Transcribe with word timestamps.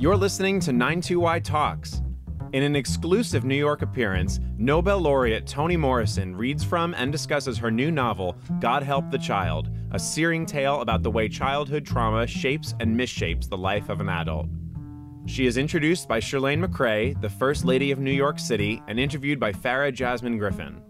You're 0.00 0.16
listening 0.16 0.60
to 0.60 0.70
92Y 0.70 1.42
Talks. 1.42 2.02
In 2.52 2.62
an 2.62 2.76
exclusive 2.76 3.44
New 3.44 3.56
York 3.56 3.82
appearance, 3.82 4.38
Nobel 4.56 5.00
laureate 5.00 5.44
Toni 5.44 5.76
Morrison 5.76 6.36
reads 6.36 6.62
from 6.62 6.94
and 6.94 7.10
discusses 7.10 7.58
her 7.58 7.72
new 7.72 7.90
novel, 7.90 8.36
God 8.60 8.84
Help 8.84 9.10
the 9.10 9.18
Child, 9.18 9.70
a 9.90 9.98
searing 9.98 10.46
tale 10.46 10.82
about 10.82 11.02
the 11.02 11.10
way 11.10 11.28
childhood 11.28 11.84
trauma 11.84 12.28
shapes 12.28 12.76
and 12.78 12.96
misshapes 12.96 13.48
the 13.48 13.58
life 13.58 13.88
of 13.88 14.00
an 14.00 14.08
adult. 14.08 14.46
She 15.26 15.46
is 15.46 15.58
introduced 15.58 16.06
by 16.06 16.20
Chirlane 16.20 16.64
McCray, 16.64 17.20
the 17.20 17.28
First 17.28 17.64
Lady 17.64 17.90
of 17.90 17.98
New 17.98 18.12
York 18.12 18.38
City, 18.38 18.80
and 18.86 19.00
interviewed 19.00 19.40
by 19.40 19.52
Farah 19.52 19.92
Jasmine 19.92 20.38
Griffin. 20.38 20.80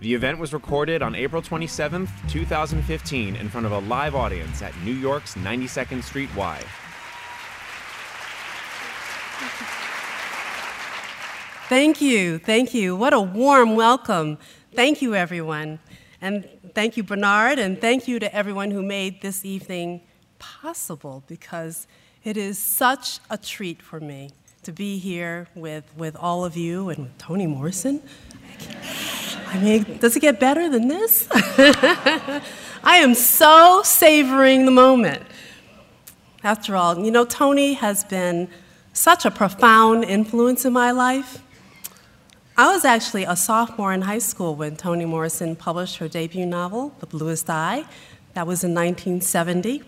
The 0.00 0.12
event 0.12 0.38
was 0.38 0.52
recorded 0.52 1.00
on 1.00 1.14
April 1.14 1.40
27, 1.40 2.06
2015, 2.28 3.36
in 3.36 3.48
front 3.48 3.64
of 3.64 3.72
a 3.72 3.78
live 3.78 4.14
audience 4.14 4.60
at 4.60 4.78
New 4.84 4.92
York's 4.92 5.34
92nd 5.36 6.02
Street 6.02 6.28
Y. 6.36 6.62
Thank 11.68 12.00
you, 12.00 12.38
thank 12.38 12.72
you. 12.72 12.96
What 12.96 13.12
a 13.12 13.20
warm 13.20 13.76
welcome. 13.76 14.38
Thank 14.74 15.02
you, 15.02 15.14
everyone. 15.14 15.80
And 16.18 16.48
thank 16.74 16.96
you, 16.96 17.02
Bernard, 17.02 17.58
and 17.58 17.78
thank 17.78 18.08
you 18.08 18.18
to 18.20 18.34
everyone 18.34 18.70
who 18.70 18.82
made 18.82 19.20
this 19.20 19.44
evening 19.44 20.00
possible 20.38 21.24
because 21.26 21.86
it 22.24 22.38
is 22.38 22.58
such 22.58 23.20
a 23.28 23.36
treat 23.36 23.82
for 23.82 24.00
me 24.00 24.30
to 24.62 24.72
be 24.72 24.96
here 24.96 25.46
with, 25.54 25.84
with 25.94 26.16
all 26.16 26.42
of 26.42 26.56
you 26.56 26.88
and 26.88 27.00
with 27.00 27.18
Toni 27.18 27.46
Morrison. 27.46 28.00
I 29.48 29.58
mean, 29.58 29.98
does 29.98 30.16
it 30.16 30.20
get 30.20 30.40
better 30.40 30.70
than 30.70 30.88
this? 30.88 31.28
I 31.30 32.40
am 32.82 33.14
so 33.14 33.82
savoring 33.84 34.64
the 34.64 34.70
moment. 34.70 35.22
After 36.42 36.76
all, 36.76 37.04
you 37.04 37.10
know, 37.10 37.26
Toni 37.26 37.74
has 37.74 38.04
been 38.04 38.48
such 38.94 39.26
a 39.26 39.30
profound 39.30 40.04
influence 40.04 40.64
in 40.64 40.72
my 40.72 40.92
life. 40.92 41.42
I 42.58 42.66
was 42.72 42.84
actually 42.84 43.22
a 43.22 43.36
sophomore 43.36 43.92
in 43.92 44.02
high 44.02 44.18
school 44.18 44.56
when 44.56 44.74
Toni 44.74 45.04
Morrison 45.04 45.54
published 45.54 45.98
her 45.98 46.08
debut 46.08 46.44
novel, 46.44 46.92
The 46.98 47.06
Bluest 47.06 47.48
Eye. 47.48 47.84
That 48.34 48.48
was 48.48 48.64
in 48.64 48.74
1970. 48.74 49.84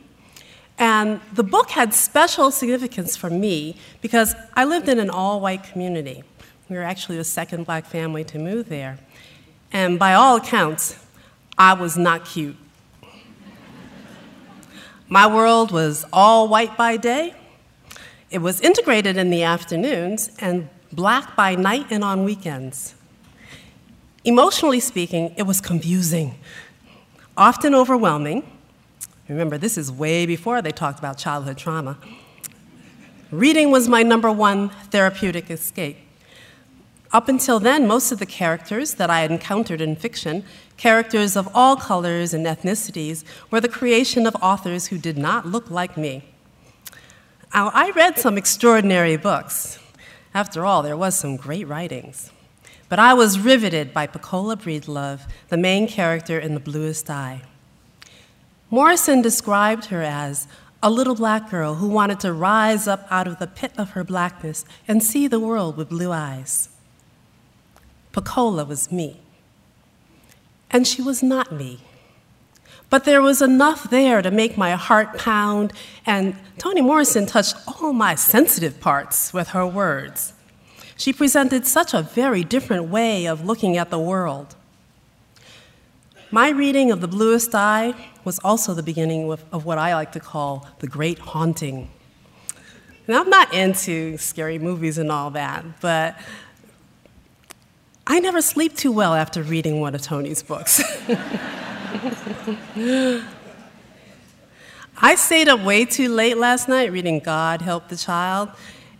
And 0.78 1.20
the 1.32 1.42
book 1.42 1.70
had 1.70 1.92
special 1.92 2.52
significance 2.52 3.16
for 3.16 3.28
me 3.28 3.76
because 4.00 4.36
I 4.54 4.66
lived 4.66 4.88
in 4.88 5.00
an 5.00 5.10
all 5.10 5.40
white 5.40 5.64
community. 5.64 6.22
We 6.68 6.76
were 6.76 6.84
actually 6.84 7.16
the 7.16 7.24
second 7.24 7.66
black 7.66 7.86
family 7.86 8.22
to 8.22 8.38
move 8.38 8.68
there. 8.68 9.00
And 9.72 9.98
by 9.98 10.14
all 10.14 10.36
accounts, 10.36 10.94
I 11.58 11.72
was 11.72 11.96
not 11.96 12.24
cute. 12.24 12.56
My 15.08 15.26
world 15.26 15.72
was 15.72 16.06
all 16.12 16.46
white 16.46 16.76
by 16.76 16.96
day. 16.98 17.34
It 18.30 18.38
was 18.38 18.60
integrated 18.60 19.16
in 19.16 19.30
the 19.30 19.42
afternoons 19.42 20.30
and 20.38 20.68
black 20.92 21.36
by 21.36 21.54
night 21.54 21.86
and 21.90 22.02
on 22.02 22.24
weekends. 22.24 22.94
Emotionally 24.24 24.80
speaking, 24.80 25.34
it 25.36 25.44
was 25.44 25.60
confusing, 25.60 26.34
often 27.36 27.74
overwhelming. 27.74 28.50
Remember, 29.28 29.56
this 29.56 29.78
is 29.78 29.90
way 29.90 30.26
before 30.26 30.60
they 30.60 30.72
talked 30.72 30.98
about 30.98 31.16
childhood 31.16 31.56
trauma. 31.56 31.96
Reading 33.30 33.70
was 33.70 33.88
my 33.88 34.02
number 34.02 34.30
one 34.30 34.70
therapeutic 34.90 35.50
escape. 35.50 35.96
Up 37.12 37.28
until 37.28 37.58
then, 37.58 37.86
most 37.86 38.12
of 38.12 38.18
the 38.18 38.26
characters 38.26 38.94
that 38.94 39.10
I 39.10 39.20
had 39.20 39.30
encountered 39.30 39.80
in 39.80 39.96
fiction, 39.96 40.44
characters 40.76 41.36
of 41.36 41.48
all 41.54 41.76
colors 41.76 42.34
and 42.34 42.46
ethnicities, 42.46 43.24
were 43.50 43.60
the 43.60 43.68
creation 43.68 44.26
of 44.26 44.36
authors 44.42 44.88
who 44.88 44.98
did 44.98 45.18
not 45.18 45.46
look 45.46 45.70
like 45.70 45.96
me. 45.96 46.24
Now, 47.52 47.70
I 47.74 47.90
read 47.90 48.18
some 48.18 48.38
extraordinary 48.38 49.16
books. 49.16 49.78
After 50.32 50.64
all, 50.64 50.82
there 50.82 50.96
was 50.96 51.18
some 51.18 51.36
great 51.36 51.66
writings. 51.66 52.30
But 52.88 52.98
I 52.98 53.14
was 53.14 53.38
riveted 53.38 53.92
by 53.92 54.06
Pecola 54.06 54.56
Breedlove, 54.56 55.28
the 55.48 55.56
main 55.56 55.86
character 55.86 56.38
in 56.38 56.54
The 56.54 56.60
Bluest 56.60 57.08
Eye. 57.10 57.42
Morrison 58.70 59.22
described 59.22 59.86
her 59.86 60.02
as 60.02 60.46
a 60.82 60.90
little 60.90 61.14
black 61.14 61.50
girl 61.50 61.74
who 61.74 61.88
wanted 61.88 62.20
to 62.20 62.32
rise 62.32 62.86
up 62.86 63.06
out 63.10 63.26
of 63.26 63.38
the 63.38 63.46
pit 63.46 63.72
of 63.76 63.90
her 63.90 64.04
blackness 64.04 64.64
and 64.88 65.02
see 65.02 65.26
the 65.26 65.40
world 65.40 65.76
with 65.76 65.88
blue 65.88 66.12
eyes. 66.12 66.68
Pecola 68.12 68.66
was 68.66 68.90
me. 68.90 69.20
And 70.70 70.86
she 70.86 71.02
was 71.02 71.22
not 71.22 71.52
me. 71.52 71.80
But 72.90 73.04
there 73.04 73.22
was 73.22 73.40
enough 73.40 73.88
there 73.88 74.20
to 74.20 74.32
make 74.32 74.58
my 74.58 74.72
heart 74.72 75.16
pound, 75.16 75.72
and 76.04 76.36
Toni 76.58 76.80
Morrison 76.80 77.24
touched 77.24 77.56
all 77.68 77.92
my 77.92 78.16
sensitive 78.16 78.80
parts 78.80 79.32
with 79.32 79.48
her 79.48 79.64
words. 79.64 80.32
She 80.96 81.12
presented 81.12 81.66
such 81.66 81.94
a 81.94 82.02
very 82.02 82.42
different 82.42 82.88
way 82.88 83.26
of 83.26 83.44
looking 83.44 83.76
at 83.76 83.90
the 83.90 83.98
world. 83.98 84.56
My 86.32 86.50
reading 86.50 86.90
of 86.90 87.00
The 87.00 87.08
Bluest 87.08 87.54
Eye 87.54 87.94
was 88.24 88.38
also 88.40 88.74
the 88.74 88.82
beginning 88.82 89.30
of 89.30 89.64
what 89.64 89.78
I 89.78 89.94
like 89.94 90.12
to 90.12 90.20
call 90.20 90.68
the 90.80 90.86
great 90.86 91.18
haunting. 91.18 91.88
And 93.06 93.16
I'm 93.16 93.30
not 93.30 93.54
into 93.54 94.16
scary 94.18 94.58
movies 94.58 94.98
and 94.98 95.10
all 95.10 95.30
that, 95.30 95.64
but 95.80 96.20
I 98.06 98.20
never 98.20 98.42
sleep 98.42 98.76
too 98.76 98.92
well 98.92 99.14
after 99.14 99.42
reading 99.42 99.80
one 99.80 99.94
of 99.94 100.02
Toni's 100.02 100.42
books. 100.42 100.82
I 105.02 105.14
stayed 105.16 105.48
up 105.48 105.60
way 105.60 105.84
too 105.84 106.08
late 106.08 106.36
last 106.36 106.68
night 106.68 106.92
reading 106.92 107.18
God 107.18 107.62
Help 107.62 107.88
the 107.88 107.96
Child, 107.96 108.50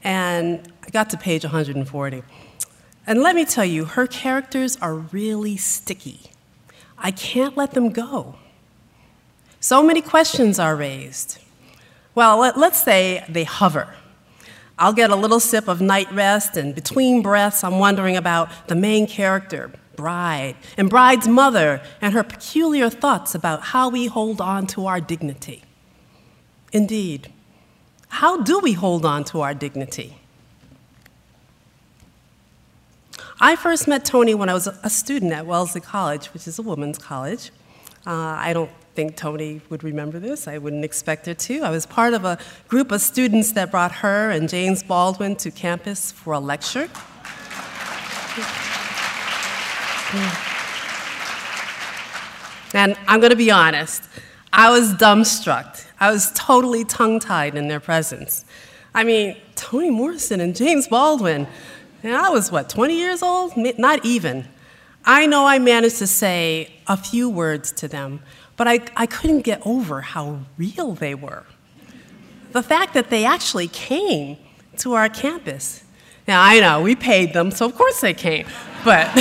and 0.02 0.72
I 0.84 0.90
got 0.90 1.10
to 1.10 1.16
page 1.16 1.44
140. 1.44 2.22
And 3.06 3.22
let 3.22 3.36
me 3.36 3.44
tell 3.44 3.64
you, 3.64 3.84
her 3.84 4.08
characters 4.08 4.76
are 4.78 4.94
really 4.94 5.56
sticky. 5.56 6.32
I 6.98 7.12
can't 7.12 7.56
let 7.56 7.72
them 7.72 7.90
go. 7.90 8.34
So 9.60 9.82
many 9.82 10.02
questions 10.02 10.58
are 10.58 10.74
raised. 10.74 11.38
Well, 12.14 12.38
let, 12.38 12.56
us 12.56 12.82
say 12.82 13.24
they 13.28 13.44
hover. 13.44 13.94
I'll 14.78 14.94
get 14.94 15.10
a 15.10 15.16
little 15.16 15.38
sip 15.38 15.68
of 15.68 15.80
night 15.80 16.10
rest, 16.12 16.56
and 16.56 16.74
between 16.74 17.22
breaths, 17.22 17.62
I'm 17.62 17.78
wondering 17.78 18.16
about 18.16 18.48
the 18.66 18.74
main 18.74 19.06
character, 19.06 19.70
bride, 20.00 20.56
and 20.76 20.88
bride's 20.88 21.28
mother, 21.28 21.82
and 22.00 22.14
her 22.14 22.24
peculiar 22.24 22.88
thoughts 22.88 23.34
about 23.34 23.60
how 23.72 23.88
we 23.88 24.06
hold 24.06 24.40
on 24.40 24.66
to 24.68 24.86
our 24.86 25.00
dignity. 25.00 25.62
Indeed, 26.72 27.30
how 28.08 28.42
do 28.42 28.58
we 28.58 28.72
hold 28.72 29.04
on 29.04 29.24
to 29.24 29.42
our 29.42 29.54
dignity? 29.54 30.16
I 33.42 33.56
first 33.56 33.88
met 33.88 34.04
Toni 34.04 34.34
when 34.34 34.48
I 34.48 34.54
was 34.54 34.66
a 34.66 34.90
student 34.90 35.32
at 35.32 35.46
Wellesley 35.46 35.80
College, 35.80 36.26
which 36.28 36.46
is 36.46 36.58
a 36.58 36.62
women's 36.62 36.98
college. 36.98 37.50
Uh, 38.06 38.36
I 38.48 38.52
don't 38.52 38.70
think 38.94 39.16
Toni 39.16 39.60
would 39.70 39.84
remember 39.84 40.18
this. 40.18 40.48
I 40.48 40.58
wouldn't 40.58 40.84
expect 40.84 41.26
her 41.26 41.34
to. 41.34 41.60
I 41.62 41.70
was 41.70 41.86
part 41.86 42.12
of 42.14 42.24
a 42.24 42.38
group 42.68 42.90
of 42.92 43.00
students 43.00 43.52
that 43.52 43.70
brought 43.70 43.92
her 43.92 44.30
and 44.30 44.48
James 44.48 44.82
Baldwin 44.82 45.36
to 45.36 45.50
campus 45.50 46.12
for 46.12 46.32
a 46.34 46.40
lecture. 46.40 46.88
And 52.74 52.96
I'm 53.06 53.20
going 53.20 53.30
to 53.30 53.36
be 53.36 53.50
honest, 53.50 54.04
I 54.52 54.70
was 54.70 54.94
dumbstruck. 54.94 55.86
I 56.00 56.10
was 56.10 56.32
totally 56.34 56.84
tongue 56.84 57.20
tied 57.20 57.54
in 57.54 57.68
their 57.68 57.80
presence. 57.80 58.44
I 58.94 59.04
mean, 59.04 59.36
Toni 59.54 59.90
Morrison 59.90 60.40
and 60.40 60.56
James 60.56 60.88
Baldwin. 60.88 61.46
And 62.02 62.14
I 62.14 62.30
was, 62.30 62.50
what, 62.50 62.68
20 62.68 62.94
years 62.94 63.22
old? 63.22 63.52
Not 63.56 64.04
even. 64.04 64.48
I 65.04 65.26
know 65.26 65.46
I 65.46 65.58
managed 65.58 65.98
to 65.98 66.06
say 66.06 66.72
a 66.86 66.96
few 66.96 67.28
words 67.28 67.72
to 67.72 67.88
them, 67.88 68.20
but 68.56 68.66
I, 68.66 68.80
I 68.96 69.06
couldn't 69.06 69.42
get 69.42 69.64
over 69.64 70.00
how 70.00 70.40
real 70.58 70.92
they 70.92 71.14
were. 71.14 71.44
The 72.52 72.62
fact 72.62 72.94
that 72.94 73.10
they 73.10 73.24
actually 73.24 73.68
came 73.68 74.38
to 74.78 74.94
our 74.94 75.08
campus. 75.08 75.84
Now, 76.30 76.42
I 76.44 76.60
know, 76.60 76.80
we 76.80 76.94
paid 76.94 77.32
them, 77.32 77.50
so 77.50 77.66
of 77.66 77.74
course 77.74 78.00
they 78.00 78.14
came. 78.14 78.46
But, 78.84 79.12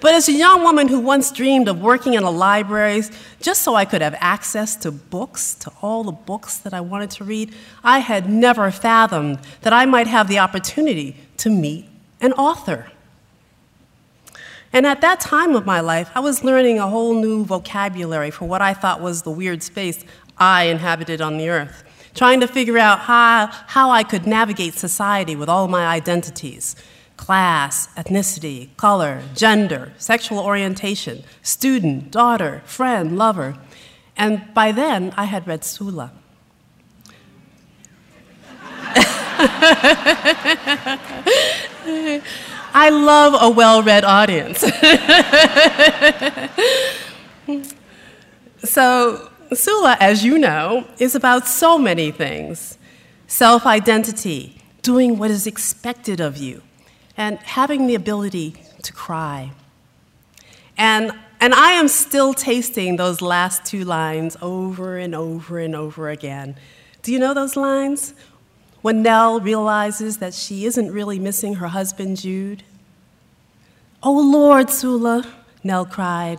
but 0.00 0.14
as 0.14 0.26
a 0.26 0.32
young 0.32 0.62
woman 0.62 0.88
who 0.88 1.00
once 1.00 1.30
dreamed 1.30 1.68
of 1.68 1.82
working 1.82 2.14
in 2.14 2.22
a 2.22 2.30
library 2.30 3.02
just 3.42 3.60
so 3.60 3.74
I 3.74 3.84
could 3.84 4.00
have 4.00 4.16
access 4.20 4.76
to 4.76 4.90
books, 4.90 5.52
to 5.56 5.72
all 5.82 6.02
the 6.02 6.12
books 6.12 6.56
that 6.56 6.72
I 6.72 6.80
wanted 6.80 7.10
to 7.10 7.24
read, 7.24 7.54
I 7.84 7.98
had 7.98 8.30
never 8.30 8.70
fathomed 8.70 9.40
that 9.60 9.74
I 9.74 9.84
might 9.84 10.06
have 10.06 10.28
the 10.28 10.38
opportunity 10.38 11.14
to 11.36 11.50
meet 11.50 11.86
an 12.22 12.32
author. 12.32 12.90
And 14.72 14.86
at 14.86 15.02
that 15.02 15.20
time 15.20 15.54
of 15.54 15.66
my 15.66 15.80
life, 15.80 16.10
I 16.14 16.20
was 16.20 16.42
learning 16.42 16.78
a 16.78 16.88
whole 16.88 17.20
new 17.20 17.44
vocabulary 17.44 18.30
for 18.30 18.46
what 18.46 18.62
I 18.62 18.72
thought 18.72 19.02
was 19.02 19.20
the 19.20 19.30
weird 19.30 19.62
space 19.62 20.06
I 20.38 20.68
inhabited 20.68 21.20
on 21.20 21.36
the 21.36 21.50
earth 21.50 21.84
trying 22.14 22.40
to 22.40 22.48
figure 22.48 22.78
out 22.78 23.00
how, 23.00 23.48
how 23.68 23.90
I 23.90 24.02
could 24.02 24.26
navigate 24.26 24.74
society 24.74 25.36
with 25.36 25.48
all 25.48 25.68
my 25.68 25.86
identities 25.86 26.76
class, 27.16 27.86
ethnicity, 27.96 28.74
color, 28.78 29.22
gender, 29.34 29.92
sexual 29.98 30.38
orientation, 30.38 31.22
student, 31.42 32.10
daughter, 32.10 32.62
friend, 32.64 33.18
lover. 33.18 33.58
And 34.16 34.54
by 34.54 34.72
then, 34.72 35.12
I 35.18 35.24
had 35.24 35.46
read 35.46 35.62
Sula. 35.62 36.12
I 42.72 42.90
love 42.90 43.34
a 43.40 43.50
well 43.50 43.82
read 43.82 44.04
audience. 44.04 44.60
so, 48.64 49.29
Sula, 49.52 49.96
as 50.00 50.24
you 50.24 50.38
know, 50.38 50.86
is 50.98 51.14
about 51.14 51.46
so 51.46 51.78
many 51.78 52.10
things 52.10 52.78
self 53.26 53.66
identity, 53.66 54.60
doing 54.82 55.18
what 55.18 55.30
is 55.30 55.46
expected 55.46 56.20
of 56.20 56.36
you, 56.36 56.62
and 57.16 57.38
having 57.38 57.86
the 57.86 57.94
ability 57.94 58.54
to 58.82 58.92
cry. 58.92 59.52
And, 60.76 61.12
and 61.40 61.54
I 61.54 61.72
am 61.72 61.88
still 61.88 62.32
tasting 62.32 62.96
those 62.96 63.20
last 63.20 63.64
two 63.64 63.84
lines 63.84 64.36
over 64.40 64.98
and 64.98 65.14
over 65.14 65.58
and 65.58 65.74
over 65.74 66.08
again. 66.10 66.56
Do 67.02 67.12
you 67.12 67.18
know 67.18 67.34
those 67.34 67.56
lines? 67.56 68.14
When 68.82 69.02
Nell 69.02 69.40
realizes 69.40 70.18
that 70.18 70.32
she 70.32 70.64
isn't 70.64 70.90
really 70.90 71.18
missing 71.18 71.56
her 71.56 71.68
husband, 71.68 72.16
Jude. 72.16 72.62
Oh 74.02 74.18
Lord, 74.18 74.70
Sula, 74.70 75.26
Nell 75.62 75.84
cried. 75.84 76.38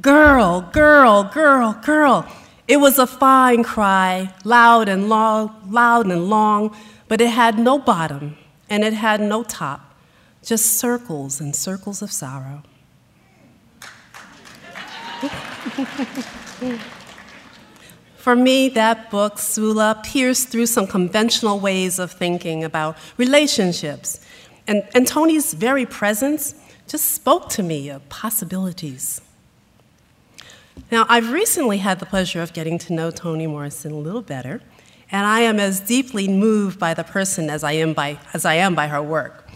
Girl, 0.00 0.60
girl, 0.72 1.24
girl, 1.24 1.80
girl. 1.84 2.28
It 2.68 2.78
was 2.78 2.98
a 2.98 3.06
fine 3.06 3.62
cry, 3.62 4.34
loud 4.44 4.88
and 4.88 5.08
long, 5.08 5.54
loud 5.70 6.06
and 6.06 6.28
long, 6.28 6.76
but 7.08 7.20
it 7.20 7.30
had 7.30 7.58
no 7.58 7.78
bottom 7.78 8.36
and 8.68 8.84
it 8.84 8.92
had 8.92 9.20
no 9.20 9.42
top, 9.42 9.94
just 10.42 10.78
circles 10.78 11.40
and 11.40 11.54
circles 11.54 12.02
of 12.02 12.10
sorrow. 12.12 12.62
For 18.16 18.34
me, 18.36 18.68
that 18.70 19.10
book, 19.10 19.38
Sula, 19.38 20.02
pierced 20.04 20.48
through 20.48 20.66
some 20.66 20.86
conventional 20.86 21.60
ways 21.60 21.98
of 21.98 22.10
thinking 22.10 22.64
about 22.64 22.98
relationships. 23.16 24.20
And, 24.66 24.82
and 24.94 25.06
Toni's 25.06 25.54
very 25.54 25.86
presence 25.86 26.56
just 26.88 27.12
spoke 27.12 27.48
to 27.50 27.62
me 27.62 27.88
of 27.88 28.06
possibilities. 28.08 29.20
Now, 30.90 31.06
I've 31.08 31.32
recently 31.32 31.78
had 31.78 31.98
the 31.98 32.06
pleasure 32.06 32.42
of 32.42 32.52
getting 32.52 32.78
to 32.78 32.92
know 32.92 33.10
Toni 33.10 33.46
Morrison 33.46 33.92
a 33.92 33.98
little 33.98 34.22
better, 34.22 34.60
and 35.10 35.26
I 35.26 35.40
am 35.40 35.58
as 35.58 35.80
deeply 35.80 36.28
moved 36.28 36.78
by 36.78 36.94
the 36.94 37.04
person 37.04 37.50
as 37.50 37.64
I 37.64 37.72
am 37.72 37.92
by, 37.92 38.18
as 38.32 38.44
I 38.44 38.54
am 38.54 38.74
by 38.74 38.88
her 38.88 39.02
work. 39.02 39.48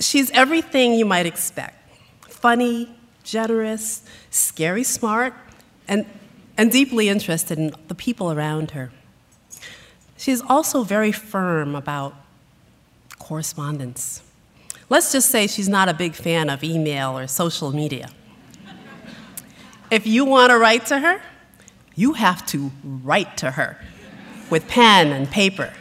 She's 0.00 0.30
everything 0.30 0.94
you 0.94 1.04
might 1.04 1.26
expect 1.26 1.74
funny, 2.22 2.88
generous, 3.24 4.04
scary 4.30 4.84
smart, 4.84 5.34
and, 5.88 6.06
and 6.56 6.70
deeply 6.70 7.08
interested 7.08 7.58
in 7.58 7.74
the 7.88 7.94
people 7.94 8.30
around 8.30 8.70
her. 8.70 8.92
She's 10.16 10.40
also 10.42 10.84
very 10.84 11.10
firm 11.10 11.74
about 11.74 12.14
correspondence. 13.18 14.22
Let's 14.88 15.12
just 15.12 15.30
say 15.30 15.46
she's 15.46 15.68
not 15.68 15.88
a 15.88 15.94
big 15.94 16.14
fan 16.14 16.48
of 16.48 16.62
email 16.62 17.18
or 17.18 17.26
social 17.26 17.72
media. 17.72 18.08
If 19.90 20.06
you 20.06 20.24
want 20.24 20.50
to 20.50 20.58
write 20.58 20.86
to 20.86 20.98
her, 20.98 21.20
you 21.94 22.12
have 22.12 22.44
to 22.46 22.70
write 22.84 23.36
to 23.38 23.52
her 23.52 23.78
with 24.50 24.68
pen 24.68 25.08
and 25.08 25.30
paper. 25.30 25.72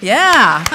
Yeah. 0.00 0.64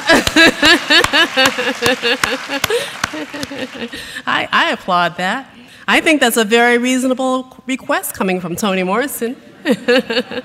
I, 4.26 4.48
I 4.52 4.72
applaud 4.72 5.18
that. 5.18 5.50
I 5.88 6.00
think 6.02 6.22
that's 6.22 6.38
a 6.38 6.46
very 6.46 6.78
reasonable 6.78 7.62
request 7.68 8.14
coming 8.14 8.40
from 8.40 8.56
Toni 8.56 8.84
Morrison. 8.84 9.36
if 9.66 10.44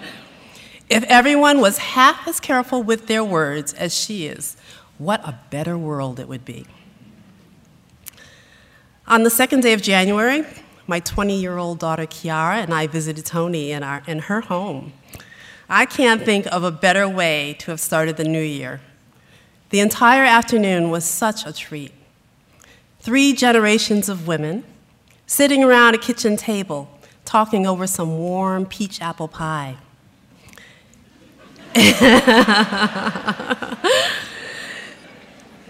everyone 0.91 1.61
was 1.61 1.79
half 1.79 2.27
as 2.27 2.41
careful 2.41 2.83
with 2.83 3.07
their 3.07 3.23
words 3.23 3.73
as 3.75 3.95
she 3.97 4.27
is, 4.27 4.57
what 4.99 5.21
a 5.25 5.39
better 5.51 5.79
world 5.79 6.19
it 6.19 6.29
would 6.29 6.45
be. 6.45 6.67
On 9.09 9.23
the 9.23 9.31
second 9.31 9.63
day 9.63 9.73
of 9.73 9.81
January, 9.81 10.45
my 10.87 11.01
20 11.01 11.41
year 11.41 11.57
old 11.57 11.79
daughter 11.79 12.05
Chiara 12.05 12.57
and 12.57 12.75
I 12.75 12.87
visited 12.87 13.25
Toni 13.25 13.73
in, 13.73 13.83
our, 13.83 14.03
in 14.07 14.19
her 14.19 14.43
home. 14.43 14.93
I 15.67 15.87
can't 15.87 16.23
think 16.23 16.45
of 16.49 16.63
a 16.63 16.71
better 16.71 17.09
way 17.09 17.57
to 17.61 17.71
have 17.71 17.81
started 17.81 18.19
the 18.19 18.25
new 18.25 18.43
year. 18.43 18.83
The 19.71 19.81
entire 19.81 20.25
afternoon 20.25 20.91
was 20.91 21.07
such 21.07 21.47
a 21.47 21.55
treat. 21.55 21.93
Three 23.01 23.33
generations 23.33 24.11
of 24.11 24.27
women 24.27 24.65
sitting 25.27 25.65
around 25.65 25.95
a 25.95 25.99
kitchen 25.99 26.37
table 26.37 26.91
talking 27.25 27.67
over 27.67 27.87
some 27.87 28.19
warm 28.19 28.67
peach 28.67 29.01
apple 29.01 29.29
pie. 29.29 29.77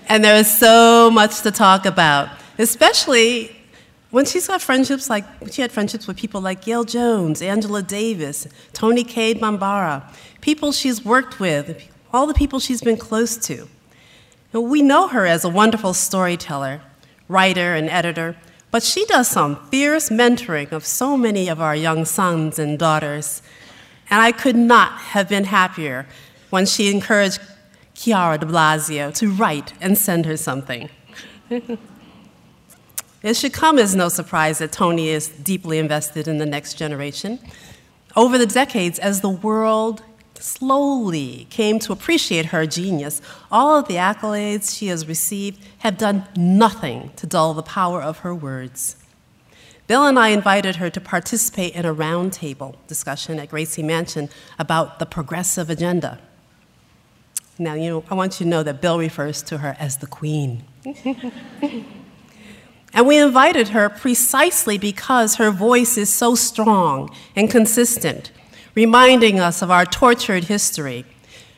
and 0.09 0.25
there 0.25 0.37
was 0.37 0.53
so 0.59 1.09
much 1.13 1.43
to 1.43 1.53
talk 1.53 1.87
about, 1.87 2.31
especially 2.59 3.55
when 4.11 4.25
she's 4.25 4.47
got 4.47 4.63
friendships 4.63 5.11
like 5.11 5.25
she 5.51 5.63
had 5.63 5.71
friendships 5.71 6.07
with 6.07 6.17
people 6.17 6.41
like 6.41 6.63
Gayl 6.65 6.87
Jones, 6.87 7.43
Angela 7.43 7.83
Davis, 7.83 8.49
Toni 8.73 9.05
Cade 9.05 9.41
Bambara, 9.41 10.11
people 10.41 10.73
she's 10.73 11.05
worked 11.05 11.39
with, 11.39 11.87
all 12.13 12.27
the 12.27 12.35
people 12.35 12.59
she's 12.59 12.81
been 12.81 12.97
close 12.97 13.37
to. 13.47 13.69
And 14.53 14.71
we 14.71 14.81
know 14.81 15.09
her 15.09 15.27
as 15.27 15.45
a 15.45 15.49
wonderful 15.49 15.93
storyteller, 15.93 16.81
writer, 17.29 17.75
and 17.75 17.91
editor, 17.91 18.37
but 18.71 18.83
she 18.83 19.05
does 19.07 19.29
some 19.29 19.57
fierce 19.69 20.09
mentoring 20.09 20.73
of 20.73 20.87
so 20.87 21.17
many 21.17 21.49
of 21.49 21.61
our 21.61 21.77
young 21.77 22.05
sons 22.05 22.59
and 22.59 22.79
daughters. 22.79 23.43
And 24.11 24.23
I 24.23 24.33
could 24.33 24.57
not 24.57 24.93
have 24.99 25.29
been 25.29 25.45
happier 25.45 26.07
when 26.49 26.65
she 26.65 26.91
encouraged 26.91 27.41
Chiara 27.95 28.39
de 28.39 28.47
Blasio 28.47 29.13
to 29.15 29.31
write 29.31 29.75
and 29.83 29.99
send 29.99 30.25
her 30.25 30.37
something. 30.37 30.89
it 33.23 33.37
should 33.37 33.53
come 33.53 33.79
as 33.79 33.97
no 33.97 34.09
surprise 34.09 34.59
that 34.59 34.73
Toni 34.73 35.09
is 35.09 35.29
deeply 35.29 35.79
invested 35.79 36.29
in 36.29 36.39
the 36.39 36.47
next 36.47 36.75
generation. 36.75 37.39
Over 38.15 38.39
the 38.39 38.47
decades, 38.47 38.99
as 38.99 39.21
the 39.21 39.29
world 39.29 40.03
slowly 40.35 41.47
came 41.51 41.79
to 41.81 41.93
appreciate 41.93 42.47
her 42.47 42.67
genius, 42.67 43.21
all 43.51 43.77
of 43.77 43.89
the 43.89 43.95
accolades 43.95 44.77
she 44.77 44.87
has 44.87 45.07
received 45.09 45.65
have 45.79 45.99
done 45.99 46.27
nothing 46.37 47.11
to 47.17 47.27
dull 47.27 47.55
the 47.55 47.63
power 47.63 48.03
of 48.03 48.19
her 48.19 48.35
words. 48.35 48.97
Bill 49.89 50.07
and 50.07 50.19
I 50.19 50.29
invited 50.29 50.77
her 50.77 50.91
to 50.91 51.01
participate 51.01 51.75
in 51.75 51.87
a 51.87 51.95
roundtable 51.95 52.77
discussion 52.87 53.39
at 53.39 53.49
Gracie 53.49 53.83
Mansion 53.83 54.29
about 54.59 54.99
the 54.99 55.07
progressive 55.07 55.71
agenda. 55.71 56.19
Now, 57.59 57.75
you 57.75 57.91
know, 57.91 58.05
I 58.11 58.15
want 58.15 58.39
you 58.39 58.45
to 58.45 58.51
know 58.51 58.63
that 58.63 58.81
Bill 58.81 58.99
refers 58.99 59.43
to 59.45 59.59
her 59.59 59.77
as 59.81 59.97
the 59.97 60.07
Queen. 60.07 60.63
and 62.95 63.07
we 63.07 63.19
invited 63.19 63.69
her 63.69 63.89
precisely 63.89 64.79
because 64.79 65.37
her 65.37 65.51
voice 65.51 65.97
is 65.99 66.13
so 66.13 66.35
strong 66.35 67.15
and 67.37 67.51
consistent, 67.51 68.33
reminding 68.75 69.39
us 69.39 69.63
of 69.63 69.71
our 69.71 69.85
tortured 69.85 70.45
history, 70.45 71.05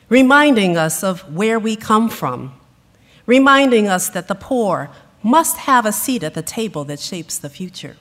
reminding 0.09 0.77
us 0.77 1.03
of 1.03 1.21
where 1.33 1.57
we 1.57 1.75
come 1.75 2.09
from, 2.09 2.53
reminding 3.25 3.87
us 3.87 4.09
that 4.09 4.27
the 4.27 4.35
poor 4.35 4.89
must 5.23 5.57
have 5.57 5.85
a 5.85 5.91
seat 5.91 6.23
at 6.23 6.33
the 6.33 6.41
table 6.41 6.83
that 6.83 6.99
shapes 6.99 7.37
the 7.37 7.49
future. 7.49 7.95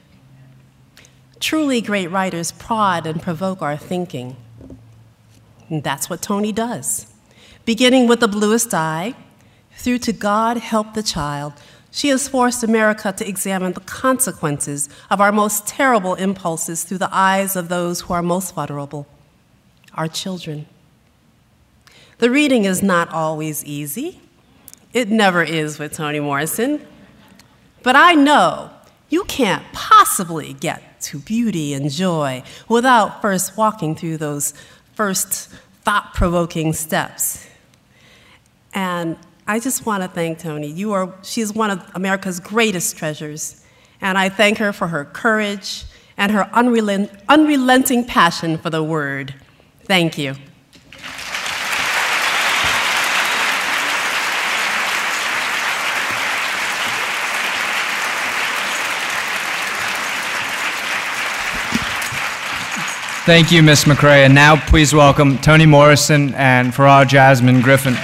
Truly 1.39 1.81
great 1.81 2.09
writers 2.09 2.53
prod 2.53 3.07
and 3.07 3.23
provoke 3.23 3.63
our 3.63 3.77
thinking. 3.77 4.37
And 5.69 5.83
that's 5.85 6.11
what 6.11 6.21
Toni 6.21 6.53
does. 6.53 7.07
Beginning 7.65 8.09
with 8.09 8.21
the 8.21 8.29
bluest 8.29 8.75
eye, 8.75 9.15
through 9.77 9.99
to 9.99 10.13
God 10.13 10.59
help 10.59 10.95
the 10.95 11.03
child, 11.03 11.55
she 11.91 12.09
has 12.09 12.29
forced 12.29 12.63
America 12.63 13.13
to 13.13 13.29
examine 13.29 13.73
the 13.73 13.81
consequences 13.81 14.89
of 15.11 15.21
our 15.21 15.33
most 15.33 15.67
terrible 15.67 16.15
impulses 16.15 16.85
through 16.85 16.99
the 16.99 17.09
eyes 17.13 17.57
of 17.57 17.69
those 17.69 18.03
who 18.03 18.15
are 18.15 18.23
most 18.23 18.55
vulnerable 18.55 19.07
our 19.95 20.09
children. 20.09 20.67
The 22.19 22.31
reading 22.31 22.65
is 22.65 22.83
not 22.83 23.13
always 23.13 23.65
easy. 23.65 24.21
It 24.93 25.09
never 25.09 25.43
is 25.43 25.79
with 25.79 25.93
Toni 25.93 26.21
Morrison. 26.21 26.87
But 27.83 27.97
I 27.97 28.15
know 28.15 28.71
you 29.09 29.25
can't 29.25 29.65
possibly 29.73 30.53
get 30.53 31.01
to 31.03 31.19
beauty 31.19 31.75
and 31.75 31.91
joy 31.91 32.43
without 32.69 33.21
first 33.23 33.57
walking 33.57 33.95
through 33.95 34.19
those 34.19 34.55
first 34.95 35.49
thought 35.83 36.15
provoking 36.15 36.73
steps. 36.73 37.47
And 38.75 39.17
I 39.51 39.59
just 39.59 39.85
want 39.85 40.05
to 40.05 40.09
thank 40.09 40.39
Toni. 40.39 40.69
You 40.69 40.93
are, 40.93 41.13
she's 41.23 41.53
one 41.53 41.73
of 41.73 41.85
America's 41.97 42.39
greatest 42.39 42.97
treasures. 42.97 43.61
And 44.01 44.17
I 44.17 44.29
thank 44.29 44.59
her 44.59 44.73
for 44.73 44.87
her 44.87 45.05
courage 45.05 45.87
and 46.17 46.31
her 46.31 46.49
unrelent, 46.53 47.11
unrelenting 47.29 48.05
passion 48.05 48.59
for 48.59 48.71
the 48.71 48.81
word. 48.81 49.35
Thank 49.83 50.17
you. 50.17 50.35
Thank 63.27 63.51
you, 63.51 63.65
Miss 63.65 63.83
McCray. 63.83 64.25
And 64.25 64.33
now 64.33 64.65
please 64.69 64.95
welcome 64.95 65.39
Toni 65.39 65.67
Morrison 65.67 66.35
and 66.35 66.73
Farah 66.73 67.09
Jasmine 67.09 67.63
Griffin. 67.63 67.97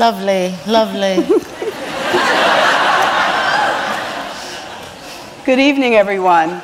Lovely, 0.00 0.54
lovely. 0.66 1.16
Good 5.44 5.58
evening, 5.58 5.94
everyone. 5.94 6.62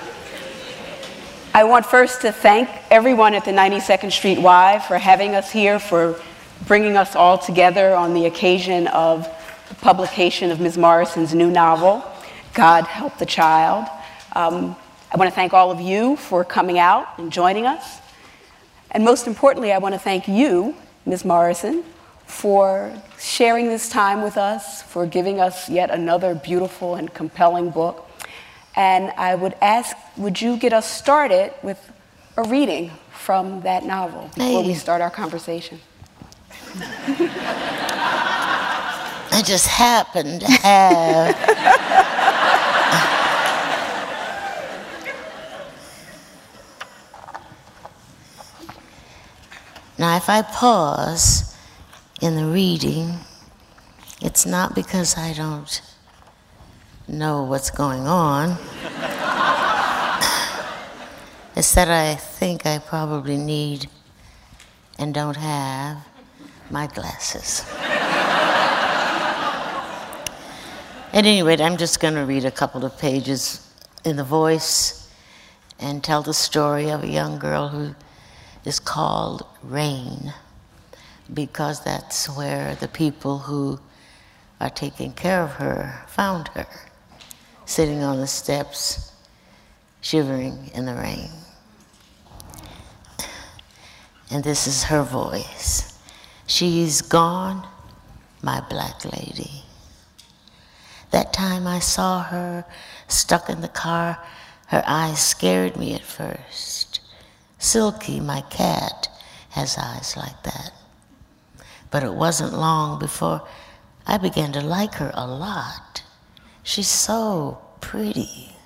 I 1.53 1.65
want 1.65 1.85
first 1.85 2.23
to 2.23 2.33
thank 2.33 2.71
everyone 2.91 3.35
at 3.35 3.45
the 3.45 3.51
92nd 3.51 4.11
Street 4.11 4.39
Y 4.39 4.83
for 4.89 4.97
having 4.97 5.35
us 5.35 5.53
here, 5.53 5.79
for 5.79 6.19
bringing 6.67 6.97
us 6.97 7.15
all 7.15 7.37
together 7.37 7.95
on 7.95 8.15
the 8.15 8.25
occasion 8.25 8.87
of 8.87 9.29
the 9.69 9.75
publication 9.75 10.51
of 10.51 10.59
Ms. 10.59 10.79
Morrison's 10.79 11.35
new 11.35 11.51
novel, 11.51 12.11
God 12.55 12.87
Help 12.87 13.19
the 13.19 13.27
Child. 13.27 13.87
Um, 14.33 14.75
I 15.13 15.19
want 15.19 15.29
to 15.29 15.35
thank 15.35 15.53
all 15.53 15.71
of 15.71 15.83
you 15.83 16.17
for 16.17 16.43
coming 16.43 16.79
out 16.79 17.07
and 17.19 17.31
joining 17.31 17.67
us. 17.67 17.99
And 18.93 19.05
most 19.05 19.27
importantly, 19.27 19.75
I 19.75 19.79
want 19.79 19.95
to 19.95 19.99
thank 19.99 20.27
you, 20.27 20.75
Ms. 21.05 21.27
Morrison, 21.27 21.85
for 22.27 22.93
sharing 23.19 23.69
this 23.69 23.89
time 23.89 24.23
with 24.23 24.37
us, 24.37 24.83
for 24.83 25.07
giving 25.07 25.41
us 25.41 25.69
yet 25.69 25.91
another 25.91 26.35
beautiful 26.35 26.95
and 26.97 27.13
compelling 27.15 27.71
book. 27.71 28.09
And 28.75 29.11
I 29.17 29.35
would 29.35 29.55
ask, 29.63 29.97
would 30.17 30.41
you 30.41 30.57
get 30.59 30.73
us 30.73 30.91
started 30.91 31.53
with 31.63 31.79
a 32.37 32.43
reading 32.43 32.91
from 33.11 33.63
that 33.63 33.85
novel 33.85 34.31
before 34.35 34.63
Hey. 34.63 34.67
we 34.69 34.75
start 34.75 35.01
our 35.01 35.11
conversation? 35.11 35.81
I 39.31 39.43
just 39.45 39.67
happened 39.67 40.41
to 40.41 40.47
have. 40.47 41.37
now, 49.99 50.17
if 50.17 50.29
I 50.29 50.43
pause 50.43 51.46
in 52.21 52.35
the 52.37 52.47
reading, 52.47 53.19
it's 54.23 54.47
not 54.47 54.75
because 54.75 55.19
I 55.19 55.35
don't 55.35 55.83
know 57.07 57.43
what's 57.43 57.71
going 57.71 58.07
on. 58.07 58.51
it's 61.55 61.75
that 61.75 61.89
I 61.91 62.15
think 62.15 62.65
I 62.65 62.79
probably 62.79 63.37
need 63.37 63.89
and 64.99 65.13
don't 65.13 65.37
have 65.37 65.99
my 66.71 66.87
glasses. 66.87 67.65
At 71.13 71.25
any 71.25 71.43
rate, 71.43 71.61
I'm 71.61 71.77
just 71.77 72.01
going 72.01 72.15
to 72.15 72.25
read 72.25 72.47
a 72.47 72.51
couple 72.51 72.85
of 72.85 72.99
pages 72.99 73.71
in 74.05 74.17
the 74.17 74.25
voice 74.25 75.11
and 75.79 76.03
tell 76.03 76.23
the 76.23 76.35
story 76.35 76.91
of 76.91 77.05
a 77.05 77.09
young 77.09 77.39
girl 77.39 77.69
who 77.69 77.95
is 78.65 78.81
called 78.81 79.47
Rain 79.63 80.33
because 81.33 81.83
that's 81.83 82.29
where 82.29 82.75
the 82.77 82.89
people 82.89 83.39
who 83.39 83.81
are 84.61 84.71
taking 84.71 85.13
care 85.13 85.43
of 85.43 85.53
her 85.53 86.05
found 86.09 86.49
her, 86.49 86.67
sitting 87.65 88.03
on 88.03 88.19
the 88.21 88.27
steps, 88.27 89.13
shivering 90.01 90.71
in 90.75 90.87
the 90.87 90.95
rain. 90.95 91.31
And 94.31 94.43
this 94.43 94.67
is 94.67 94.85
her 94.85 95.03
voice. 95.03 95.99
She's 96.47 97.03
gone, 97.03 97.67
my 98.43 98.61
black 98.69 99.05
lady. 99.05 99.63
That 101.11 101.33
time 101.33 101.67
I 101.67 101.79
saw 101.79 102.23
her 102.23 102.65
stuck 103.09 103.49
in 103.49 103.61
the 103.61 103.69
car, 103.69 104.19
her 104.69 104.83
eyes 104.87 105.25
scared 105.25 105.77
me 105.77 105.95
at 105.95 106.03
first. 106.03 107.01
Silky, 107.59 108.21
my 108.21 108.43
cat, 108.43 109.09
has 109.51 109.79
eyes 109.79 110.17
like 110.17 110.43
that. 110.43 110.73
But 111.91 112.03
it 112.03 112.15
wasn't 112.15 112.53
long 112.53 112.99
before 112.99 113.47
I 114.07 114.19
began 114.19 114.53
to 114.53 114.61
like 114.61 114.95
her 114.95 115.11
a 115.15 115.27
lot. 115.27 116.03
She's 116.63 116.89
so 116.89 117.63
pretty. 117.81 118.57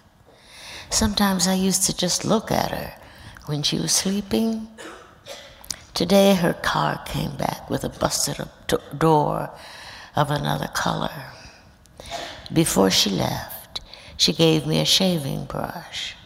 Sometimes 0.90 1.46
I 1.46 1.54
used 1.54 1.84
to 1.84 1.96
just 1.96 2.24
look 2.24 2.50
at 2.50 2.70
her 2.70 2.94
when 3.46 3.62
she 3.62 3.78
was 3.78 3.92
sleeping. 3.92 4.68
Today 5.94 6.34
her 6.34 6.54
car 6.54 7.02
came 7.06 7.36
back 7.36 7.68
with 7.68 7.84
a 7.84 7.88
busted 7.88 8.40
up 8.40 8.66
do- 8.66 8.78
door 8.96 9.50
of 10.16 10.30
another 10.30 10.68
color. 10.68 11.12
Before 12.52 12.90
she 12.90 13.10
left, 13.10 13.80
she 14.16 14.32
gave 14.32 14.66
me 14.66 14.80
a 14.80 14.84
shaving 14.84 15.44
brush. 15.44 16.16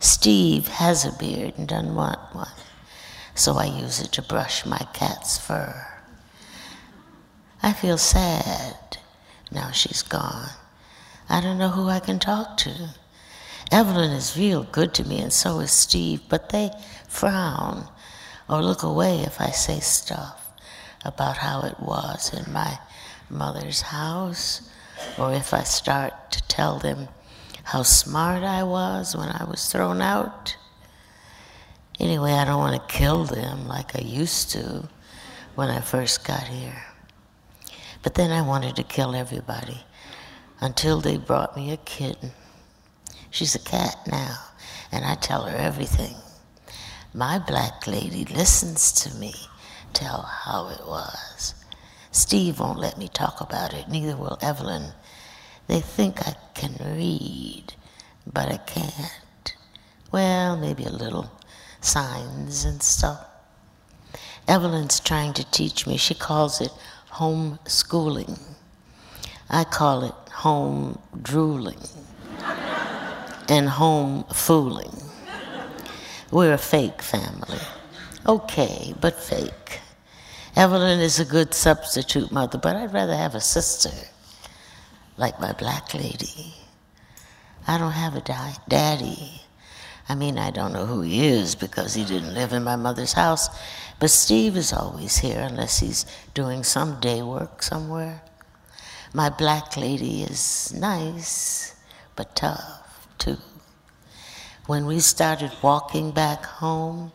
Steve 0.00 0.68
has 0.68 1.04
a 1.04 1.12
beard 1.12 1.54
and 1.56 1.68
doesn't 1.68 1.94
want 1.94 2.18
one, 2.32 2.48
so 3.34 3.56
I 3.56 3.66
use 3.66 4.00
it 4.00 4.12
to 4.12 4.22
brush 4.22 4.64
my 4.64 4.86
cat's 4.92 5.38
fur. 5.38 5.95
I 7.66 7.72
feel 7.72 7.98
sad 7.98 8.98
now 9.50 9.72
she's 9.72 10.02
gone. 10.02 10.50
I 11.28 11.40
don't 11.40 11.58
know 11.58 11.70
who 11.70 11.88
I 11.88 11.98
can 11.98 12.20
talk 12.20 12.56
to. 12.58 12.90
Evelyn 13.72 14.12
is 14.12 14.38
real 14.38 14.62
good 14.62 14.94
to 14.94 15.04
me, 15.04 15.18
and 15.18 15.32
so 15.32 15.58
is 15.58 15.72
Steve, 15.72 16.20
but 16.28 16.50
they 16.50 16.70
frown 17.08 17.88
or 18.48 18.62
look 18.62 18.84
away 18.84 19.18
if 19.22 19.40
I 19.40 19.50
say 19.50 19.80
stuff 19.80 20.48
about 21.04 21.38
how 21.38 21.62
it 21.62 21.80
was 21.80 22.32
in 22.32 22.52
my 22.52 22.78
mother's 23.28 23.80
house, 23.80 24.70
or 25.18 25.32
if 25.32 25.52
I 25.52 25.64
start 25.64 26.30
to 26.30 26.42
tell 26.46 26.78
them 26.78 27.08
how 27.64 27.82
smart 27.82 28.44
I 28.44 28.62
was 28.62 29.16
when 29.16 29.28
I 29.28 29.42
was 29.42 29.66
thrown 29.66 30.00
out. 30.00 30.56
Anyway, 31.98 32.30
I 32.30 32.44
don't 32.44 32.60
want 32.60 32.80
to 32.80 32.96
kill 32.96 33.24
them 33.24 33.66
like 33.66 33.96
I 33.96 34.02
used 34.02 34.52
to 34.52 34.88
when 35.56 35.68
I 35.68 35.80
first 35.80 36.24
got 36.24 36.44
here. 36.44 36.95
But 38.06 38.14
then 38.14 38.30
I 38.30 38.40
wanted 38.40 38.76
to 38.76 38.84
kill 38.84 39.16
everybody 39.16 39.78
until 40.60 41.00
they 41.00 41.16
brought 41.16 41.56
me 41.56 41.72
a 41.72 41.76
kitten. 41.76 42.30
She's 43.30 43.56
a 43.56 43.58
cat 43.58 43.96
now, 44.06 44.36
and 44.92 45.04
I 45.04 45.16
tell 45.16 45.42
her 45.42 45.56
everything. 45.56 46.14
My 47.12 47.40
black 47.40 47.84
lady 47.88 48.24
listens 48.24 48.92
to 49.02 49.12
me 49.16 49.34
tell 49.92 50.22
how 50.22 50.68
it 50.68 50.86
was. 50.86 51.56
Steve 52.12 52.60
won't 52.60 52.78
let 52.78 52.96
me 52.96 53.08
talk 53.08 53.40
about 53.40 53.74
it, 53.74 53.88
neither 53.88 54.16
will 54.16 54.38
Evelyn. 54.40 54.92
They 55.66 55.80
think 55.80 56.28
I 56.28 56.36
can 56.54 56.76
read, 56.80 57.74
but 58.24 58.48
I 58.48 58.58
can't. 58.58 59.56
Well, 60.12 60.56
maybe 60.56 60.84
a 60.84 60.90
little 60.90 61.28
signs 61.80 62.64
and 62.64 62.80
stuff. 62.84 63.26
Evelyn's 64.46 65.00
trying 65.00 65.32
to 65.32 65.50
teach 65.50 65.88
me. 65.88 65.96
She 65.96 66.14
calls 66.14 66.60
it 66.60 66.70
homeschooling. 67.10 68.38
I 69.48 69.64
call 69.64 70.04
it 70.04 70.14
home 70.32 70.98
drooling 71.22 71.78
and 73.48 73.68
home 73.68 74.24
fooling. 74.32 74.92
We're 76.30 76.54
a 76.54 76.58
fake 76.58 77.02
family. 77.02 77.60
Okay, 78.26 78.92
but 79.00 79.14
fake. 79.14 79.80
Evelyn 80.56 81.00
is 81.00 81.20
a 81.20 81.24
good 81.24 81.54
substitute 81.54 82.32
mother, 82.32 82.58
but 82.58 82.76
I'd 82.76 82.92
rather 82.92 83.14
have 83.14 83.34
a 83.34 83.40
sister 83.40 83.90
like 85.16 85.40
my 85.40 85.52
black 85.52 85.94
lady. 85.94 86.54
I 87.68 87.78
don't 87.78 87.92
have 87.92 88.16
a 88.16 88.20
di- 88.20 88.56
daddy. 88.68 89.42
I 90.08 90.14
mean, 90.14 90.38
I 90.38 90.50
don't 90.50 90.72
know 90.72 90.86
who 90.86 91.02
he 91.02 91.26
is 91.26 91.54
because 91.54 91.94
he 91.94 92.04
didn't 92.04 92.34
live 92.34 92.52
in 92.52 92.62
my 92.62 92.76
mother's 92.76 93.12
house, 93.12 93.48
but 93.98 94.10
Steve 94.10 94.56
is 94.56 94.72
always 94.72 95.18
here 95.18 95.40
unless 95.40 95.80
he's 95.80 96.04
doing 96.34 96.62
some 96.62 97.00
day 97.00 97.22
work 97.22 97.62
somewhere. 97.62 98.22
My 99.14 99.30
black 99.30 99.76
lady 99.76 100.22
is 100.22 100.72
nice, 100.74 101.74
but 102.14 102.36
tough 102.36 103.08
too. 103.18 103.38
When 104.66 104.84
we 104.84 105.00
started 105.00 105.52
walking 105.62 106.10
back 106.10 106.44
home, 106.44 107.12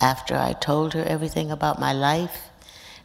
after 0.00 0.34
I 0.34 0.52
told 0.54 0.94
her 0.94 1.04
everything 1.04 1.50
about 1.50 1.80
my 1.80 1.92
life, 1.92 2.50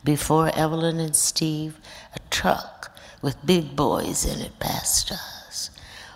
before 0.04 0.50
Evelyn 0.56 1.00
and 1.00 1.16
Steve, 1.16 1.78
a 2.16 2.20
truck 2.30 2.98
with 3.22 3.46
big 3.46 3.76
boys 3.76 4.26
in 4.26 4.42
it 4.42 4.60
passed 4.60 5.12
us. 5.12 5.70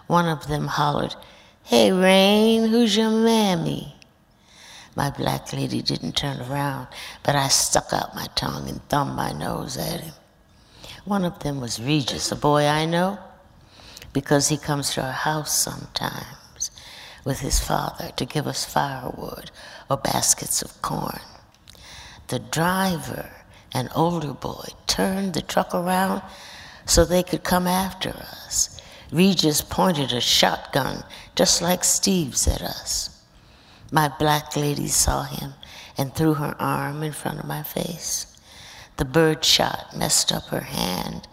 One 0.08 0.28
of 0.28 0.48
them 0.48 0.68
hollered, 0.68 1.16
Hey, 1.64 1.92
Rain, 1.92 2.70
who's 2.70 2.98
your 2.98 3.12
mammy? 3.12 3.95
My 4.96 5.10
black 5.10 5.52
lady 5.52 5.82
didn't 5.82 6.16
turn 6.16 6.40
around, 6.40 6.88
but 7.22 7.36
I 7.36 7.50
stuck 7.50 7.92
out 7.92 8.16
my 8.16 8.28
tongue 8.36 8.70
and 8.70 8.82
thumbed 8.88 9.16
my 9.16 9.34
nose 9.34 9.78
at 9.78 10.00
him. 10.00 10.14
One 11.04 11.26
of 11.26 11.40
them 11.40 11.60
was 11.60 11.82
Regis, 11.82 12.32
a 12.32 12.36
boy 12.36 12.66
I 12.66 12.86
know, 12.86 13.20
because 14.14 14.48
he 14.48 14.58
comes 14.58 14.94
to 14.94 15.04
our 15.04 15.12
house 15.12 15.56
sometimes 15.56 16.72
with 17.26 17.42
his 17.42 17.60
father 17.60 18.12
to 18.16 18.26
give 18.26 18.48
us 18.48 18.64
firewood 18.64 19.52
or 19.90 19.98
baskets 19.98 20.62
of 20.62 20.82
corn. 20.82 21.20
The 22.30 22.40
driver, 22.40 23.30
an 23.74 23.90
older 23.94 24.34
boy, 24.34 24.70
turned 24.88 25.34
the 25.34 25.42
truck 25.42 25.76
around 25.76 26.22
so 26.86 27.04
they 27.04 27.24
could 27.24 27.44
come 27.44 27.68
after 27.68 28.10
us. 28.10 28.82
Regis 29.12 29.62
pointed 29.62 30.14
a 30.14 30.22
shotgun 30.22 31.04
just 31.36 31.62
like 31.62 31.84
Steve's 31.84 32.48
at 32.48 32.62
us. 32.62 33.15
My 33.96 34.10
black 34.10 34.58
lady 34.58 34.90
saw 34.90 35.24
him 35.24 35.54
and 35.98 36.14
threw 36.14 36.34
her 36.34 36.54
arm 36.60 37.02
in 37.02 37.14
front 37.14 37.40
of 37.40 37.46
my 37.46 37.64
face. 37.64 38.28
The 38.98 39.06
bird 39.06 39.46
shot 39.46 39.96
messed 39.96 40.34
up 40.34 40.48
her 40.48 40.60
hand 40.60 41.30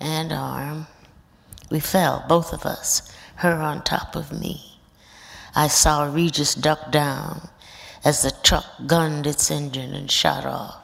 and 0.00 0.32
arm. 0.32 0.86
We 1.70 1.78
fell, 1.78 2.24
both 2.26 2.54
of 2.54 2.64
us, 2.64 3.14
her 3.34 3.52
on 3.52 3.84
top 3.84 4.16
of 4.16 4.32
me. 4.32 4.78
I 5.54 5.68
saw 5.68 6.04
Regis 6.04 6.54
duck 6.54 6.90
down 6.90 7.50
as 8.02 8.22
the 8.22 8.30
truck 8.30 8.64
gunned 8.86 9.26
its 9.26 9.50
engine 9.50 9.92
and 9.92 10.10
shot 10.10 10.46
off. 10.46 10.80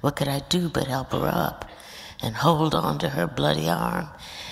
What 0.00 0.16
could 0.16 0.26
I 0.26 0.40
do 0.48 0.68
but 0.68 0.88
help 0.88 1.12
her 1.12 1.30
up 1.32 1.70
and 2.20 2.34
hold 2.34 2.74
on 2.74 2.98
to 2.98 3.10
her 3.10 3.28
bloody 3.28 3.68
arm 3.68 4.08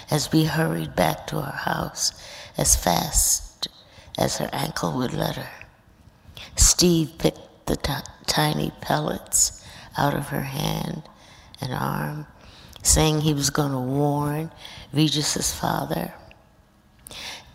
as 0.08 0.30
we 0.30 0.44
hurried 0.44 0.94
back 0.94 1.26
to 1.26 1.38
our 1.38 1.50
house 1.50 2.12
as 2.56 2.76
fast 2.76 3.66
as 4.16 4.38
her 4.38 4.50
ankle 4.52 4.92
would 4.92 5.12
let 5.12 5.34
her. 5.34 5.63
Steve 6.56 7.18
picked 7.18 7.66
the 7.66 7.76
t- 7.76 7.92
tiny 8.26 8.70
pellets 8.80 9.64
out 9.96 10.14
of 10.14 10.28
her 10.28 10.42
hand 10.42 11.02
and 11.60 11.72
arm, 11.72 12.26
saying 12.82 13.20
he 13.20 13.34
was 13.34 13.50
going 13.50 13.72
to 13.72 13.78
warn 13.78 14.50
Regis's 14.92 15.52
father. 15.52 16.14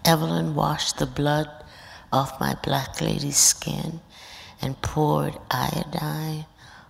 Evelyn 0.06 0.56
washed 0.56 0.98
the 0.98 1.06
blood 1.06 1.50
off 2.12 2.40
my 2.40 2.56
black 2.64 3.02
lady's 3.02 3.38
skin 3.38 4.00
and 4.62 4.82
poured 4.82 5.38
iodine 5.52 6.46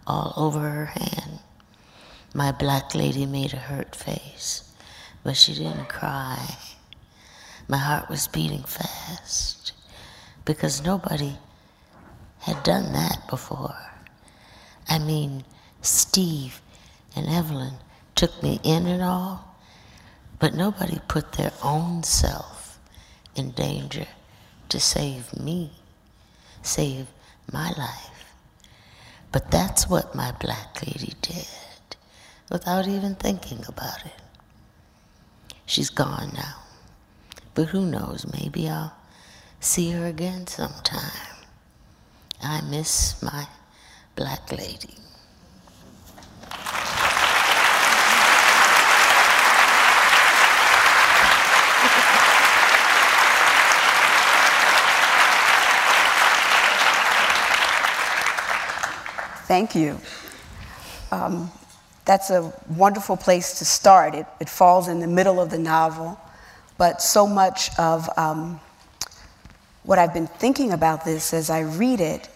all 0.07 0.33
over 0.37 0.59
her 0.59 0.85
hand. 0.85 1.39
My 2.33 2.51
black 2.51 2.95
lady 2.95 3.25
made 3.25 3.53
a 3.53 3.57
hurt 3.57 3.95
face, 3.95 4.71
but 5.23 5.35
she 5.35 5.53
didn't 5.53 5.89
cry. 5.89 6.55
My 7.67 7.77
heart 7.77 8.09
was 8.09 8.27
beating 8.27 8.63
fast 8.63 9.73
because 10.45 10.83
nobody 10.83 11.37
had 12.39 12.63
done 12.63 12.93
that 12.93 13.27
before. 13.29 13.75
I 14.87 14.99
mean, 14.99 15.43
Steve 15.81 16.61
and 17.15 17.27
Evelyn 17.27 17.73
took 18.15 18.41
me 18.41 18.59
in 18.63 18.87
and 18.87 19.01
all, 19.01 19.55
but 20.39 20.53
nobody 20.53 20.99
put 21.07 21.33
their 21.33 21.51
own 21.63 22.03
self 22.03 22.79
in 23.35 23.51
danger 23.51 24.07
to 24.69 24.79
save 24.79 25.37
me, 25.37 25.71
save 26.61 27.07
my 27.51 27.71
life. 27.77 28.33
But 29.31 29.51
that's 29.51 29.89
what 29.89 30.15
my 30.15 30.31
black 30.33 30.85
lady 30.85 31.13
did 31.21 31.47
without 32.49 32.87
even 32.87 33.15
thinking 33.15 33.63
about 33.67 34.05
it. 34.05 34.11
She's 35.65 35.89
gone 35.89 36.31
now. 36.33 36.55
But 37.53 37.65
who 37.69 37.85
knows, 37.85 38.25
maybe 38.31 38.67
I'll 38.69 38.93
see 39.59 39.91
her 39.91 40.05
again 40.05 40.47
sometime. 40.47 41.38
I 42.41 42.61
miss 42.61 43.21
my 43.21 43.47
black 44.15 44.51
lady. 44.51 44.95
Thank 59.47 59.73
you. 59.73 59.99
Um, 61.11 61.51
that's 62.05 62.29
a 62.29 62.53
wonderful 62.69 63.17
place 63.17 63.57
to 63.59 63.65
start. 63.65 64.13
It, 64.13 64.27
it 64.39 64.47
falls 64.47 64.87
in 64.87 64.99
the 64.99 65.07
middle 65.07 65.41
of 65.41 65.49
the 65.49 65.57
novel, 65.57 66.19
but 66.77 67.01
so 67.01 67.25
much 67.25 67.71
of 67.79 68.07
um, 68.15 68.59
what 69.83 69.99
I've 69.99 70.13
been 70.13 70.27
thinking 70.27 70.71
about 70.71 71.05
this 71.05 71.33
as 71.33 71.49
I 71.49 71.61
read 71.61 71.99
it 72.01 72.29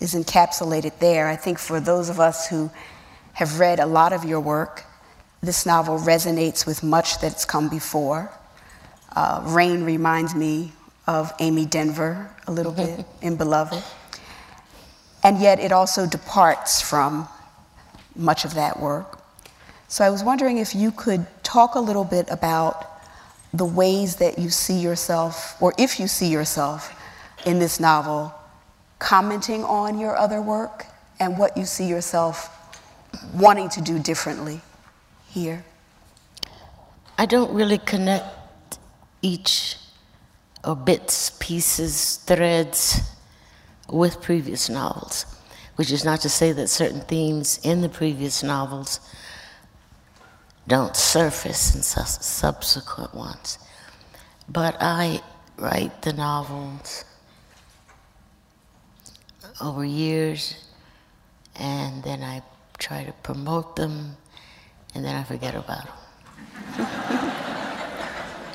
is 0.00 0.14
encapsulated 0.14 0.98
there. 0.98 1.28
I 1.28 1.36
think 1.36 1.58
for 1.58 1.80
those 1.80 2.08
of 2.08 2.20
us 2.20 2.48
who 2.48 2.70
have 3.34 3.58
read 3.58 3.80
a 3.80 3.86
lot 3.86 4.12
of 4.12 4.24
your 4.24 4.40
work, 4.40 4.84
this 5.42 5.66
novel 5.66 5.98
resonates 5.98 6.66
with 6.66 6.82
much 6.82 7.20
that's 7.20 7.44
come 7.44 7.68
before. 7.68 8.30
Uh, 9.14 9.42
Rain 9.44 9.84
reminds 9.84 10.34
me 10.34 10.72
of 11.06 11.32
Amy 11.40 11.66
Denver 11.66 12.30
a 12.46 12.52
little 12.52 12.72
bit 12.72 13.04
in 13.22 13.36
Beloved. 13.36 13.82
And 15.22 15.40
yet 15.40 15.58
it 15.58 15.72
also 15.72 16.06
departs 16.06 16.80
from 16.80 17.28
much 18.14 18.44
of 18.44 18.54
that 18.54 18.78
work. 18.80 19.20
So 19.88 20.04
I 20.04 20.10
was 20.10 20.22
wondering 20.22 20.58
if 20.58 20.74
you 20.74 20.90
could 20.90 21.26
talk 21.42 21.74
a 21.74 21.80
little 21.80 22.04
bit 22.04 22.28
about 22.30 22.93
the 23.54 23.64
ways 23.64 24.16
that 24.16 24.36
you 24.36 24.50
see 24.50 24.80
yourself, 24.80 25.56
or 25.62 25.72
if 25.78 26.00
you 26.00 26.08
see 26.08 26.26
yourself 26.26 26.92
in 27.46 27.60
this 27.60 27.78
novel, 27.78 28.34
commenting 28.98 29.64
on 29.64 29.98
your 29.98 30.16
other 30.16 30.42
work 30.42 30.86
and 31.20 31.38
what 31.38 31.56
you 31.56 31.64
see 31.64 31.86
yourself 31.86 32.50
wanting 33.34 33.68
to 33.68 33.80
do 33.80 34.00
differently 34.00 34.60
here. 35.28 35.64
I 37.16 37.26
don't 37.26 37.54
really 37.54 37.78
connect 37.78 38.26
each 39.22 39.76
or 40.64 40.74
bits, 40.74 41.30
pieces, 41.38 42.16
threads 42.16 43.02
with 43.88 44.20
previous 44.20 44.68
novels, 44.68 45.26
which 45.76 45.92
is 45.92 46.04
not 46.04 46.20
to 46.22 46.28
say 46.28 46.50
that 46.50 46.68
certain 46.68 47.02
themes 47.02 47.60
in 47.62 47.82
the 47.82 47.88
previous 47.88 48.42
novels 48.42 48.98
don't 50.66 50.96
surface 50.96 51.74
in 51.74 51.82
su- 51.82 52.02
subsequent 52.04 53.14
ones. 53.14 53.58
But 54.48 54.76
I 54.80 55.20
write 55.56 56.02
the 56.02 56.12
novels 56.12 57.04
over 59.60 59.84
years, 59.84 60.56
and 61.56 62.02
then 62.02 62.22
I 62.22 62.42
try 62.78 63.04
to 63.04 63.12
promote 63.22 63.76
them, 63.76 64.16
and 64.94 65.04
then 65.04 65.14
I 65.14 65.22
forget 65.22 65.54
about 65.54 65.84
them. 65.84 66.86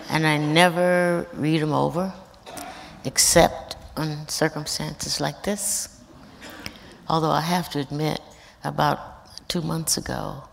and 0.10 0.28
I 0.28 0.38
never 0.38 1.28
read 1.34 1.62
them 1.62 1.74
over, 1.74 2.14
except 3.06 3.78
on 3.96 4.28
circumstances 4.28 5.20
like 5.22 5.44
this. 5.44 6.00
Although 7.08 7.32
I 7.32 7.42
have 7.42 7.70
to 7.72 7.80
admit, 7.80 8.20
about 8.64 9.48
two 9.48 9.62
months 9.62 9.98
ago, 9.98 10.44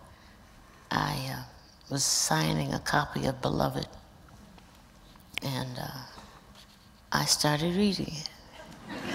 I 0.96 1.30
uh, 1.30 1.42
was 1.90 2.02
signing 2.02 2.72
a 2.72 2.78
copy 2.78 3.26
of 3.26 3.42
Beloved, 3.42 3.86
and 5.42 5.78
uh, 5.78 5.88
I 7.12 7.26
started 7.26 7.76
reading 7.76 8.14
it. 8.14 8.30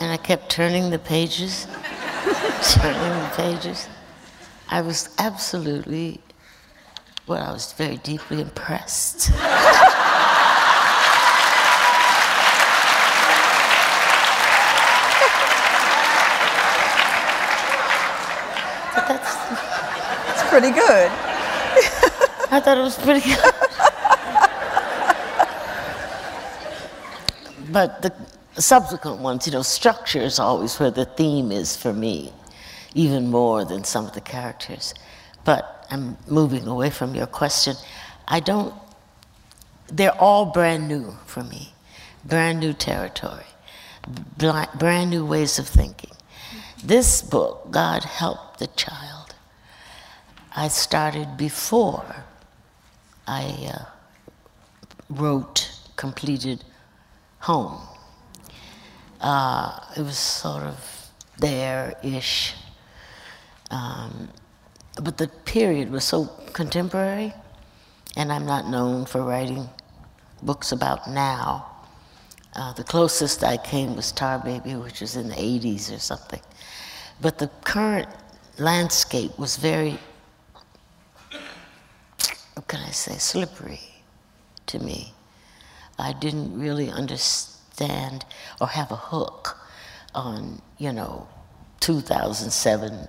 and 0.00 0.10
I 0.10 0.16
kept 0.16 0.50
turning 0.50 0.88
the 0.88 0.98
pages, 0.98 1.66
turning 2.72 3.22
the 3.22 3.32
pages. 3.36 3.86
I 4.70 4.80
was 4.80 5.14
absolutely, 5.18 6.22
well, 7.26 7.46
I 7.46 7.52
was 7.52 7.74
very 7.74 7.98
deeply 7.98 8.40
impressed. 8.40 9.30
pretty 20.50 20.70
good. 20.72 21.10
I 22.52 22.60
thought 22.60 22.76
it 22.76 22.82
was 22.82 22.98
pretty 22.98 23.20
good. 23.20 23.54
but 27.72 28.02
the 28.02 28.12
subsequent 28.60 29.20
ones, 29.20 29.46
you 29.46 29.52
know, 29.52 29.62
structure 29.62 30.20
is 30.20 30.40
always 30.40 30.78
where 30.80 30.90
the 30.90 31.04
theme 31.04 31.52
is 31.52 31.76
for 31.76 31.92
me, 31.92 32.32
even 32.94 33.30
more 33.30 33.64
than 33.64 33.84
some 33.84 34.06
of 34.06 34.12
the 34.12 34.20
characters. 34.20 34.92
But 35.44 35.86
I'm 35.90 36.16
moving 36.26 36.66
away 36.66 36.90
from 36.90 37.14
your 37.14 37.26
question. 37.26 37.76
I 38.26 38.40
don't, 38.40 38.74
they're 39.86 40.20
all 40.20 40.46
brand 40.46 40.88
new 40.88 41.16
for 41.26 41.44
me, 41.44 41.74
brand 42.24 42.58
new 42.58 42.72
territory, 42.72 43.46
brand 44.36 45.10
new 45.10 45.24
ways 45.24 45.60
of 45.60 45.68
thinking. 45.68 46.10
This 46.82 47.22
book, 47.22 47.70
God 47.70 48.04
Help 48.04 48.56
the 48.58 48.66
Child, 48.68 49.09
I 50.54 50.68
started 50.68 51.36
before 51.36 52.24
I 53.26 53.72
uh, 53.72 53.84
wrote, 55.08 55.70
completed 55.96 56.64
Home. 57.40 57.80
Uh, 59.20 59.78
it 59.96 60.02
was 60.02 60.18
sort 60.18 60.62
of 60.62 61.10
there-ish. 61.38 62.54
Um, 63.70 64.28
but 65.02 65.16
the 65.18 65.28
period 65.28 65.90
was 65.90 66.04
so 66.04 66.26
contemporary, 66.52 67.32
and 68.16 68.32
I'm 68.32 68.44
not 68.44 68.68
known 68.68 69.06
for 69.06 69.22
writing 69.22 69.68
books 70.42 70.72
about 70.72 71.08
now. 71.08 71.66
Uh, 72.56 72.72
the 72.72 72.84
closest 72.84 73.44
I 73.44 73.56
came 73.56 73.94
was 73.94 74.10
Tar 74.10 74.38
Baby, 74.40 74.74
which 74.74 75.00
was 75.00 75.16
in 75.16 75.28
the 75.28 75.36
80s 75.36 75.94
or 75.94 75.98
something. 75.98 76.40
But 77.20 77.38
the 77.38 77.48
current 77.64 78.08
landscape 78.58 79.38
was 79.38 79.56
very, 79.56 79.98
can 82.70 82.80
I 82.86 82.92
say, 82.92 83.18
slippery 83.18 83.80
to 84.66 84.78
me. 84.78 85.12
I 85.98 86.12
didn't 86.12 86.56
really 86.56 86.88
understand 86.88 88.24
or 88.60 88.68
have 88.68 88.92
a 88.92 88.96
hook 88.96 89.58
on, 90.14 90.62
you 90.78 90.92
know, 90.92 91.26
2007. 91.80 93.08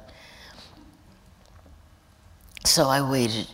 So 2.65 2.87
I 2.87 3.07
waited. 3.07 3.47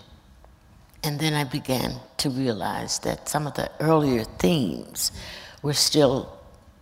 And 1.04 1.20
then 1.20 1.34
I 1.34 1.44
began 1.44 1.96
to 2.20 2.30
realize 2.30 3.00
that 3.00 3.28
some 3.28 3.46
of 3.46 3.56
the 3.56 3.70
earlier 3.82 4.24
themes 4.24 5.12
were 5.62 5.74
still 5.74 6.40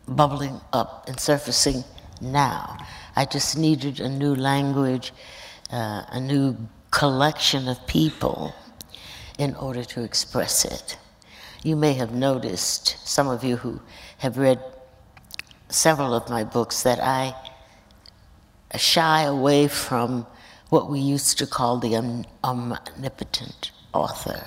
bubbling 0.08 0.62
up 0.72 1.06
and 1.08 1.20
surfacing 1.20 1.84
now. 2.22 2.78
I 3.16 3.26
just 3.26 3.58
needed 3.58 4.00
a 4.00 4.08
new 4.08 4.36
language, 4.36 5.14
uh, 5.72 6.04
a 6.10 6.20
new 6.20 6.56
collection 6.92 7.68
of 7.68 7.88
people 7.88 8.54
in 9.38 9.56
order 9.56 9.84
to 9.84 10.04
express 10.04 10.66
it. 10.66 10.98
You 11.64 11.76
may 11.76 11.94
have 11.94 12.14
noticed, 12.14 12.98
some 13.08 13.28
of 13.28 13.44
you 13.44 13.58
who 13.58 13.82
have 14.20 14.38
read 14.38 14.60
several 15.70 16.14
of 16.14 16.30
my 16.30 16.44
books, 16.44 16.84
that 16.84 17.00
I 17.00 17.36
shy 18.78 19.24
away 19.24 19.68
from 19.68 20.28
what 20.70 20.90
we 20.90 21.00
used 21.00 21.38
to 21.40 21.48
call 21.48 21.80
the 21.80 21.96
omnipotent 22.44 23.72
author. 23.94 24.46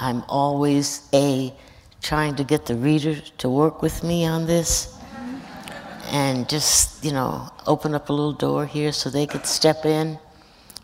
I'm 0.00 0.24
always 0.28 1.08
a 1.14 1.54
trying 2.00 2.34
to 2.36 2.44
get 2.44 2.66
the 2.66 2.74
reader 2.74 3.20
to 3.38 3.48
work 3.48 3.82
with 3.82 4.02
me 4.02 4.26
on 4.26 4.46
this 4.46 4.86
mm-hmm. 4.86 6.14
and 6.14 6.48
just, 6.48 7.04
you 7.04 7.12
know, 7.12 7.48
open 7.66 7.94
up 7.94 8.08
a 8.08 8.12
little 8.12 8.32
door 8.32 8.66
here 8.66 8.90
so 8.90 9.08
they 9.08 9.26
could 9.26 9.46
step 9.46 9.84
in 9.84 10.18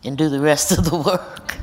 and 0.05 0.17
do 0.17 0.29
the 0.29 0.39
rest 0.39 0.71
of 0.71 0.89
the 0.89 0.95
work. 0.95 1.57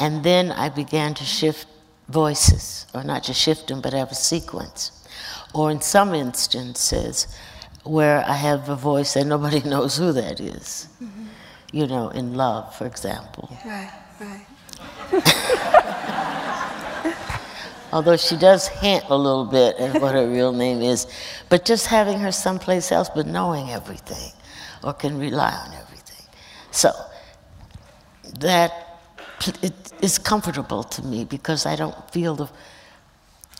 And 0.00 0.24
then 0.24 0.50
I 0.50 0.70
began 0.70 1.14
to 1.14 1.24
shift 1.24 1.66
voices, 2.08 2.86
or 2.94 3.04
not 3.04 3.22
just 3.22 3.40
shift 3.40 3.68
them, 3.68 3.80
but 3.80 3.92
have 3.92 4.10
a 4.10 4.14
sequence. 4.14 4.92
Or 5.54 5.70
in 5.70 5.80
some 5.80 6.14
instances, 6.14 7.26
where 7.84 8.24
I 8.26 8.34
have 8.34 8.68
a 8.68 8.76
voice 8.76 9.16
and 9.16 9.28
nobody 9.28 9.60
knows 9.68 9.96
who 9.96 10.12
that 10.12 10.40
is. 10.40 10.88
Mm-hmm. 11.02 11.26
You 11.72 11.86
know, 11.86 12.08
in 12.08 12.34
love, 12.34 12.74
for 12.74 12.86
example. 12.86 13.56
Right, 13.64 13.92
right. 14.20 14.46
although 17.92 18.16
she 18.16 18.36
does 18.36 18.68
hint 18.68 19.04
a 19.08 19.16
little 19.16 19.44
bit 19.44 19.76
at 19.76 20.00
what 20.00 20.14
her 20.14 20.28
real 20.28 20.52
name 20.52 20.82
is, 20.82 21.06
but 21.48 21.64
just 21.64 21.86
having 21.86 22.18
her 22.18 22.32
someplace 22.32 22.92
else 22.92 23.08
but 23.14 23.26
knowing 23.26 23.70
everything 23.70 24.32
or 24.82 24.92
can 24.92 25.18
rely 25.18 25.52
on 25.52 25.74
everything. 25.74 26.26
So 26.70 26.92
that 28.38 28.89
it 29.62 29.92
is 30.02 30.18
comfortable 30.18 30.82
to 30.84 31.02
me 31.02 31.24
because 31.24 31.66
I 31.66 31.76
don't 31.76 32.10
feel 32.10 32.34
the, 32.34 32.48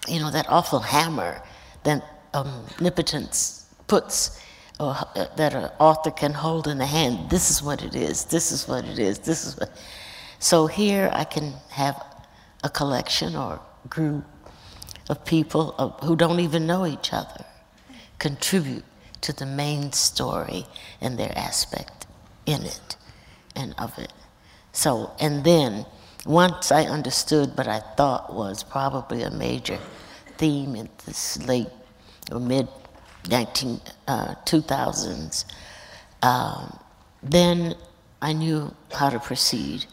you 0.08 0.20
know, 0.20 0.30
that 0.30 0.46
awful 0.48 0.80
hammer 0.80 1.42
that 1.84 2.02
omnipotence 2.34 3.66
puts 3.86 4.40
or 4.78 4.96
uh, 5.14 5.26
that 5.36 5.54
an 5.54 5.70
author 5.78 6.10
can 6.10 6.32
hold 6.32 6.66
in 6.66 6.78
the 6.78 6.86
hand. 6.86 7.30
This 7.30 7.50
is 7.50 7.62
what 7.62 7.82
it 7.82 7.94
is. 7.94 8.24
This 8.24 8.50
is 8.52 8.66
what 8.66 8.84
it 8.84 8.98
is. 8.98 9.18
This 9.18 9.46
is 9.46 9.58
what. 9.58 9.70
So 10.38 10.66
here 10.66 11.10
I 11.12 11.24
can 11.24 11.52
have 11.70 12.02
a 12.64 12.70
collection 12.70 13.36
or 13.36 13.60
group 13.88 14.24
of 15.08 15.24
people 15.24 15.74
of, 15.78 15.98
who 16.00 16.16
don't 16.16 16.40
even 16.40 16.66
know 16.66 16.86
each 16.86 17.12
other 17.12 17.44
contribute 18.18 18.84
to 19.20 19.32
the 19.32 19.46
main 19.46 19.92
story 19.92 20.66
and 21.00 21.18
their 21.18 21.32
aspect 21.36 22.06
in 22.46 22.62
it 22.62 22.96
and 23.54 23.74
of 23.78 23.98
it. 23.98 24.12
So, 24.72 25.12
and 25.20 25.44
then 25.44 25.86
once 26.26 26.70
I 26.70 26.84
understood 26.84 27.56
what 27.56 27.66
I 27.66 27.80
thought 27.80 28.34
was 28.34 28.62
probably 28.62 29.22
a 29.22 29.30
major 29.30 29.78
theme 30.36 30.76
in 30.76 30.88
this 31.06 31.42
late 31.46 31.68
or 32.30 32.40
mid 32.40 32.68
19, 33.28 33.80
uh, 34.08 34.34
2000s, 34.46 35.44
um, 36.22 36.78
then 37.22 37.74
I 38.22 38.32
knew 38.32 38.74
how 38.92 39.10
to 39.10 39.18
proceed 39.18 39.86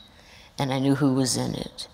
and 0.60 0.74
I 0.74 0.80
knew 0.80 0.96
who 0.96 1.14
was 1.14 1.38
in 1.38 1.56
it 1.56 1.88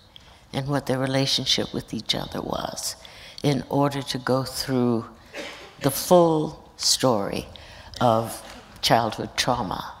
and 0.52 0.68
what 0.68 0.86
their 0.86 0.98
relationship 0.98 1.72
with 1.74 1.92
each 1.92 2.14
other 2.14 2.40
was 2.40 2.96
in 3.42 3.62
order 3.68 4.02
to 4.02 4.18
go 4.18 4.42
through 4.44 5.04
the 5.82 5.90
full 5.90 6.72
story 6.76 7.46
of 8.00 8.42
childhood 8.80 9.36
trauma 9.36 9.94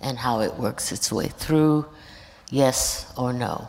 and 0.00 0.18
how 0.18 0.40
it 0.40 0.54
works 0.54 0.92
its 0.92 1.12
way 1.12 1.28
through, 1.28 1.86
yes 2.50 3.12
or 3.16 3.32
no. 3.32 3.68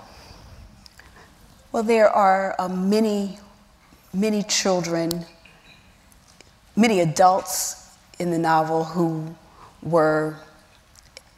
Well, 1.72 1.84
there 1.84 2.10
are 2.10 2.56
uh, 2.60 2.68
many, 2.68 3.40
many 4.14 4.44
children, 4.44 5.26
many 6.76 7.00
adults 7.00 7.96
in 8.20 8.30
the 8.32 8.38
novel 8.38 8.84
who 8.84 9.36
were 9.82 10.36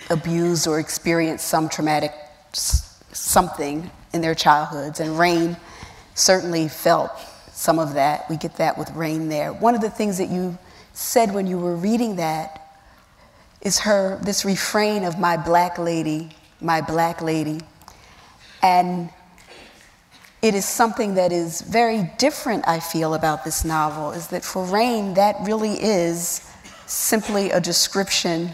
abused 0.10 0.68
or 0.68 0.80
experienced 0.80 1.48
some 1.48 1.70
traumatic 1.70 2.12
something 2.54 3.90
in 4.14 4.22
their 4.22 4.36
childhoods, 4.36 5.00
and 5.00 5.18
Rain 5.18 5.58
certainly 6.16 6.68
felt 6.68 7.12
some 7.52 7.80
of 7.80 7.94
that. 7.94 8.30
We 8.30 8.38
get 8.38 8.58
that 8.58 8.78
with 8.78 8.92
Rain 8.92 9.30
there. 9.30 9.54
One 9.54 9.76
of 9.76 9.82
the 9.82 9.90
things 9.90 10.18
that 10.18 10.30
you 10.30 10.58
said 10.94 11.34
when 11.34 11.48
you 11.48 11.58
were 11.58 11.76
reading 11.76 12.18
that 12.18 12.60
is 13.62 13.80
her 13.80 14.20
this 14.24 14.46
refrain 14.46 15.04
of 15.04 15.20
my 15.20 15.38
black 15.38 15.78
lady, 15.80 16.32
my 16.64 16.82
black 16.82 17.22
lady. 17.22 17.62
And 18.62 19.10
it 20.42 20.56
is 20.56 20.66
something 20.66 21.16
that 21.16 21.32
is 21.32 21.62
very 21.62 22.10
different, 22.18 22.68
I 22.68 22.80
feel, 22.80 23.14
about 23.14 23.44
this 23.44 23.64
novel, 23.64 24.12
is 24.12 24.28
that 24.28 24.44
for 24.44 24.66
Rain, 24.66 25.14
that 25.16 25.36
really 25.42 25.74
is 25.82 26.50
simply 26.86 27.52
a 27.52 27.60
description 27.60 28.54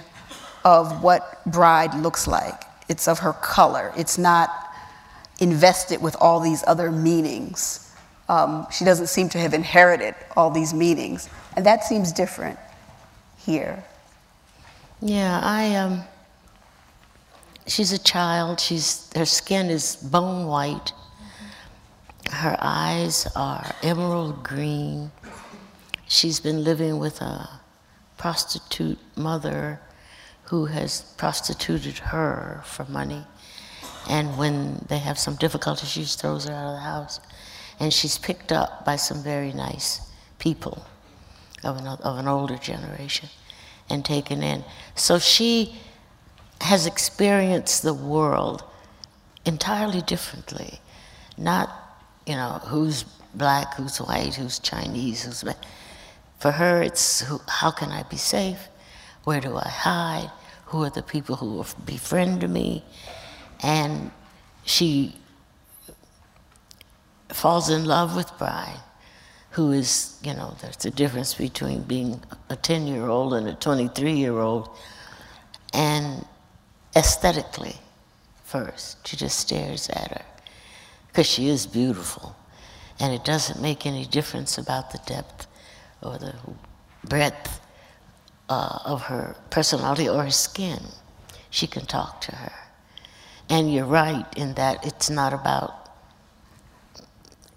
of 0.63 1.01
what 1.03 1.43
bride 1.45 1.93
looks 1.95 2.27
like. 2.27 2.63
It's 2.89 3.07
of 3.07 3.19
her 3.19 3.33
color. 3.33 3.93
It's 3.97 4.17
not 4.17 4.49
invested 5.39 6.01
with 6.01 6.15
all 6.19 6.39
these 6.39 6.63
other 6.67 6.91
meanings. 6.91 7.91
Um, 8.27 8.67
she 8.71 8.85
doesn't 8.85 9.07
seem 9.07 9.29
to 9.29 9.39
have 9.39 9.53
inherited 9.53 10.15
all 10.35 10.51
these 10.51 10.73
meanings. 10.73 11.29
And 11.55 11.65
that 11.65 11.83
seems 11.83 12.11
different 12.11 12.59
here. 13.37 13.83
Yeah, 15.01 15.39
I 15.41 15.75
um 15.75 16.03
she's 17.69 17.91
a 17.91 17.97
child. 17.97 18.59
She's 18.59 19.09
her 19.15 19.25
skin 19.25 19.69
is 19.69 19.95
bone 19.95 20.47
white. 20.47 20.91
Her 22.31 22.57
eyes 22.59 23.27
are 23.35 23.73
emerald 23.81 24.43
green. 24.43 25.11
She's 26.07 26.39
been 26.39 26.63
living 26.63 26.99
with 26.99 27.21
a 27.21 27.49
prostitute 28.17 28.99
mother 29.15 29.79
who 30.45 30.65
has 30.65 31.01
prostituted 31.17 31.99
her 31.99 32.61
for 32.65 32.85
money. 32.85 33.23
And 34.09 34.37
when 34.37 34.85
they 34.89 34.97
have 34.97 35.19
some 35.19 35.35
difficulty, 35.35 35.85
she 35.85 36.01
just 36.01 36.19
throws 36.19 36.45
her 36.45 36.53
out 36.53 36.67
of 36.67 36.75
the 36.75 36.81
house. 36.81 37.19
And 37.79 37.93
she's 37.93 38.17
picked 38.17 38.51
up 38.51 38.83
by 38.85 38.95
some 38.95 39.23
very 39.23 39.53
nice 39.53 40.01
people 40.39 40.83
of 41.63 41.77
an, 41.77 41.87
of 41.87 42.17
an 42.17 42.27
older 42.27 42.57
generation 42.57 43.29
and 43.89 44.03
taken 44.03 44.41
in. 44.41 44.63
So 44.95 45.19
she 45.19 45.79
has 46.61 46.85
experienced 46.85 47.83
the 47.83 47.93
world 47.93 48.63
entirely 49.45 50.01
differently. 50.01 50.79
Not, 51.37 51.69
you 52.25 52.35
know, 52.35 52.59
who's 52.65 53.03
black, 53.33 53.75
who's 53.75 53.97
white, 53.99 54.35
who's 54.35 54.59
Chinese, 54.59 55.23
who's. 55.23 55.43
For 56.39 56.51
her, 56.51 56.81
it's 56.81 57.21
who, 57.21 57.39
how 57.47 57.71
can 57.71 57.91
I 57.91 58.03
be 58.03 58.17
safe? 58.17 58.69
Where 59.23 59.41
do 59.41 59.55
I 59.55 59.67
hide? 59.67 60.31
Who 60.67 60.83
are 60.83 60.89
the 60.89 61.03
people 61.03 61.35
who 61.35 61.53
will 61.53 61.67
befriend 61.85 62.47
me? 62.49 62.83
And 63.61 64.11
she 64.63 65.15
falls 67.29 67.69
in 67.69 67.85
love 67.85 68.15
with 68.15 68.31
Bride, 68.37 68.79
who 69.51 69.71
is, 69.71 70.17
you 70.23 70.33
know, 70.33 70.55
there's 70.61 70.85
a 70.85 70.91
difference 70.91 71.33
between 71.33 71.83
being 71.83 72.21
a 72.49 72.55
10 72.55 72.87
year 72.87 73.07
old 73.07 73.33
and 73.33 73.47
a 73.47 73.53
23 73.53 74.13
year 74.13 74.37
old. 74.39 74.69
And 75.73 76.25
aesthetically, 76.95 77.75
first, 78.43 79.07
she 79.07 79.15
just 79.15 79.39
stares 79.39 79.89
at 79.89 80.11
her 80.11 80.25
because 81.07 81.27
she 81.27 81.47
is 81.47 81.65
beautiful. 81.65 82.35
And 82.99 83.13
it 83.13 83.23
doesn't 83.23 83.61
make 83.61 83.85
any 83.85 84.05
difference 84.05 84.57
about 84.57 84.91
the 84.91 84.99
depth 85.05 85.47
or 86.01 86.17
the 86.17 86.35
breadth 87.05 87.61
uh, 88.49 88.79
of 88.85 89.03
her 89.03 89.35
personality 89.49 90.09
or 90.09 90.23
her 90.23 90.31
skin. 90.31 90.79
She 91.49 91.67
can 91.67 91.85
talk 91.85 92.21
to 92.21 92.35
her. 92.35 92.53
And 93.49 93.73
you're 93.73 93.85
right 93.85 94.25
in 94.37 94.53
that 94.55 94.85
it's 94.85 95.09
not 95.09 95.33
about, 95.33 95.89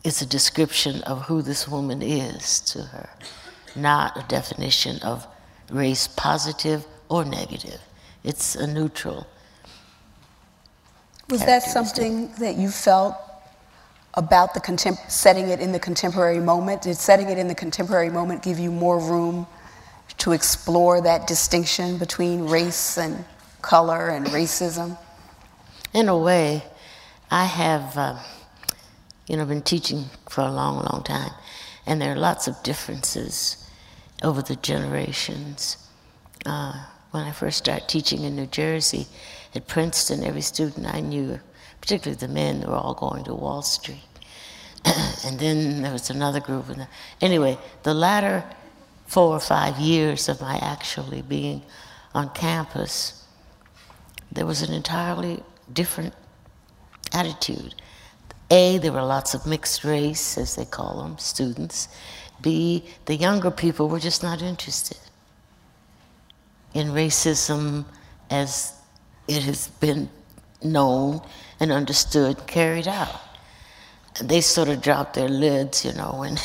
it's 0.05 0.23
a 0.23 0.27
description 0.27 1.03
of 1.03 1.23
who 1.23 1.43
this 1.43 1.69
woman 1.69 2.01
is 2.03 2.61
to 2.61 2.83
her, 2.83 3.11
not 3.77 4.17
a 4.17 4.27
definition 4.29 5.01
of 5.03 5.27
race 5.71 6.07
positive 6.07 6.87
or 7.09 7.25
negative. 7.25 7.81
It's 8.25 8.55
a 8.55 8.67
neutral. 8.67 9.27
Was 11.29 11.45
that 11.45 11.63
something 11.63 12.33
that 12.39 12.57
you 12.57 12.69
felt 12.71 13.17
about 14.15 14.55
the 14.55 14.61
contem- 14.61 15.11
setting 15.11 15.49
it 15.49 15.61
in 15.61 15.73
the 15.73 15.79
contemporary 15.79 16.41
moment? 16.41 16.83
Did 16.83 16.97
setting 16.97 17.31
it 17.31 17.39
in 17.39 17.49
the 17.49 17.55
contemporary 17.55 18.11
moment 18.11 18.43
give 18.43 18.59
you 18.59 18.71
more 18.71 18.99
room 18.99 19.47
to 20.19 20.33
explore 20.33 21.01
that 21.01 21.27
distinction 21.27 21.99
between 21.99 22.47
race 22.47 22.99
and 22.99 23.25
color 23.63 24.09
and 24.09 24.27
racism? 24.27 24.99
In 25.95 26.09
a 26.09 26.17
way, 26.17 26.65
I 27.31 27.47
have, 27.47 27.97
uh, 27.97 28.19
you 29.27 29.37
know, 29.37 29.47
been 29.47 29.63
teaching 29.63 30.05
for 30.29 30.43
a 30.43 30.51
long, 30.51 30.77
long 30.77 31.03
time, 31.03 31.33
and 31.87 32.01
there 32.01 32.13
are 32.13 32.19
lots 32.19 32.47
of 32.47 32.63
differences 32.63 33.57
over 34.23 34.43
the 34.43 34.57
generations. 34.57 35.77
Uh, 36.45 36.85
when 37.13 37.25
I 37.25 37.31
first 37.31 37.59
started 37.59 37.89
teaching 37.89 38.25
in 38.25 38.35
New 38.35 38.47
Jersey 38.47 39.07
at 39.55 39.69
Princeton, 39.69 40.25
every 40.25 40.41
student 40.41 40.93
I 40.93 41.01
knew, 41.01 41.39
particularly 41.81 42.19
the 42.19 42.27
men, 42.27 42.61
they 42.61 42.67
were 42.67 42.75
all 42.75 42.95
going 42.95 43.25
to 43.25 43.35
Wall 43.35 43.61
Street. 43.61 44.01
and 45.27 45.39
then 45.39 45.83
there 45.83 45.93
was 45.93 46.09
another 46.09 46.41
group. 46.41 46.65
Anyway, 47.21 47.59
the 47.83 47.93
latter 47.93 48.45
four 49.07 49.37
or 49.37 49.41
five 49.41 49.79
years 49.79 50.31
of 50.31 50.41
my 50.41 50.57
actually 50.57 51.21
being 51.21 51.63
on 52.15 52.31
campus, 52.31 53.23
there 54.33 54.47
was 54.47 54.63
an 54.63 54.73
entirely 54.73 55.43
different 55.71 56.15
attitude. 57.13 57.75
A, 58.51 58.79
there 58.79 58.93
were 58.93 59.03
lots 59.03 59.35
of 59.35 59.47
mixed 59.47 59.85
race, 59.85 60.39
as 60.39 60.57
they 60.57 60.65
call 60.65 61.03
them, 61.03 61.19
students. 61.19 61.89
B, 62.41 62.85
the 63.05 63.17
younger 63.17 63.51
people 63.51 63.91
were 63.91 64.01
just 64.01 64.23
not 64.23 64.41
interested 64.41 64.99
in 66.75 66.89
racism 66.89 67.85
as 68.31 68.73
it 69.29 69.43
has 69.43 69.69
been 69.69 70.09
known 70.63 71.21
and 71.61 71.71
understood, 71.71 72.47
carried 72.47 72.89
out. 72.89 73.21
They 74.21 74.41
sort 74.41 74.69
of 74.69 74.83
dropped 74.83 75.15
their 75.15 75.29
lids, 75.29 75.85
you 75.85 75.93
know, 75.95 76.17
when 76.19 76.37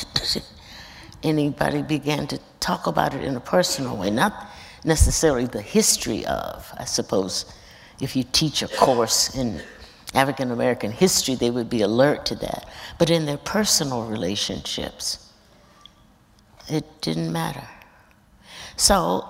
anybody 1.24 1.82
began 1.82 2.28
to 2.28 2.40
talk 2.60 2.88
about 2.88 3.14
it 3.14 3.24
in 3.24 3.36
a 3.36 3.40
personal 3.40 3.98
way, 3.98 4.10
not 4.10 4.48
necessarily 4.84 5.46
the 5.46 5.62
history 5.62 6.26
of, 6.26 6.72
I 6.78 6.86
suppose, 6.86 7.46
if 8.00 8.16
you 8.16 8.24
teach 8.24 8.62
a 8.62 8.68
course 8.68 9.36
in 9.36 9.62
African 10.14 10.52
American 10.52 10.92
history, 10.92 11.36
they 11.36 11.52
would 11.52 11.70
be 11.70 11.82
alert 11.82 12.26
to 12.28 12.36
that. 12.36 12.68
But 12.98 13.10
in 13.10 13.26
their 13.26 13.38
personal 13.38 14.06
relationships, 14.08 15.32
it 16.70 16.86
didn't 17.02 17.32
matter. 17.32 17.68
So 18.78 19.28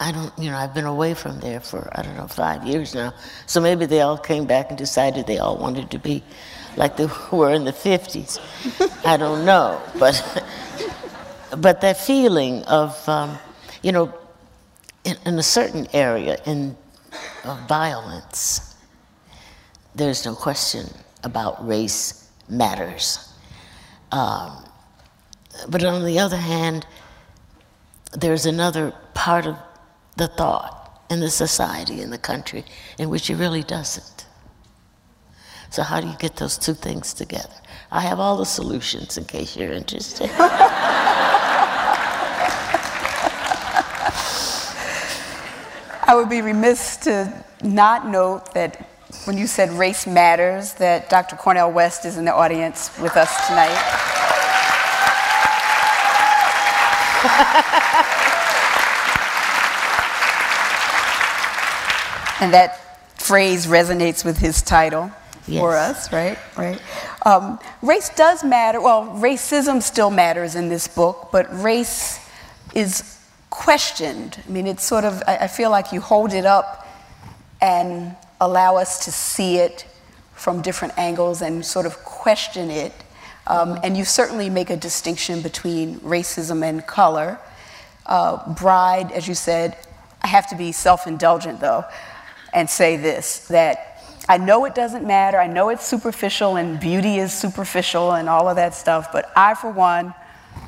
I 0.00 0.12
don't, 0.12 0.32
you 0.38 0.50
know, 0.50 0.56
I've 0.56 0.74
been 0.74 0.84
away 0.84 1.14
from 1.14 1.40
there 1.40 1.58
for, 1.58 1.90
I 1.92 2.02
don't 2.02 2.16
know, 2.16 2.28
five 2.28 2.64
years 2.64 2.94
now. 2.94 3.12
So 3.46 3.60
maybe 3.60 3.84
they 3.84 4.00
all 4.00 4.16
came 4.16 4.46
back 4.46 4.68
and 4.68 4.78
decided 4.78 5.26
they 5.26 5.38
all 5.38 5.56
wanted 5.56 5.90
to 5.90 5.98
be 5.98 6.22
like 6.76 6.96
they 6.96 7.08
were 7.32 7.52
in 7.52 7.64
the 7.64 7.72
50s. 7.72 8.38
I 9.04 9.16
don't 9.16 9.44
know. 9.44 9.80
But, 9.98 10.44
but 11.58 11.80
that 11.80 11.96
feeling 11.96 12.62
of, 12.64 13.08
um, 13.08 13.38
you 13.82 13.90
know, 13.90 14.14
in, 15.04 15.16
in, 15.26 15.38
a 15.38 15.42
certain 15.42 15.88
area 15.92 16.38
in, 16.46 16.76
of 17.44 17.68
violence, 17.68 18.76
there's 19.94 20.24
no 20.24 20.34
question 20.34 20.86
about 21.24 21.66
race 21.66 22.30
matters. 22.48 23.32
Um, 24.12 24.64
but 25.68 25.82
on 25.82 26.04
the 26.04 26.20
other 26.20 26.36
hand, 26.36 26.86
there's 28.12 28.46
another 28.46 28.92
part 29.14 29.46
of 29.46 29.56
the 30.18 30.28
thought 30.28 31.04
in 31.10 31.20
the 31.20 31.30
society, 31.30 32.02
in 32.02 32.10
the 32.10 32.18
country, 32.18 32.64
in 32.98 33.08
which 33.08 33.30
it 33.30 33.36
really 33.36 33.62
doesn't. 33.62 34.26
So, 35.70 35.82
how 35.82 36.00
do 36.00 36.08
you 36.08 36.16
get 36.18 36.36
those 36.36 36.58
two 36.58 36.74
things 36.74 37.14
together? 37.14 37.54
I 37.90 38.00
have 38.00 38.20
all 38.20 38.36
the 38.36 38.44
solutions 38.44 39.16
in 39.16 39.24
case 39.24 39.56
you're 39.56 39.72
interested. 39.72 40.30
I 46.06 46.14
would 46.14 46.30
be 46.30 46.40
remiss 46.40 46.96
to 46.98 47.44
not 47.62 48.06
note 48.08 48.54
that 48.54 48.88
when 49.24 49.36
you 49.36 49.46
said 49.46 49.70
race 49.72 50.06
matters, 50.06 50.72
that 50.74 51.10
Dr. 51.10 51.36
Cornel 51.36 51.70
West 51.70 52.06
is 52.06 52.16
in 52.16 52.24
the 52.24 52.34
audience 52.34 52.90
with 52.98 53.16
us 53.16 53.46
tonight. 53.46 53.74
and 62.40 62.54
that 62.54 62.88
phrase 63.20 63.66
resonates 63.66 64.24
with 64.24 64.38
his 64.38 64.62
title 64.62 65.10
yes. 65.46 65.60
for 65.60 65.76
us, 65.76 66.12
right? 66.12 66.38
Right. 66.56 66.80
Um, 67.26 67.58
race 67.82 68.10
does 68.10 68.44
matter. 68.44 68.80
Well, 68.80 69.06
racism 69.20 69.82
still 69.82 70.10
matters 70.10 70.54
in 70.54 70.68
this 70.68 70.88
book, 70.88 71.28
but 71.32 71.46
race 71.62 72.20
is 72.74 73.18
questioned. 73.50 74.42
I 74.46 74.50
mean, 74.50 74.66
it's 74.66 74.84
sort 74.84 75.04
of. 75.04 75.22
I, 75.26 75.38
I 75.38 75.48
feel 75.48 75.70
like 75.70 75.92
you 75.92 76.00
hold 76.00 76.32
it 76.32 76.46
up 76.46 76.86
and 77.60 78.16
allow 78.40 78.76
us 78.76 79.04
to 79.04 79.12
see 79.12 79.56
it 79.56 79.84
from 80.34 80.62
different 80.62 80.96
angles 80.96 81.42
and 81.42 81.66
sort 81.66 81.86
of 81.86 81.96
question 82.04 82.70
it. 82.70 82.92
Um, 83.48 83.78
and 83.82 83.96
you 83.96 84.04
certainly 84.04 84.50
make 84.50 84.70
a 84.70 84.76
distinction 84.76 85.40
between 85.42 85.98
racism 86.00 86.62
and 86.62 86.86
color. 86.86 87.38
Uh, 88.06 88.54
Bride, 88.54 89.10
as 89.10 89.26
you 89.26 89.34
said, 89.34 89.76
I 90.22 90.28
have 90.28 90.48
to 90.50 90.56
be 90.56 90.70
self 90.70 91.06
indulgent 91.06 91.60
though 91.60 91.84
and 92.52 92.68
say 92.68 92.96
this 92.96 93.46
that 93.48 93.88
I 94.28 94.36
know 94.36 94.66
it 94.66 94.74
doesn't 94.74 95.06
matter, 95.06 95.38
I 95.38 95.46
know 95.46 95.70
it's 95.70 95.86
superficial 95.86 96.56
and 96.56 96.78
beauty 96.78 97.16
is 97.18 97.32
superficial 97.32 98.12
and 98.12 98.28
all 98.28 98.48
of 98.48 98.56
that 98.56 98.74
stuff, 98.74 99.10
but 99.10 99.32
I, 99.34 99.54
for 99.54 99.70
one, 99.70 100.12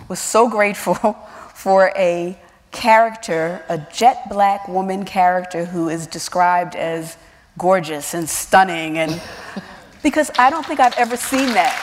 was 0.09 0.19
so 0.19 0.49
grateful 0.49 0.95
for 1.55 1.93
a 1.97 2.39
character, 2.71 3.63
a 3.69 3.79
jet 3.93 4.29
black 4.31 4.67
woman 4.67 5.05
character 5.05 5.67
who 5.67 5.91
is 5.91 6.07
described 6.07 6.75
as 6.75 7.19
gorgeous 7.59 8.15
and 8.15 8.29
stunning 8.29 8.97
and 8.97 9.21
because 10.03 10.31
I 10.39 10.49
don't 10.49 10.65
think 10.65 10.81
I've 10.81 10.97
ever 10.97 11.17
seen 11.17 11.53
that. 11.53 11.77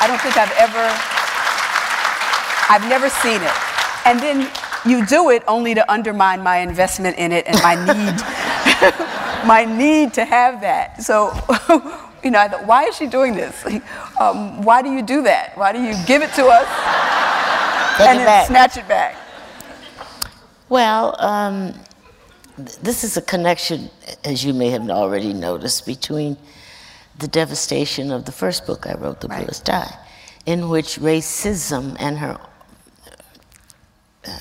I 0.00 0.06
don't 0.06 0.20
think 0.20 0.36
I've 0.36 0.52
ever 0.58 1.18
I've 2.70 2.86
never 2.90 3.08
seen 3.08 3.40
it. 3.40 3.68
And 4.04 4.20
then 4.20 4.50
you 4.84 5.06
do 5.06 5.30
it 5.30 5.42
only 5.48 5.74
to 5.74 5.90
undermine 5.90 6.42
my 6.42 6.58
investment 6.58 7.16
in 7.16 7.32
it 7.32 7.46
and 7.46 7.56
my 7.62 7.74
need 7.76 9.08
my 9.46 9.64
need 9.64 10.14
to 10.14 10.24
have 10.24 10.60
that. 10.62 11.02
So, 11.02 11.32
you 12.24 12.30
know, 12.30 12.38
I 12.40 12.48
thought, 12.48 12.66
why 12.66 12.84
is 12.84 12.96
she 12.96 13.06
doing 13.06 13.34
this? 13.34 13.64
Um, 14.20 14.62
why 14.64 14.82
do 14.82 14.90
you 14.90 15.02
do 15.02 15.22
that? 15.22 15.56
Why 15.56 15.70
do 15.72 15.80
you 15.80 15.94
give 16.04 16.22
it 16.22 16.32
to 16.32 16.44
us 16.48 16.66
Take 17.98 18.08
and 18.08 18.18
it 18.18 18.24
then 18.24 18.26
back. 18.26 18.46
snatch 18.48 18.76
it 18.76 18.88
back? 18.88 19.14
Well, 20.68 21.14
um, 21.20 21.72
this 22.82 23.04
is 23.04 23.16
a 23.16 23.22
connection, 23.22 23.90
as 24.24 24.44
you 24.44 24.52
may 24.52 24.70
have 24.70 24.90
already 24.90 25.32
noticed, 25.32 25.86
between 25.86 26.36
the 27.16 27.28
devastation 27.28 28.10
of 28.10 28.24
the 28.24 28.32
first 28.32 28.66
book 28.66 28.88
I 28.88 28.94
wrote, 28.94 29.20
The 29.20 29.28
right. 29.28 29.44
Bluest 29.44 29.70
Eye, 29.70 29.96
in 30.46 30.68
which 30.68 30.96
racism 30.98 31.96
and 32.00 32.18
her 32.18 32.40
uh, 34.26 34.38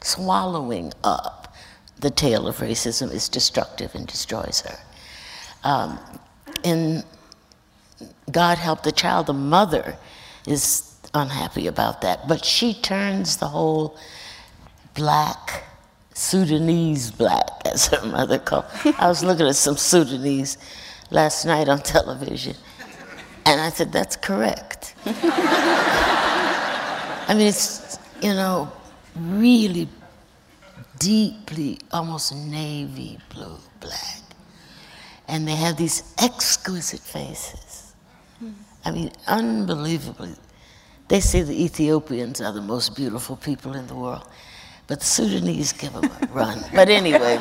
swallowing 0.00 0.92
up 1.04 1.41
the 2.02 2.10
tale 2.10 2.46
of 2.46 2.56
racism 2.58 3.10
is 3.12 3.28
destructive 3.28 3.94
and 3.94 4.06
destroys 4.06 4.60
her. 4.60 4.78
Um, 5.64 5.98
in 6.64 7.04
God 8.30 8.58
Help 8.58 8.82
the 8.82 8.92
Child, 8.92 9.26
the 9.26 9.32
mother 9.32 9.96
is 10.46 10.94
unhappy 11.14 11.66
about 11.68 12.02
that, 12.02 12.28
but 12.28 12.44
she 12.44 12.74
turns 12.74 13.36
the 13.36 13.46
whole 13.46 13.96
black, 14.94 15.62
Sudanese 16.12 17.10
black, 17.12 17.48
as 17.64 17.86
her 17.86 18.04
mother 18.06 18.38
called. 18.38 18.64
I 18.98 19.08
was 19.08 19.22
looking 19.22 19.46
at 19.46 19.56
some 19.56 19.76
Sudanese 19.76 20.58
last 21.10 21.44
night 21.44 21.68
on 21.68 21.78
television, 21.82 22.56
and 23.46 23.60
I 23.60 23.70
said, 23.70 23.92
that's 23.92 24.16
correct. 24.16 24.94
I 27.28 27.34
mean, 27.34 27.46
it's, 27.46 27.98
you 28.20 28.34
know, 28.34 28.72
really 29.14 29.88
deeply, 30.98 31.78
almost 31.92 32.34
navy 32.34 33.18
blue, 33.30 33.56
black. 33.80 34.20
And 35.28 35.46
they 35.46 35.56
have 35.56 35.76
these 35.76 36.14
exquisite 36.22 37.00
faces. 37.00 37.94
I 38.84 38.90
mean, 38.90 39.12
unbelievably. 39.26 40.34
They 41.08 41.20
say 41.20 41.42
the 41.42 41.64
Ethiopians 41.64 42.40
are 42.40 42.52
the 42.52 42.60
most 42.60 42.96
beautiful 42.96 43.36
people 43.36 43.74
in 43.74 43.86
the 43.86 43.94
world, 43.94 44.26
but 44.86 45.00
the 45.00 45.06
Sudanese 45.06 45.72
give 45.72 45.92
them 45.92 46.04
a 46.04 46.26
run. 46.32 46.64
But 46.74 46.88
anyway, 46.88 47.38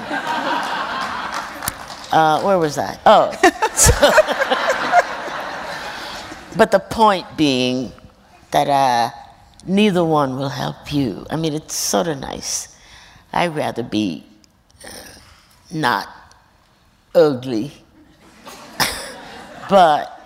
uh, 2.12 2.42
where 2.42 2.60
was 2.60 2.78
I? 2.78 3.00
Oh. 3.06 3.32
So 3.74 3.94
but 6.58 6.72
the 6.72 6.80
point 6.80 7.26
being 7.38 7.92
that 8.52 8.68
uh, 8.68 9.10
neither 9.66 10.04
one 10.04 10.38
will 10.38 10.50
help 10.50 10.94
you. 10.94 11.26
I 11.30 11.38
mean, 11.38 11.54
it's 11.54 11.76
sort 11.76 12.08
of 12.08 12.20
nice. 12.20 12.71
I'd 13.34 13.56
rather 13.56 13.84
be 13.84 14.26
uh, 14.86 14.90
not 15.72 16.10
ugly, 17.16 17.72
but 19.70 20.18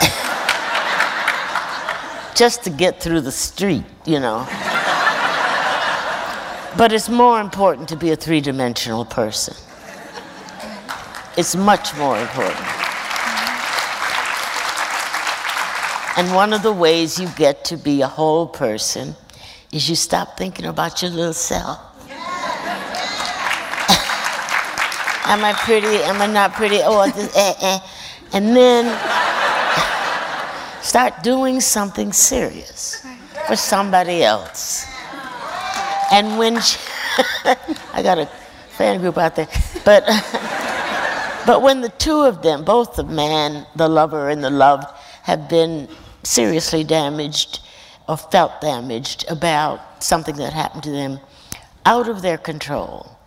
just 2.34 2.64
to 2.64 2.70
get 2.70 3.02
through 3.02 3.20
the 3.20 3.32
street, 3.32 3.84
you 4.06 4.18
know. 4.18 4.46
but 6.78 6.90
it's 6.92 7.10
more 7.10 7.40
important 7.40 7.88
to 7.90 7.96
be 7.96 8.10
a 8.10 8.16
three 8.16 8.40
dimensional 8.40 9.04
person. 9.04 9.54
It's 11.36 11.54
much 11.54 11.94
more 11.96 12.18
important. 12.18 12.66
And 16.16 16.34
one 16.34 16.52
of 16.52 16.62
the 16.62 16.72
ways 16.72 17.18
you 17.18 17.28
get 17.36 17.64
to 17.66 17.76
be 17.76 18.02
a 18.02 18.06
whole 18.06 18.46
person 18.46 19.16
is 19.72 19.88
you 19.88 19.96
stop 19.96 20.36
thinking 20.36 20.66
about 20.66 21.00
your 21.00 21.10
little 21.10 21.32
self. 21.32 21.80
Am 25.26 25.42
I 25.42 25.54
pretty? 25.64 25.96
Am 26.04 26.20
I 26.20 26.26
not 26.26 26.52
pretty? 26.52 26.80
Oh, 26.82 27.10
this, 27.10 27.34
eh, 27.34 27.54
eh. 27.60 27.78
And 28.34 28.54
then 28.54 28.84
start 30.82 31.22
doing 31.22 31.60
something 31.60 32.12
serious 32.12 33.04
for 33.46 33.56
somebody 33.56 34.22
else. 34.22 34.86
And 36.12 36.38
when 36.38 36.60
she, 36.60 36.78
I 37.94 38.02
got 38.02 38.18
a 38.18 38.26
fan 38.76 39.00
group 39.00 39.16
out 39.16 39.36
there, 39.36 39.48
but 39.86 40.04
but 41.46 41.62
when 41.62 41.80
the 41.80 41.88
two 41.96 42.20
of 42.20 42.42
them, 42.42 42.64
both 42.64 42.96
the 42.96 43.04
man, 43.04 43.66
the 43.74 43.88
lover, 43.88 44.28
and 44.28 44.44
the 44.44 44.50
loved, 44.50 44.86
have 45.22 45.48
been 45.48 45.88
seriously 46.24 46.84
damaged 46.84 47.60
or 48.12 48.18
felt 48.18 48.60
damaged 48.60 49.24
about 49.30 50.04
something 50.04 50.36
that 50.36 50.52
happened 50.52 50.82
to 50.82 50.90
them 50.90 51.18
out 51.86 52.10
of 52.10 52.20
their 52.20 52.36
control, 52.36 53.18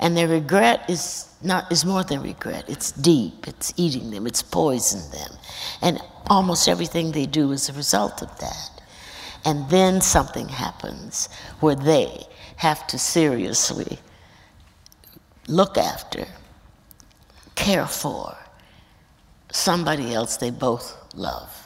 and 0.00 0.16
their 0.16 0.26
regret 0.26 0.80
is 0.90 1.28
not 1.42 1.70
is 1.70 1.84
more 1.84 2.02
than 2.02 2.20
regret. 2.20 2.64
It's 2.68 2.90
deep. 2.90 3.46
It's 3.46 3.72
eating 3.76 4.10
them. 4.10 4.26
It's 4.26 4.42
poisoned 4.42 5.12
them, 5.12 5.32
and 5.80 6.00
almost 6.26 6.68
everything 6.68 7.12
they 7.12 7.26
do 7.26 7.52
is 7.52 7.68
a 7.68 7.72
result 7.72 8.20
of 8.20 8.36
that. 8.40 8.82
And 9.44 9.70
then 9.70 10.00
something 10.00 10.48
happens 10.48 11.28
where 11.60 11.76
they 11.76 12.24
have 12.56 12.84
to 12.88 12.98
seriously 12.98 14.00
look 15.46 15.78
after, 15.78 16.26
care 17.54 17.86
for 17.86 18.36
somebody 19.52 20.12
else 20.12 20.36
they 20.36 20.50
both 20.50 20.96
love. 21.14 21.61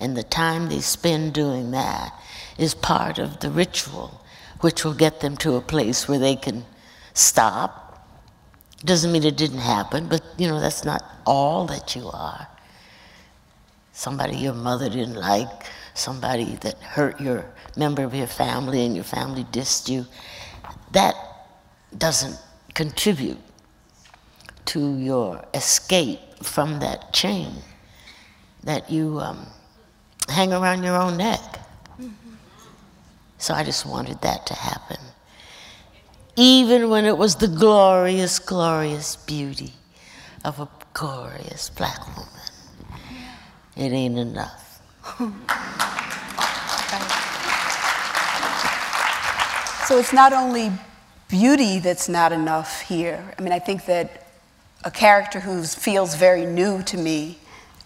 And 0.00 0.16
the 0.16 0.22
time 0.22 0.68
they 0.68 0.80
spend 0.80 1.34
doing 1.34 1.70
that 1.72 2.12
is 2.58 2.74
part 2.74 3.18
of 3.18 3.40
the 3.40 3.50
ritual, 3.50 4.24
which 4.60 4.84
will 4.84 4.94
get 4.94 5.20
them 5.20 5.36
to 5.38 5.54
a 5.54 5.60
place 5.60 6.08
where 6.08 6.18
they 6.18 6.36
can 6.36 6.64
stop. 7.12 8.08
Doesn't 8.82 9.12
mean 9.12 9.24
it 9.24 9.36
didn't 9.36 9.58
happen, 9.58 10.08
but 10.08 10.22
you 10.38 10.48
know, 10.48 10.58
that's 10.58 10.84
not 10.84 11.04
all 11.26 11.66
that 11.66 11.94
you 11.94 12.08
are. 12.08 12.48
Somebody 13.92 14.38
your 14.38 14.54
mother 14.54 14.88
didn't 14.88 15.16
like, 15.16 15.64
somebody 15.92 16.56
that 16.62 16.78
hurt 16.78 17.20
your 17.20 17.44
member 17.76 18.02
of 18.02 18.14
your 18.14 18.26
family 18.26 18.86
and 18.86 18.94
your 18.94 19.04
family 19.04 19.44
dissed 19.44 19.90
you. 19.90 20.06
That 20.92 21.14
doesn't 21.96 22.38
contribute 22.72 23.38
to 24.66 24.96
your 24.96 25.44
escape 25.52 26.20
from 26.42 26.80
that 26.80 27.12
chain 27.12 27.52
that 28.62 28.90
you 28.90 29.18
um, 29.20 29.46
hang 30.30 30.52
around 30.52 30.82
your 30.82 30.96
own 30.96 31.16
neck. 31.16 31.40
So 33.38 33.54
I 33.54 33.64
just 33.64 33.86
wanted 33.86 34.20
that 34.20 34.46
to 34.46 34.54
happen. 34.54 34.98
Even 36.36 36.90
when 36.90 37.06
it 37.06 37.16
was 37.16 37.36
the 37.36 37.48
glorious, 37.48 38.38
glorious 38.38 39.16
beauty 39.16 39.72
of 40.44 40.60
a 40.60 40.68
glorious 40.92 41.70
black 41.70 42.06
woman, 42.16 42.28
it 43.76 43.92
ain't 43.92 44.18
enough. 44.18 44.82
so 49.88 49.98
it's 49.98 50.12
not 50.12 50.34
only 50.34 50.70
beauty 51.28 51.78
that's 51.78 52.10
not 52.10 52.32
enough 52.32 52.82
here. 52.82 53.34
I 53.38 53.42
mean, 53.42 53.52
I 53.52 53.58
think 53.58 53.86
that 53.86 54.26
a 54.84 54.90
character 54.90 55.40
who 55.40 55.62
feels 55.62 56.14
very 56.14 56.44
new 56.44 56.82
to 56.82 56.98
me, 56.98 57.38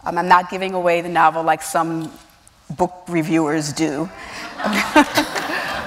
um, 0.04 0.18
I'm 0.18 0.28
not 0.28 0.50
giving 0.50 0.74
away 0.74 1.00
the 1.00 1.08
novel 1.08 1.44
like 1.44 1.62
some 1.62 2.10
book 2.70 3.04
reviewers 3.08 3.72
do. 3.72 4.08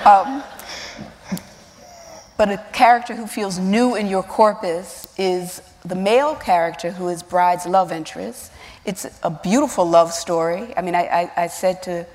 um, 0.06 0.44
but 2.38 2.50
a 2.50 2.64
character 2.72 3.16
who 3.16 3.26
feels 3.26 3.58
new 3.58 3.96
in 3.96 4.08
your 4.08 4.24
corpus 4.24 5.08
is 5.18 5.62
the 5.84 5.96
male 5.96 6.36
character 6.36 6.92
who 6.92 7.08
is 7.08 7.24
Bride's 7.24 7.66
love 7.66 7.92
interest. 7.92 8.52
It's 8.86 9.08
a 9.24 9.30
beautiful 9.30 9.90
love 9.90 10.14
story. 10.14 10.74
I 10.78 10.82
mean, 10.82 10.96
I, 10.96 11.08
I, 11.08 11.32
I 11.44 11.48
said 11.48 11.82
to 11.84 12.06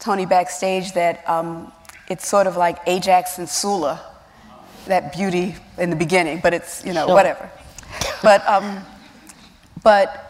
Toni 0.00 0.26
backstage 0.26 0.92
that 0.94 1.26
um, 1.28 1.72
it's 2.08 2.26
sort 2.26 2.46
of 2.46 2.56
like 2.56 2.78
Ajax 2.86 3.38
and 3.38 3.48
Sula, 3.48 4.04
that 4.86 5.14
beauty 5.14 5.54
in 5.78 5.90
the 5.90 5.96
beginning, 5.96 6.40
but 6.42 6.52
it's, 6.52 6.84
you 6.84 6.92
know, 6.92 7.06
sure. 7.06 7.14
whatever. 7.14 7.50
But, 8.22 8.46
um, 8.48 8.84
but 9.82 10.23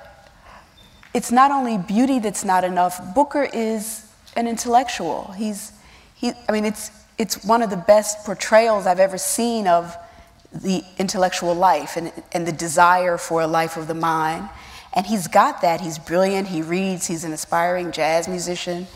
it's 1.14 1.30
not 1.30 1.52
only 1.52 1.78
beauty 1.78 2.18
that's 2.18 2.44
not 2.44 2.64
enough. 2.64 3.14
Booker 3.14 3.48
is 3.52 4.06
an 4.36 4.48
intellectual. 4.48 5.32
He's, 5.36 5.72
he, 6.14 6.32
I 6.48 6.52
mean, 6.52 6.64
it's, 6.64 6.90
it's 7.18 7.44
one 7.44 7.62
of 7.62 7.70
the 7.70 7.76
best 7.76 8.26
portrayals 8.26 8.86
I've 8.86 8.98
ever 8.98 9.16
seen 9.16 9.68
of 9.68 9.96
the 10.52 10.82
intellectual 10.98 11.54
life 11.54 11.96
and, 11.96 12.12
and 12.32 12.46
the 12.46 12.52
desire 12.52 13.16
for 13.16 13.42
a 13.42 13.46
life 13.46 13.76
of 13.76 13.86
the 13.86 13.94
mind. 13.94 14.48
And 14.92 15.06
he's 15.06 15.28
got 15.28 15.62
that. 15.62 15.80
He's 15.80 15.98
brilliant, 15.98 16.48
he 16.48 16.62
reads, 16.62 17.06
he's 17.06 17.24
an 17.24 17.32
aspiring 17.32 17.92
jazz 17.92 18.28
musician. 18.28 18.86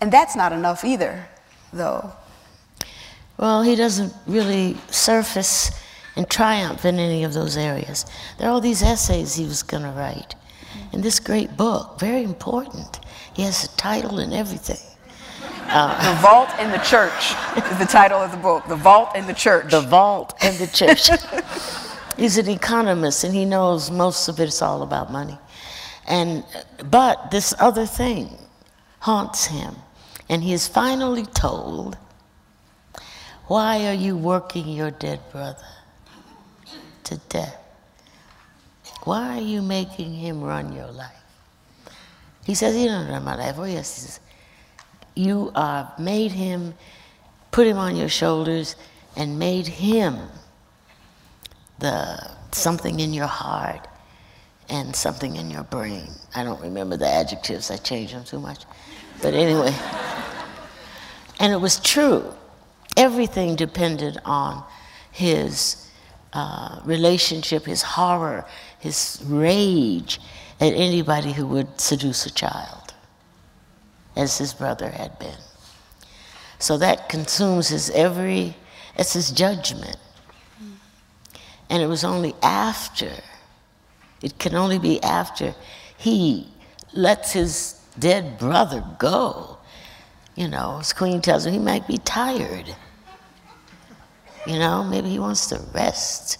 And 0.00 0.12
that's 0.12 0.36
not 0.36 0.52
enough 0.52 0.84
either, 0.84 1.26
though. 1.72 2.12
Well, 3.36 3.62
he 3.62 3.76
doesn't 3.76 4.12
really 4.26 4.76
surface 4.90 5.70
and 6.16 6.28
triumph 6.28 6.84
in 6.84 6.98
any 6.98 7.22
of 7.22 7.34
those 7.34 7.56
areas. 7.56 8.04
There 8.38 8.48
are 8.48 8.52
all 8.52 8.60
these 8.60 8.82
essays 8.82 9.36
he 9.36 9.44
was 9.44 9.62
going 9.62 9.84
to 9.84 9.90
write. 9.90 10.34
In 10.92 11.00
this 11.00 11.20
great 11.20 11.56
book, 11.56 11.98
very 11.98 12.22
important. 12.22 13.00
He 13.34 13.42
has 13.42 13.64
a 13.64 13.68
title 13.76 14.18
and 14.18 14.32
everything. 14.32 14.84
Uh, 15.70 16.14
the 16.14 16.20
Vault 16.22 16.48
in 16.58 16.70
the 16.70 16.78
Church 16.78 17.34
is 17.70 17.78
the 17.78 17.84
title 17.84 18.18
of 18.18 18.30
the 18.30 18.38
book. 18.38 18.66
The 18.66 18.76
Vault 18.76 19.14
in 19.14 19.26
the 19.26 19.34
Church. 19.34 19.70
The 19.70 19.82
Vault 19.82 20.34
in 20.42 20.56
the 20.56 20.66
Church. 20.66 21.10
He's 22.16 22.38
an 22.38 22.48
economist 22.48 23.22
and 23.22 23.34
he 23.34 23.44
knows 23.44 23.90
most 23.90 24.28
of 24.28 24.40
it's 24.40 24.60
all 24.60 24.82
about 24.82 25.12
money. 25.12 25.38
And, 26.06 26.44
but 26.90 27.30
this 27.30 27.54
other 27.60 27.86
thing 27.86 28.30
haunts 29.00 29.44
him. 29.44 29.76
And 30.28 30.42
he 30.42 30.52
is 30.52 30.66
finally 30.66 31.26
told, 31.26 31.96
Why 33.46 33.86
are 33.86 33.94
you 33.94 34.16
working 34.16 34.68
your 34.68 34.90
dead 34.90 35.20
brother 35.30 35.62
to 37.04 37.18
death? 37.28 37.67
Why 39.08 39.38
are 39.38 39.40
you 39.40 39.62
making 39.62 40.12
him 40.12 40.42
run 40.42 40.74
your 40.74 40.88
life? 40.88 41.24
He 42.44 42.54
says, 42.54 42.74
He 42.74 42.84
doesn't 42.84 43.10
run 43.10 43.24
my 43.24 43.36
life. 43.36 43.54
Oh, 43.56 43.64
yes. 43.64 43.94
He 43.94 44.00
says, 44.02 44.20
You 45.14 45.50
are 45.54 45.90
made 45.98 46.30
him, 46.30 46.74
put 47.50 47.66
him 47.66 47.78
on 47.78 47.96
your 47.96 48.10
shoulders, 48.10 48.76
and 49.16 49.38
made 49.38 49.66
him 49.66 50.18
the 51.78 52.20
something 52.52 53.00
in 53.00 53.14
your 53.14 53.28
heart 53.28 53.88
and 54.68 54.94
something 54.94 55.36
in 55.36 55.50
your 55.50 55.64
brain. 55.64 56.10
I 56.34 56.44
don't 56.44 56.60
remember 56.60 56.98
the 56.98 57.08
adjectives, 57.08 57.70
I 57.70 57.78
changed 57.78 58.12
them 58.12 58.24
too 58.24 58.40
much. 58.40 58.64
But 59.22 59.32
anyway, 59.32 59.74
and 61.40 61.50
it 61.50 61.62
was 61.62 61.80
true. 61.80 62.34
Everything 62.94 63.56
depended 63.56 64.18
on 64.26 64.62
his 65.12 65.88
uh, 66.34 66.80
relationship, 66.84 67.64
his 67.64 67.80
horror, 67.80 68.44
his 68.78 69.22
rage 69.26 70.20
at 70.60 70.72
anybody 70.72 71.32
who 71.32 71.46
would 71.46 71.80
seduce 71.80 72.26
a 72.26 72.30
child, 72.30 72.94
as 74.16 74.38
his 74.38 74.54
brother 74.54 74.90
had 74.90 75.18
been. 75.18 75.38
So 76.58 76.76
that 76.78 77.08
consumes 77.08 77.68
his 77.68 77.90
every, 77.90 78.56
it's 78.96 79.12
his 79.12 79.30
judgment. 79.30 79.96
And 81.70 81.82
it 81.82 81.86
was 81.86 82.02
only 82.02 82.34
after 82.42 83.10
it 84.22 84.38
can 84.38 84.54
only 84.54 84.78
be 84.78 85.02
after 85.02 85.54
he 85.96 86.48
lets 86.92 87.32
his 87.32 87.80
dead 87.98 88.38
brother 88.38 88.84
go. 88.98 89.58
You 90.34 90.48
know, 90.48 90.78
his 90.78 90.92
queen 90.92 91.20
tells 91.20 91.46
him 91.46 91.52
he 91.52 91.58
might 91.58 91.86
be 91.86 91.98
tired. 91.98 92.74
You 94.46 94.58
know, 94.58 94.82
maybe 94.84 95.08
he 95.10 95.18
wants 95.18 95.46
to 95.48 95.60
rest. 95.74 96.38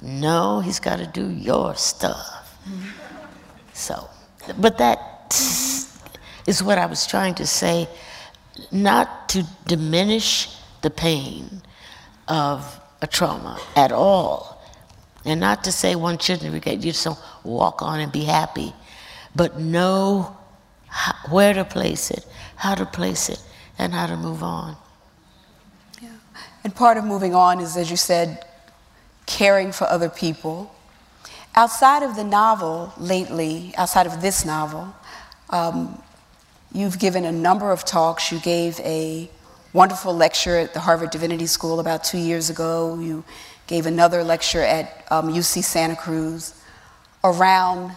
No, 0.00 0.60
he's 0.60 0.80
got 0.80 0.98
to 0.98 1.06
do 1.06 1.28
your 1.30 1.74
stuff. 1.74 2.56
So, 3.72 4.08
but 4.58 4.78
that 4.78 5.00
is 6.46 6.62
what 6.62 6.78
I 6.78 6.86
was 6.86 7.06
trying 7.06 7.34
to 7.36 7.46
say, 7.46 7.88
not 8.70 9.28
to 9.30 9.44
diminish 9.66 10.56
the 10.82 10.90
pain 10.90 11.62
of 12.26 12.80
a 13.02 13.06
trauma 13.06 13.60
at 13.76 13.92
all. 13.92 14.62
And 15.24 15.40
not 15.40 15.64
to 15.64 15.72
say 15.72 15.94
one 15.94 16.18
shouldn't 16.18 16.52
regret, 16.52 16.76
you 16.76 16.92
just 16.92 17.04
don't 17.04 17.18
walk 17.44 17.82
on 17.82 18.00
and 18.00 18.10
be 18.10 18.24
happy, 18.24 18.72
but 19.34 19.60
know 19.60 20.36
how, 20.86 21.12
where 21.30 21.52
to 21.52 21.64
place 21.64 22.10
it, 22.10 22.24
how 22.56 22.74
to 22.74 22.86
place 22.86 23.28
it, 23.28 23.42
and 23.78 23.92
how 23.92 24.06
to 24.06 24.16
move 24.16 24.42
on. 24.42 24.76
Yeah. 26.00 26.10
And 26.64 26.74
part 26.74 26.96
of 26.96 27.04
moving 27.04 27.34
on 27.34 27.60
is, 27.60 27.76
as 27.76 27.90
you 27.90 27.96
said, 27.96 28.44
caring 29.28 29.70
for 29.70 29.86
other 29.86 30.08
people. 30.08 30.74
Outside 31.54 32.02
of 32.02 32.16
the 32.16 32.24
novel 32.24 32.92
lately, 32.98 33.72
outside 33.76 34.06
of 34.06 34.20
this 34.20 34.44
novel, 34.44 34.92
um, 35.50 36.02
you've 36.72 36.98
given 36.98 37.24
a 37.24 37.32
number 37.32 37.70
of 37.70 37.84
talks. 37.84 38.32
You 38.32 38.40
gave 38.40 38.80
a 38.80 39.30
wonderful 39.72 40.16
lecture 40.16 40.56
at 40.56 40.72
the 40.72 40.80
Harvard 40.80 41.10
Divinity 41.10 41.46
School 41.46 41.78
about 41.78 42.04
two 42.04 42.18
years 42.18 42.48
ago. 42.48 42.98
You 42.98 43.22
gave 43.66 43.86
another 43.86 44.24
lecture 44.24 44.62
at 44.62 45.04
um, 45.10 45.32
UC 45.32 45.62
Santa 45.62 45.94
Cruz 45.94 46.54
around 47.22 47.92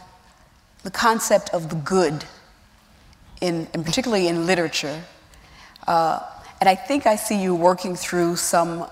the 0.83 0.91
concept 0.91 1.49
of 1.51 1.69
the 1.69 1.75
good, 1.75 2.25
in, 3.39 3.67
and 3.73 3.85
particularly 3.85 4.27
in 4.27 4.45
literature. 4.45 5.01
Uh, 5.87 6.19
and 6.59 6.67
I 6.67 6.75
think 6.75 7.05
I 7.05 7.15
see 7.15 7.41
you 7.41 7.55
working 7.55 7.95
through 7.95 8.35
some 8.35 8.85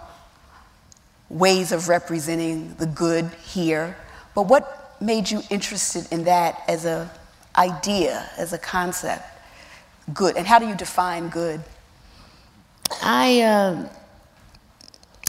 ways 1.29 1.71
of 1.71 1.87
representing 1.87 2.73
the 2.75 2.85
good 2.85 3.29
here. 3.45 3.95
But 4.35 4.43
what 4.43 4.95
made 5.01 5.29
you 5.29 5.41
interested 5.49 6.11
in 6.11 6.23
that 6.25 6.61
as 6.67 6.85
an 6.85 7.09
idea, 7.57 8.29
as 8.37 8.53
a 8.53 8.57
concept? 8.57 9.23
Good. 10.13 10.37
And 10.37 10.47
how 10.47 10.59
do 10.59 10.67
you 10.67 10.75
define 10.75 11.29
good? 11.29 11.61
I, 13.01 13.41
uh, 13.41 13.87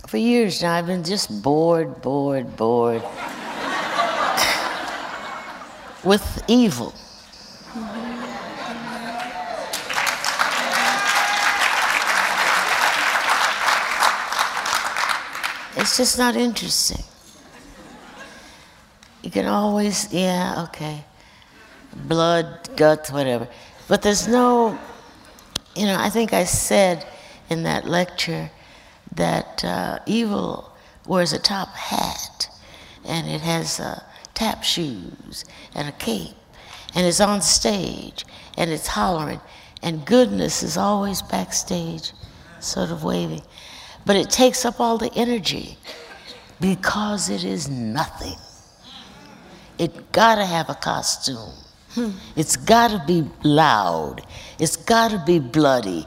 for 0.07 0.16
years 0.16 0.62
now, 0.62 0.74
I've 0.74 0.86
been 0.86 1.05
just 1.05 1.42
bored, 1.42 2.01
bored, 2.01 2.57
bored 2.57 3.03
with 6.05 6.42
evil. 6.48 6.94
It's 15.80 15.96
just 15.96 16.18
not 16.18 16.36
interesting. 16.36 17.02
You 19.22 19.30
can 19.30 19.46
always, 19.46 20.12
yeah, 20.12 20.66
okay, 20.68 21.02
blood, 22.06 22.68
guts, 22.76 23.10
whatever. 23.10 23.48
But 23.88 24.02
there's 24.02 24.28
no, 24.28 24.78
you 25.74 25.86
know, 25.86 25.96
I 25.98 26.10
think 26.10 26.34
I 26.34 26.44
said 26.44 27.06
in 27.48 27.62
that 27.62 27.86
lecture 27.86 28.50
that 29.14 29.64
uh, 29.64 30.00
evil 30.04 30.70
wears 31.06 31.32
a 31.32 31.38
top 31.38 31.68
hat 31.70 32.48
and 33.06 33.26
it 33.26 33.40
has 33.40 33.80
uh, 33.80 34.02
tap 34.34 34.62
shoes 34.62 35.46
and 35.74 35.88
a 35.88 35.92
cape 35.92 36.36
and 36.94 37.06
it's 37.06 37.20
on 37.20 37.40
stage 37.40 38.26
and 38.58 38.70
it's 38.70 38.86
hollering 38.86 39.40
and 39.82 40.04
goodness 40.04 40.62
is 40.62 40.76
always 40.76 41.22
backstage 41.22 42.12
sort 42.60 42.90
of 42.90 43.02
waving. 43.02 43.42
But 44.07 44.16
it 44.16 44.30
takes 44.30 44.64
up 44.64 44.80
all 44.80 44.98
the 44.98 45.12
energy 45.14 45.76
because 46.61 47.28
it 47.30 47.44
is 47.44 47.68
nothing. 47.68 48.36
It 49.78 50.12
gotta 50.12 50.44
have 50.44 50.68
a 50.68 50.74
costume. 50.74 51.55
It's 52.36 52.57
gotta 52.57 53.03
be 53.07 53.24
loud. 53.42 54.22
It's 54.59 54.76
gotta 54.76 55.22
be 55.26 55.38
bloody. 55.38 56.07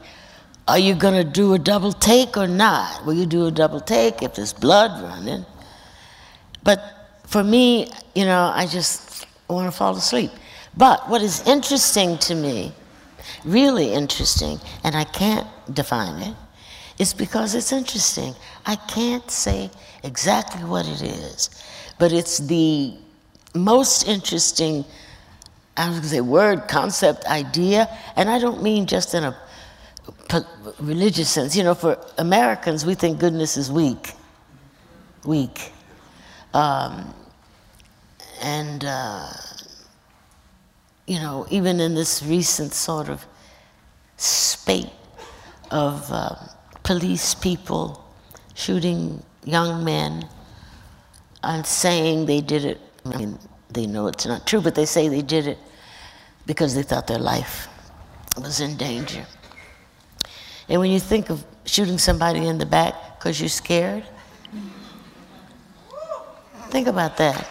Are 0.68 0.80
you 0.80 0.96
gonna 0.96 1.24
do 1.24 1.54
a 1.54 1.60
double 1.60 1.92
take 1.92 2.38
or 2.38 2.48
not? 2.48 3.06
Will 3.06 3.16
you 3.16 3.26
do 3.26 3.48
a 3.48 3.52
double 3.52 3.82
take 3.82 4.22
if 4.22 4.36
there's 4.36 4.54
blood 4.54 5.02
running? 5.04 5.46
But 6.64 6.82
for 7.26 7.44
me, 7.44 7.90
you 8.16 8.26
know, 8.26 8.52
I 8.54 8.68
just 8.68 9.28
want 9.50 9.72
to 9.72 9.78
fall 9.78 9.96
asleep. 9.96 10.32
But 10.78 11.10
what 11.10 11.22
is 11.22 11.46
interesting 11.48 12.18
to 12.20 12.36
me, 12.36 12.72
really 13.44 13.94
interesting, 13.94 14.60
and 14.84 14.96
I 14.96 15.04
can't 15.04 15.48
define 15.74 16.22
it, 16.22 16.36
it's 17.00 17.14
because 17.14 17.56
it's 17.56 17.72
interesting. 17.72 18.36
I 18.66 18.76
can't 18.76 19.30
say 19.30 19.72
exactly 20.04 20.64
what 20.64 20.88
it 20.88 21.02
is, 21.02 21.50
but 22.00 22.12
it's 22.12 22.38
the 22.38 22.94
most 23.56 24.08
interesting, 24.08 24.86
I 25.78 25.88
was 25.88 26.00
going 26.00 26.04
to 26.04 26.10
say 26.10 26.22
word, 26.22 26.68
concept, 26.68 27.26
idea, 27.26 27.88
and 28.16 28.30
I 28.30 28.40
don't 28.40 28.62
mean 28.62 28.86
just 28.86 29.14
in 29.14 29.24
a 29.24 29.36
religious 30.80 31.30
sense. 31.30 31.56
You 31.56 31.64
know, 31.64 31.76
for 31.76 31.98
Americans, 32.18 32.86
we 32.86 32.96
think 32.96 33.20
goodness 33.20 33.58
is 33.58 33.72
weak, 33.72 34.14
weak. 35.26 35.72
Um, 36.54 37.14
and, 38.42 38.84
uh, 38.86 39.30
you 41.08 41.20
know, 41.20 41.46
even 41.50 41.80
in 41.80 41.96
this 41.96 42.22
recent 42.24 42.74
sort 42.74 43.10
of 43.10 43.26
spate 44.18 44.90
of 45.72 46.06
uh, 46.12 46.36
police 46.84 47.34
people 47.34 48.04
shooting 48.56 49.24
young 49.46 49.84
men 49.84 50.28
and 51.44 51.66
saying 51.66 52.26
they 52.26 52.42
did 52.42 52.66
it. 52.66 52.80
I 53.06 53.18
mean, 53.18 53.40
they 53.70 53.88
know 53.88 54.08
it's 54.08 54.26
not 54.26 54.46
true, 54.46 54.62
but 54.62 54.76
they 54.76 54.86
say 54.86 55.08
they 55.08 55.22
did 55.22 55.48
it 55.48 55.58
because 56.46 56.76
they 56.76 56.84
thought 56.84 57.08
their 57.08 57.20
life 57.20 57.68
was 58.38 58.60
in 58.60 58.78
danger. 58.78 59.26
And 60.70 60.80
when 60.80 60.92
you 60.92 61.00
think 61.00 61.30
of 61.30 61.44
shooting 61.66 61.98
somebody 61.98 62.46
in 62.46 62.58
the 62.58 62.66
back 62.66 62.94
because 63.18 63.40
you're 63.40 63.50
scared, 63.50 64.04
think 66.70 66.88
about 66.88 67.18
that. 67.18 67.50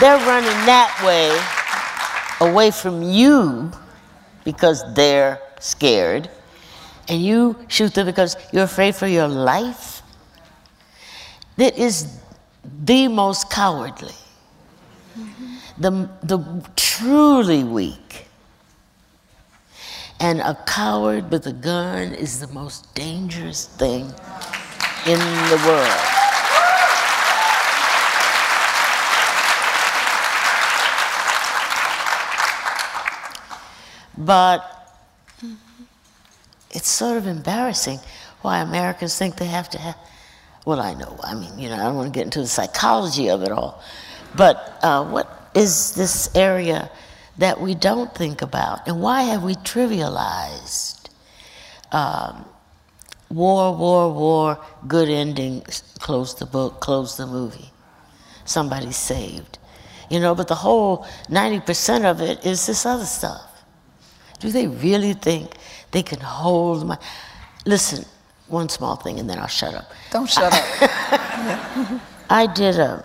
They're 0.00 0.18
running 0.18 0.66
that 0.66 0.92
way 1.02 2.46
away 2.46 2.70
from 2.70 3.02
you 3.02 3.72
because 4.46 4.94
they're 4.94 5.40
scared, 5.58 6.30
and 7.08 7.20
you 7.20 7.58
shoot 7.66 7.92
them 7.94 8.06
because 8.06 8.36
you're 8.52 8.62
afraid 8.62 8.94
for 8.94 9.08
your 9.08 9.26
life, 9.26 10.02
that 11.56 11.76
is 11.76 12.20
the 12.84 13.08
most 13.08 13.50
cowardly. 13.50 14.14
Mm-hmm. 15.18 15.82
The, 15.82 15.90
the 16.22 16.70
truly 16.76 17.64
weak. 17.64 18.28
And 20.20 20.40
a 20.40 20.54
coward 20.64 21.30
with 21.32 21.46
a 21.46 21.52
gun 21.52 22.14
is 22.14 22.38
the 22.38 22.48
most 22.48 22.94
dangerous 22.94 23.66
thing 23.66 24.04
in 25.06 25.18
the 25.50 25.62
world. 25.66 26.15
But 34.26 34.60
it's 36.72 36.88
sort 36.88 37.16
of 37.16 37.28
embarrassing 37.28 38.00
why 38.42 38.58
Americans 38.58 39.16
think 39.16 39.36
they 39.36 39.46
have 39.46 39.70
to 39.70 39.78
have. 39.78 39.96
Well, 40.64 40.80
I 40.80 40.94
know. 40.94 41.16
I 41.22 41.34
mean, 41.34 41.56
you 41.60 41.68
know, 41.68 41.76
I 41.76 41.84
don't 41.84 41.94
want 41.94 42.12
to 42.12 42.18
get 42.18 42.24
into 42.24 42.40
the 42.40 42.48
psychology 42.48 43.30
of 43.30 43.42
it 43.44 43.52
all. 43.52 43.80
But 44.36 44.78
uh, 44.82 45.04
what 45.04 45.50
is 45.54 45.94
this 45.94 46.34
area 46.34 46.90
that 47.38 47.60
we 47.60 47.76
don't 47.76 48.12
think 48.16 48.42
about? 48.42 48.88
And 48.88 49.00
why 49.00 49.22
have 49.22 49.44
we 49.44 49.54
trivialized 49.54 51.08
um, 51.92 52.44
war, 53.30 53.76
war, 53.76 54.12
war, 54.12 54.58
good 54.88 55.08
ending, 55.08 55.62
close 56.00 56.34
the 56.34 56.46
book, 56.46 56.80
close 56.80 57.16
the 57.16 57.28
movie? 57.28 57.70
Somebody's 58.44 58.96
saved. 58.96 59.60
You 60.10 60.18
know, 60.18 60.34
but 60.34 60.48
the 60.48 60.56
whole 60.56 61.06
90% 61.28 62.04
of 62.04 62.20
it 62.20 62.44
is 62.44 62.66
this 62.66 62.84
other 62.84 63.04
stuff. 63.04 63.45
Do 64.40 64.50
they 64.50 64.66
really 64.66 65.14
think 65.14 65.54
they 65.92 66.02
can 66.02 66.20
hold 66.20 66.86
my. 66.86 66.98
Listen, 67.64 68.04
one 68.48 68.68
small 68.68 68.96
thing 68.96 69.18
and 69.18 69.28
then 69.28 69.38
I'll 69.38 69.46
shut 69.46 69.74
up. 69.74 69.90
Don't 70.10 70.28
shut 70.28 70.52
up. 70.52 70.90
I 72.30 72.46
did 72.52 72.78
a 72.78 73.04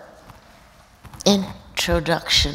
introduction. 1.24 2.54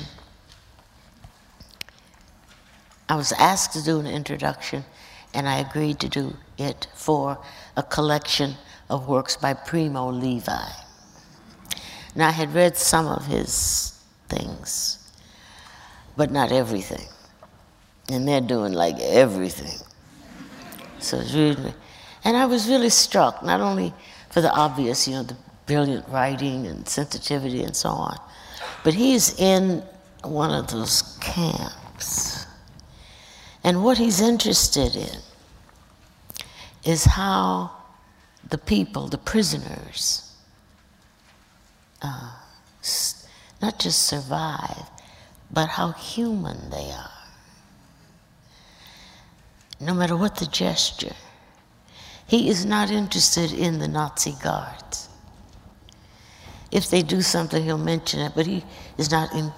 I 3.10 3.16
was 3.16 3.32
asked 3.34 3.74
to 3.74 3.84
do 3.84 4.00
an 4.00 4.08
introduction 4.08 4.84
and 5.34 5.48
I 5.48 5.60
agreed 5.60 6.00
to 6.02 6.10
do 6.10 6.36
it 6.58 6.88
for 6.94 7.38
a 7.76 7.84
collection 7.84 8.56
of 8.90 9.08
works 9.08 9.38
by 9.38 9.54
Primo 9.54 10.10
Levi. 10.10 10.70
Now 12.16 12.30
I 12.30 12.32
had 12.32 12.54
read 12.54 12.76
some 12.78 13.08
of 13.08 13.26
his 13.28 14.02
things, 14.28 15.12
but 16.16 16.32
not 16.32 16.52
everything. 16.52 17.08
And 18.10 18.28
they're 18.28 18.42
doing 18.42 18.74
like 18.74 19.00
everything. 19.00 19.80
So 21.00 21.20
it's 21.20 21.34
really, 21.34 21.74
and 22.24 22.38
I 22.38 22.46
was 22.46 22.68
really 22.68 22.90
struck, 22.90 23.44
not 23.44 23.62
only 23.62 23.94
for 24.30 24.42
the 24.42 24.52
obvious, 24.52 25.08
you 25.08 25.16
know, 25.16 25.24
the 25.24 25.38
brilliant 25.66 26.08
writing 26.10 26.66
and 26.66 26.88
sensitivity 26.88 27.64
and 27.64 27.76
so 27.76 27.90
on, 27.90 28.18
but 28.84 28.94
he's 28.94 29.38
in 29.40 29.84
one 30.24 30.52
of 30.52 30.68
those 30.68 31.18
camps. 31.22 32.46
And 33.64 33.84
what 33.84 33.98
he's 33.98 34.22
interested 34.22 34.96
in 34.96 35.20
is 36.86 37.04
how 37.04 37.72
the 38.50 38.58
people, 38.58 39.08
the 39.08 39.18
prisoners, 39.18 40.34
uh, 42.02 42.32
not 43.62 43.80
just 43.80 44.04
survive, 44.04 44.86
but 45.52 45.68
how 45.68 45.92
human 45.92 46.70
they 46.70 46.92
are. 46.92 47.17
No 49.80 49.94
matter 49.94 50.16
what 50.18 50.36
the 50.36 50.46
gesture, 50.48 51.16
he 52.26 52.50
is 52.50 52.66
not 52.66 52.90
interested 52.90 53.54
in 53.54 53.80
the 53.80 53.88
Nazi 53.88 54.34
guards. 54.44 55.08
If 56.72 56.90
they 56.90 57.02
do 57.02 57.22
something, 57.22 57.64
he'll 57.64 57.78
mention 57.78 58.20
it, 58.20 58.34
but 58.36 58.46
he 58.46 58.64
is 58.98 59.12
not 59.12 59.34
in, 59.34 59.52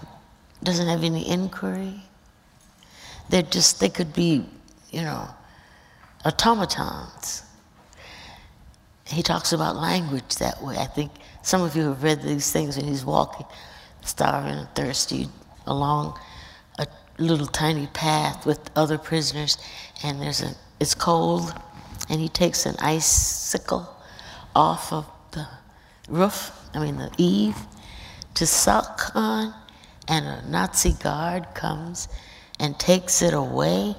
doesn't 0.63 0.87
have 0.87 1.03
any 1.03 1.27
inquiry. 1.27 2.03
They're 3.29 3.41
just, 3.41 3.79
they 3.79 3.89
could 3.89 4.13
be, 4.13 4.45
you 4.91 5.01
know, 5.01 5.27
automatons. 6.25 7.43
He 9.07 9.23
talks 9.23 9.53
about 9.53 9.75
language 9.75 10.35
that 10.35 10.61
way. 10.61 10.77
I 10.77 10.85
think 10.85 11.11
some 11.41 11.61
of 11.61 11.75
you 11.75 11.83
have 11.83 12.03
read 12.03 12.21
these 12.21 12.51
things 12.51 12.77
when 12.77 12.85
he's 12.85 13.05
walking, 13.05 13.47
starving 14.01 14.53
and 14.53 14.69
thirsty, 14.75 15.27
along 15.65 16.19
a 16.79 16.87
little 17.17 17.47
tiny 17.47 17.87
path 17.87 18.45
with 18.45 18.59
other 18.75 18.97
prisoners, 18.97 19.57
and 20.03 20.21
there's 20.21 20.41
a, 20.41 20.55
it's 20.79 20.95
cold, 20.95 21.53
and 22.09 22.19
he 22.19 22.29
takes 22.29 22.65
an 22.65 22.75
icicle 22.79 23.87
off 24.55 24.91
of 24.91 25.05
the 25.31 25.47
roof, 26.07 26.51
I 26.73 26.79
mean 26.79 26.97
the 26.97 27.11
eave, 27.17 27.55
to 28.35 28.45
suck 28.45 29.11
on, 29.15 29.53
and 30.07 30.25
a 30.25 30.49
Nazi 30.49 30.93
guard 30.93 31.53
comes 31.53 32.07
and 32.59 32.77
takes 32.79 33.21
it 33.21 33.33
away. 33.33 33.95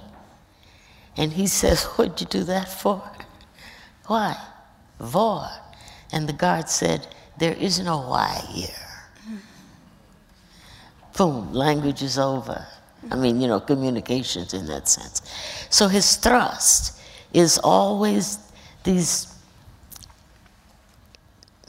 And 1.16 1.32
he 1.32 1.46
says, 1.60 1.84
What'd 1.84 2.20
you 2.20 2.26
do 2.26 2.44
that 2.44 2.68
for? 2.68 3.02
Why? 4.06 4.36
War. 4.98 5.48
And 6.12 6.28
the 6.28 6.32
guard 6.32 6.68
said, 6.68 7.06
There 7.38 7.54
is 7.54 7.78
no 7.80 7.98
why 7.98 8.42
here. 8.48 8.89
Boom, 11.20 11.52
language 11.52 12.00
is 12.02 12.18
over. 12.18 12.66
I 13.10 13.14
mean, 13.14 13.42
you 13.42 13.46
know, 13.46 13.60
communications 13.60 14.54
in 14.54 14.64
that 14.68 14.88
sense. 14.88 15.20
So 15.68 15.86
his 15.86 16.16
thrust 16.16 16.98
is 17.34 17.58
always 17.58 18.38
these, 18.84 19.26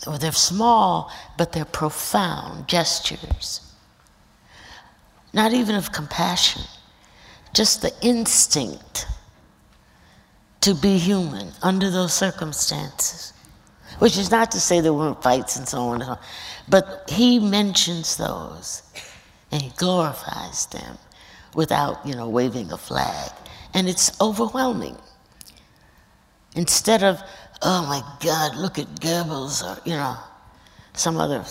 well, 0.07 0.17
they're 0.17 0.31
small, 0.31 1.11
but 1.37 1.51
they're 1.51 1.65
profound 1.65 2.69
gestures. 2.69 3.59
Not 5.33 5.51
even 5.51 5.75
of 5.75 5.91
compassion, 5.91 6.61
just 7.53 7.81
the 7.81 7.91
instinct 8.01 9.05
to 10.61 10.73
be 10.73 10.97
human 10.97 11.51
under 11.61 11.89
those 11.89 12.13
circumstances. 12.13 13.33
Which 13.99 14.17
is 14.17 14.31
not 14.31 14.49
to 14.51 14.61
say 14.61 14.79
there 14.79 14.93
weren't 14.93 15.21
fights 15.21 15.57
and 15.57 15.67
so 15.67 15.79
on, 15.79 15.95
and 15.95 16.03
so 16.05 16.11
on, 16.11 16.19
but 16.69 17.03
he 17.09 17.37
mentions 17.37 18.15
those 18.15 18.83
and 19.51 19.75
glorifies 19.75 20.65
them 20.67 20.97
without, 21.55 22.05
you 22.05 22.15
know, 22.15 22.29
waving 22.29 22.71
a 22.71 22.77
flag. 22.77 23.31
And 23.73 23.87
it's 23.87 24.19
overwhelming. 24.21 24.97
Instead 26.55 27.03
of, 27.03 27.21
oh 27.61 27.85
my 27.85 28.01
God, 28.23 28.55
look 28.57 28.79
at 28.79 28.87
Goebbels 28.99 29.63
or, 29.63 29.81
you 29.85 29.95
know, 29.95 30.17
some 30.93 31.17
other 31.17 31.43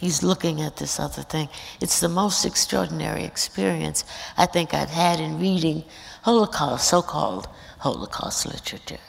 He's 0.00 0.22
looking 0.22 0.60
at 0.60 0.76
this 0.76 1.00
other 1.00 1.22
thing. 1.22 1.48
It's 1.80 2.00
the 2.00 2.08
most 2.08 2.44
extraordinary 2.44 3.24
experience 3.24 4.04
I 4.36 4.44
think 4.44 4.74
I've 4.74 4.90
had 4.90 5.20
in 5.20 5.40
reading 5.40 5.84
Holocaust, 6.22 6.88
so-called 6.88 7.48
Holocaust 7.78 8.46
literature. 8.46 9.00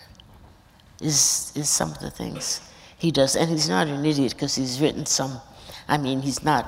Is 1.01 1.51
is 1.55 1.70
some 1.70 1.91
of 1.91 1.99
the 1.99 2.09
things 2.09 2.61
he 2.97 3.11
does, 3.11 3.36
and 3.36 3.51
he's 3.51 3.70
not 3.70 3.88
an 3.88 4.03
idiot 4.05 4.34
because 4.34 4.55
he's 4.55 4.82
written 4.82 5.05
some. 5.05 5.39
I 5.88 5.97
mean, 5.97 6.22
he's 6.22 6.41
not 6.43 6.65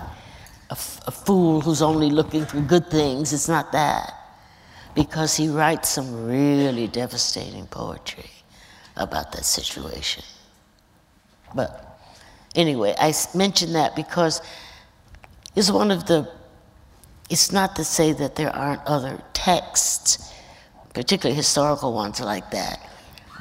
a, 0.70 0.78
a 1.08 1.12
fool 1.12 1.62
who's 1.62 1.82
only 1.82 2.10
looking 2.10 2.46
for 2.46 2.60
good 2.62 2.88
things. 2.90 3.34
It's 3.34 3.48
not 3.48 3.72
that, 3.72 4.14
because 4.96 5.36
he 5.36 5.50
writes 5.50 5.90
some 5.90 6.26
really 6.26 6.88
devastating 6.88 7.68
poetry 7.68 8.30
about 8.96 9.32
that 9.32 9.46
situation. 9.46 10.24
But 11.56 11.90
Anyway, 12.56 12.96
I 13.00 13.14
mention 13.36 13.74
that 13.74 13.96
because 13.96 14.42
it's 15.56 15.70
one 15.70 15.92
of 15.92 16.06
the, 16.08 16.30
it's 17.30 17.52
not 17.52 17.76
to 17.76 17.84
say 17.84 18.12
that 18.14 18.36
there 18.36 18.54
aren't 18.56 18.82
other 18.86 19.22
texts, 19.34 20.34
particularly 20.94 21.36
historical 21.36 21.94
ones 21.94 22.20
like 22.20 22.50
that, 22.52 22.80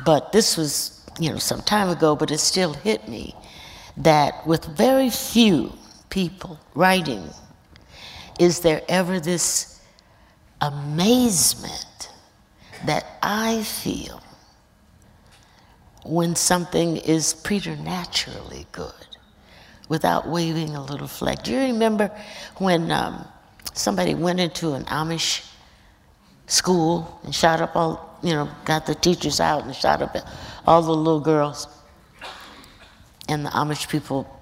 but 0.04 0.32
this 0.32 0.56
was, 0.56 1.06
you 1.18 1.30
know, 1.30 1.38
some 1.38 1.62
time 1.62 1.88
ago, 1.88 2.14
but 2.14 2.30
it 2.30 2.38
still 2.38 2.74
hit 2.74 3.08
me 3.08 3.34
that 3.96 4.46
with 4.46 4.64
very 4.66 5.10
few 5.10 5.72
people 6.10 6.58
writing, 6.74 7.28
is 8.38 8.60
there 8.60 8.82
ever 8.88 9.20
this 9.20 9.80
amazement 10.60 12.10
that 12.86 13.04
I 13.22 13.62
feel 13.62 14.22
when 16.04 16.34
something 16.34 16.96
is 16.96 17.34
preternaturally 17.34 18.66
good 18.72 18.92
without 19.88 20.28
waving 20.28 20.74
a 20.74 20.84
little 20.84 21.06
flag. 21.06 21.42
Do 21.42 21.52
you 21.52 21.60
remember 21.60 22.10
when 22.56 22.90
um, 22.90 23.26
somebody 23.74 24.14
went 24.14 24.40
into 24.40 24.72
an 24.74 24.84
Amish 24.84 25.46
school 26.46 27.20
and 27.24 27.34
shot 27.34 27.60
up 27.60 27.76
all, 27.76 28.18
you 28.22 28.32
know, 28.32 28.48
got 28.64 28.86
the 28.86 28.94
teachers 28.94 29.40
out 29.40 29.64
and 29.64 29.74
shot 29.74 30.02
up 30.02 30.16
all 30.66 30.82
the 30.82 30.92
little 30.92 31.20
girls? 31.20 31.66
And 33.28 33.44
the 33.44 33.50
Amish 33.50 33.88
people 33.88 34.37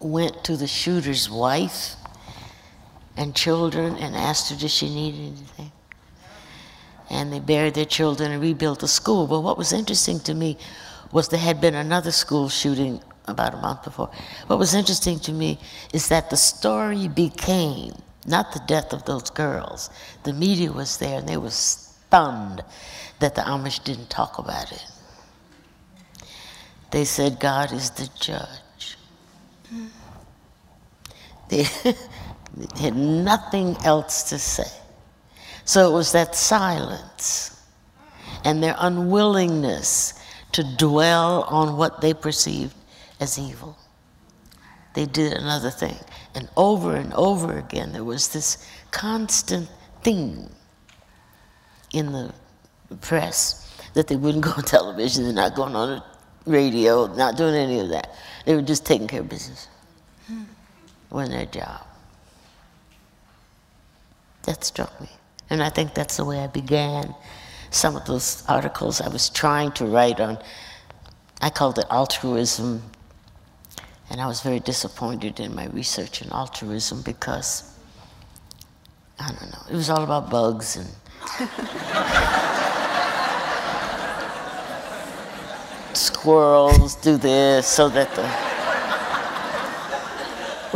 went 0.00 0.44
to 0.44 0.56
the 0.56 0.66
shooter's 0.66 1.28
wife 1.28 1.94
and 3.16 3.34
children 3.34 3.96
and 3.96 4.14
asked 4.14 4.50
her, 4.50 4.56
did 4.56 4.70
she 4.70 4.88
need 4.88 5.14
anything? 5.14 5.72
and 7.10 7.32
they 7.32 7.40
buried 7.40 7.74
their 7.74 7.84
children 7.84 8.32
and 8.32 8.42
rebuilt 8.42 8.80
the 8.80 8.88
school. 8.88 9.26
But 9.26 9.40
what 9.40 9.56
was 9.56 9.72
interesting 9.72 10.20
to 10.20 10.34
me 10.34 10.58
was 11.12 11.28
there 11.28 11.40
had 11.40 11.60
been 11.60 11.74
another 11.74 12.10
school 12.10 12.48
shooting 12.48 13.00
about 13.26 13.54
a 13.54 13.58
month 13.58 13.84
before. 13.84 14.10
What 14.46 14.58
was 14.58 14.74
interesting 14.74 15.18
to 15.20 15.32
me 15.32 15.58
is 15.92 16.08
that 16.08 16.30
the 16.30 16.36
story 16.36 17.08
became 17.08 17.94
not 18.26 18.52
the 18.52 18.60
death 18.66 18.92
of 18.92 19.04
those 19.04 19.30
girls. 19.30 19.90
The 20.24 20.32
media 20.32 20.70
was 20.70 20.98
there 20.98 21.18
and 21.18 21.28
they 21.28 21.36
were 21.36 21.50
stunned 21.50 22.62
that 23.20 23.34
the 23.34 23.42
Amish 23.42 23.82
didn't 23.84 24.10
talk 24.10 24.38
about 24.38 24.70
it. 24.70 24.84
They 26.90 27.04
said 27.04 27.40
God 27.40 27.72
is 27.72 27.90
the 27.90 28.08
judge. 28.18 28.48
They 31.48 31.62
had 32.80 32.96
nothing 32.96 33.76
else 33.84 34.24
to 34.30 34.38
say. 34.38 34.70
So 35.64 35.90
it 35.90 35.92
was 35.92 36.12
that 36.12 36.34
silence 36.34 37.62
and 38.44 38.62
their 38.62 38.76
unwillingness 38.78 40.14
to 40.52 40.64
dwell 40.76 41.42
on 41.44 41.76
what 41.76 42.00
they 42.00 42.14
perceived 42.14 42.74
as 43.20 43.38
evil. 43.38 43.76
They 44.94 45.06
did 45.06 45.34
another 45.34 45.70
thing. 45.70 45.96
And 46.34 46.48
over 46.56 46.96
and 46.96 47.12
over 47.14 47.58
again, 47.58 47.92
there 47.92 48.04
was 48.04 48.28
this 48.28 48.66
constant 48.90 49.68
theme 50.02 50.50
in 51.92 52.12
the 52.12 52.32
press 53.00 53.64
that 53.94 54.06
they 54.08 54.16
wouldn't 54.16 54.44
go 54.44 54.52
on 54.52 54.62
television, 54.64 55.24
they're 55.24 55.32
not 55.32 55.54
going 55.54 55.74
on 55.74 56.02
radio, 56.46 57.06
not 57.14 57.36
doing 57.36 57.54
any 57.54 57.80
of 57.80 57.88
that. 57.90 58.14
They 58.44 58.54
were 58.54 58.62
just 58.62 58.86
taking 58.86 59.06
care 59.06 59.20
of 59.20 59.28
business, 59.28 59.68
hmm. 60.26 60.44
doing 61.10 61.30
their 61.30 61.46
job. 61.46 61.84
That 64.44 64.64
struck 64.64 65.00
me. 65.00 65.08
And 65.50 65.62
I 65.62 65.70
think 65.70 65.94
that's 65.94 66.16
the 66.16 66.24
way 66.24 66.40
I 66.40 66.46
began 66.46 67.14
some 67.70 67.96
of 67.96 68.04
those 68.06 68.44
articles 68.48 69.00
I 69.00 69.08
was 69.08 69.28
trying 69.28 69.72
to 69.72 69.84
write 69.86 70.20
on. 70.20 70.38
I 71.40 71.50
called 71.50 71.78
it 71.78 71.86
altruism. 71.90 72.82
And 74.10 74.20
I 74.20 74.26
was 74.26 74.40
very 74.40 74.60
disappointed 74.60 75.38
in 75.38 75.54
my 75.54 75.66
research 75.66 76.22
in 76.22 76.30
altruism 76.32 77.02
because, 77.02 77.74
I 79.18 79.26
don't 79.28 79.50
know, 79.52 79.62
it 79.70 79.74
was 79.74 79.90
all 79.90 80.02
about 80.02 80.30
bugs 80.30 80.76
and. 80.76 80.88
squirrels 85.98 86.94
do 86.96 87.16
this 87.16 87.66
so 87.66 87.88
that 87.88 88.14
the. 88.14 88.26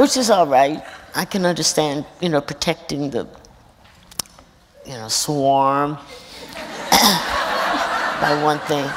which 0.01 0.17
is 0.17 0.31
all 0.31 0.47
right. 0.47 0.83
I 1.15 1.25
can 1.25 1.45
understand, 1.45 2.07
you 2.21 2.29
know, 2.29 2.41
protecting 2.41 3.11
the, 3.11 3.29
you 4.87 4.95
know, 4.95 5.09
swarm 5.09 5.95
by 6.91 8.41
one 8.43 8.59
thing. 8.61 8.89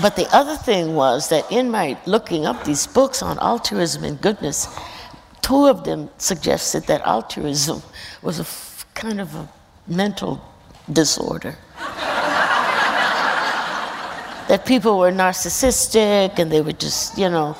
But 0.00 0.16
the 0.16 0.26
other 0.34 0.56
thing 0.56 0.94
was 0.94 1.28
that 1.28 1.50
in 1.50 1.70
my 1.70 1.98
looking 2.06 2.46
up 2.46 2.64
these 2.64 2.86
books 2.86 3.22
on 3.22 3.38
altruism 3.38 4.04
and 4.04 4.20
goodness, 4.20 4.68
two 5.42 5.66
of 5.66 5.84
them 5.84 6.08
suggested 6.18 6.84
that 6.84 7.02
altruism 7.02 7.82
was 8.22 8.38
a 8.38 8.42
f- 8.42 8.86
kind 8.94 9.20
of 9.20 9.34
a 9.34 9.48
mental 9.86 10.40
disorder. 10.90 11.56
That 14.52 14.66
people 14.66 14.98
were 14.98 15.10
narcissistic 15.10 16.38
and 16.38 16.52
they 16.52 16.60
were 16.60 16.74
just, 16.74 17.16
you 17.16 17.30
know, 17.30 17.56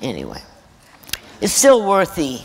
anyway. 0.00 0.40
It's 1.40 1.52
still 1.52 1.84
worthy. 1.84 2.38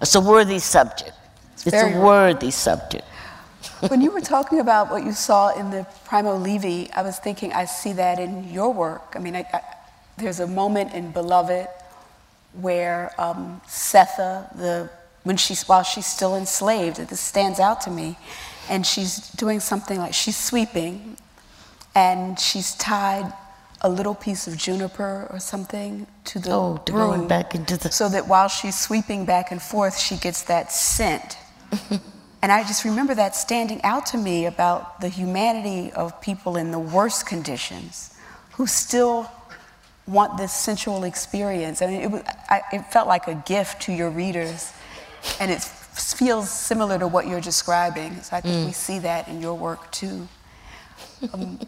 It's 0.00 0.14
a 0.14 0.22
worthy 0.22 0.58
subject. 0.58 1.12
It's, 1.52 1.64
very 1.64 1.92
a 1.92 2.00
worthy 2.00 2.50
subject. 2.50 3.04
when 3.88 4.00
you 4.00 4.10
were 4.10 4.22
talking 4.22 4.60
about 4.60 4.90
what 4.90 5.04
you 5.04 5.12
saw 5.12 5.54
in 5.54 5.70
the 5.70 5.86
Primo 6.06 6.34
Levi, 6.34 6.86
I 6.96 7.02
was 7.02 7.18
thinking 7.18 7.52
I 7.52 7.66
see 7.66 7.92
that 7.92 8.18
in 8.18 8.50
your 8.50 8.72
work. 8.72 9.12
I 9.14 9.18
mean, 9.18 9.36
I, 9.36 9.44
I, 9.52 9.60
there's 10.16 10.40
a 10.40 10.46
moment 10.46 10.94
in 10.94 11.10
Beloved 11.10 11.68
where 12.54 13.12
um, 13.20 13.60
Sethe, 13.68 14.56
the 14.56 14.88
when 15.24 15.36
she's 15.36 15.68
while 15.68 15.82
she's 15.82 16.06
still 16.06 16.36
enslaved, 16.36 16.96
this 16.96 17.20
stands 17.20 17.60
out 17.60 17.82
to 17.82 17.90
me, 17.90 18.16
and 18.70 18.86
she's 18.86 19.28
doing 19.32 19.60
something 19.60 19.98
like 19.98 20.14
she's 20.14 20.38
sweeping, 20.38 21.18
and 21.96 22.38
she's 22.38 22.74
tied 22.74 23.32
a 23.80 23.88
little 23.88 24.14
piece 24.14 24.46
of 24.46 24.56
juniper 24.56 25.26
or 25.30 25.38
something 25.40 26.06
to 26.24 26.38
the 26.38 26.50
Oh, 26.52 26.76
to 26.84 26.92
broom, 26.92 27.10
going 27.10 27.28
back 27.28 27.54
into 27.54 27.76
the- 27.78 27.90
so 27.90 28.08
that 28.10 28.28
while 28.28 28.48
she's 28.48 28.78
sweeping 28.78 29.24
back 29.24 29.50
and 29.50 29.60
forth, 29.62 29.98
she 29.98 30.16
gets 30.16 30.42
that 30.42 30.70
scent. 30.72 31.38
and 32.42 32.52
I 32.52 32.62
just 32.64 32.84
remember 32.84 33.14
that 33.14 33.34
standing 33.34 33.80
out 33.82 34.04
to 34.06 34.18
me 34.18 34.44
about 34.46 35.00
the 35.00 35.08
humanity 35.08 35.90
of 35.92 36.20
people 36.20 36.56
in 36.56 36.70
the 36.70 36.78
worst 36.78 37.26
conditions 37.26 38.10
who 38.52 38.66
still 38.66 39.30
want 40.06 40.36
this 40.36 40.52
sensual 40.52 41.04
experience. 41.04 41.80
I 41.82 41.86
mean, 41.86 42.00
it, 42.02 42.10
was, 42.10 42.22
I, 42.50 42.60
it 42.72 42.82
felt 42.92 43.08
like 43.08 43.26
a 43.26 43.34
gift 43.46 43.82
to 43.82 43.92
your 43.92 44.10
readers, 44.10 44.72
and 45.40 45.50
it 45.50 45.62
feels 45.62 46.50
similar 46.50 46.98
to 46.98 47.06
what 47.08 47.26
you're 47.26 47.40
describing. 47.40 48.20
So 48.22 48.36
I 48.36 48.40
think 48.42 48.66
we 48.66 48.72
see 48.72 48.98
that 49.00 49.28
in 49.28 49.40
your 49.40 49.54
work 49.54 49.90
too. 49.90 50.28
Um, 51.32 51.58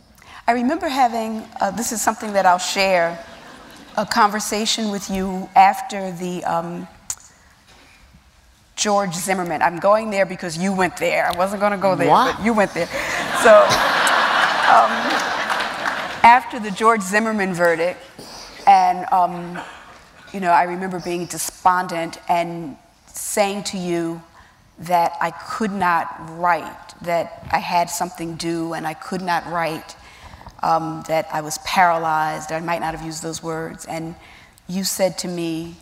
I 0.49 0.53
remember 0.53 0.89
having, 0.89 1.45
uh, 1.61 1.73
this 1.73 1.93
is 1.93 2.01
something 2.01 2.33
that 2.33 2.47
I'll 2.47 2.57
share, 2.57 3.23
a 3.99 4.07
conversation 4.07 4.91
with 4.91 5.11
you 5.11 5.47
after 5.55 6.11
the 6.11 6.43
um, 6.45 6.89
George 8.75 9.13
Zimmerman. 9.13 9.61
I'm 9.61 9.79
going 9.79 10.09
there 10.09 10.25
because 10.25 10.57
you 10.57 10.73
went 10.73 10.97
there. 10.97 11.27
I 11.27 11.37
wasn't 11.37 11.61
going 11.61 11.73
to 11.73 11.79
go 11.79 11.95
there, 11.95 12.09
What? 12.09 12.37
but 12.37 12.45
you 12.47 12.55
went 12.55 12.73
there. 12.73 12.87
So 13.43 13.57
um, 14.73 14.91
after 16.25 16.59
the 16.59 16.71
George 16.71 17.03
Zimmerman 17.03 17.53
verdict, 17.53 18.01
and 18.67 19.05
um, 19.13 19.61
you 20.33 20.41
know, 20.41 20.53
I 20.53 20.63
remember 20.63 20.99
being 20.99 21.27
despondent 21.27 22.17
and 22.27 22.75
saying 23.07 23.65
to 23.65 23.77
you 23.77 24.23
that 24.79 25.13
I 25.21 25.31
could 25.31 25.73
not 25.73 26.09
write, 26.39 26.95
that 27.03 27.47
I 27.53 27.59
had 27.59 27.91
something 27.91 28.37
due 28.37 28.73
and 28.73 28.87
I 28.87 28.95
could 28.95 29.21
not 29.21 29.45
write, 29.53 29.95
um, 30.63 31.05
that 31.09 31.29
I 31.33 31.41
was 31.41 31.59
paralyzed. 31.59 32.53
I 32.53 32.61
might 32.61 32.81
not 32.81 32.95
have 32.95 33.05
used 33.05 33.23
those 33.23 33.43
words. 33.43 33.85
And 33.85 34.15
you 34.69 34.85
said 34.85 35.19
to 35.19 35.29
me, 35.29 35.77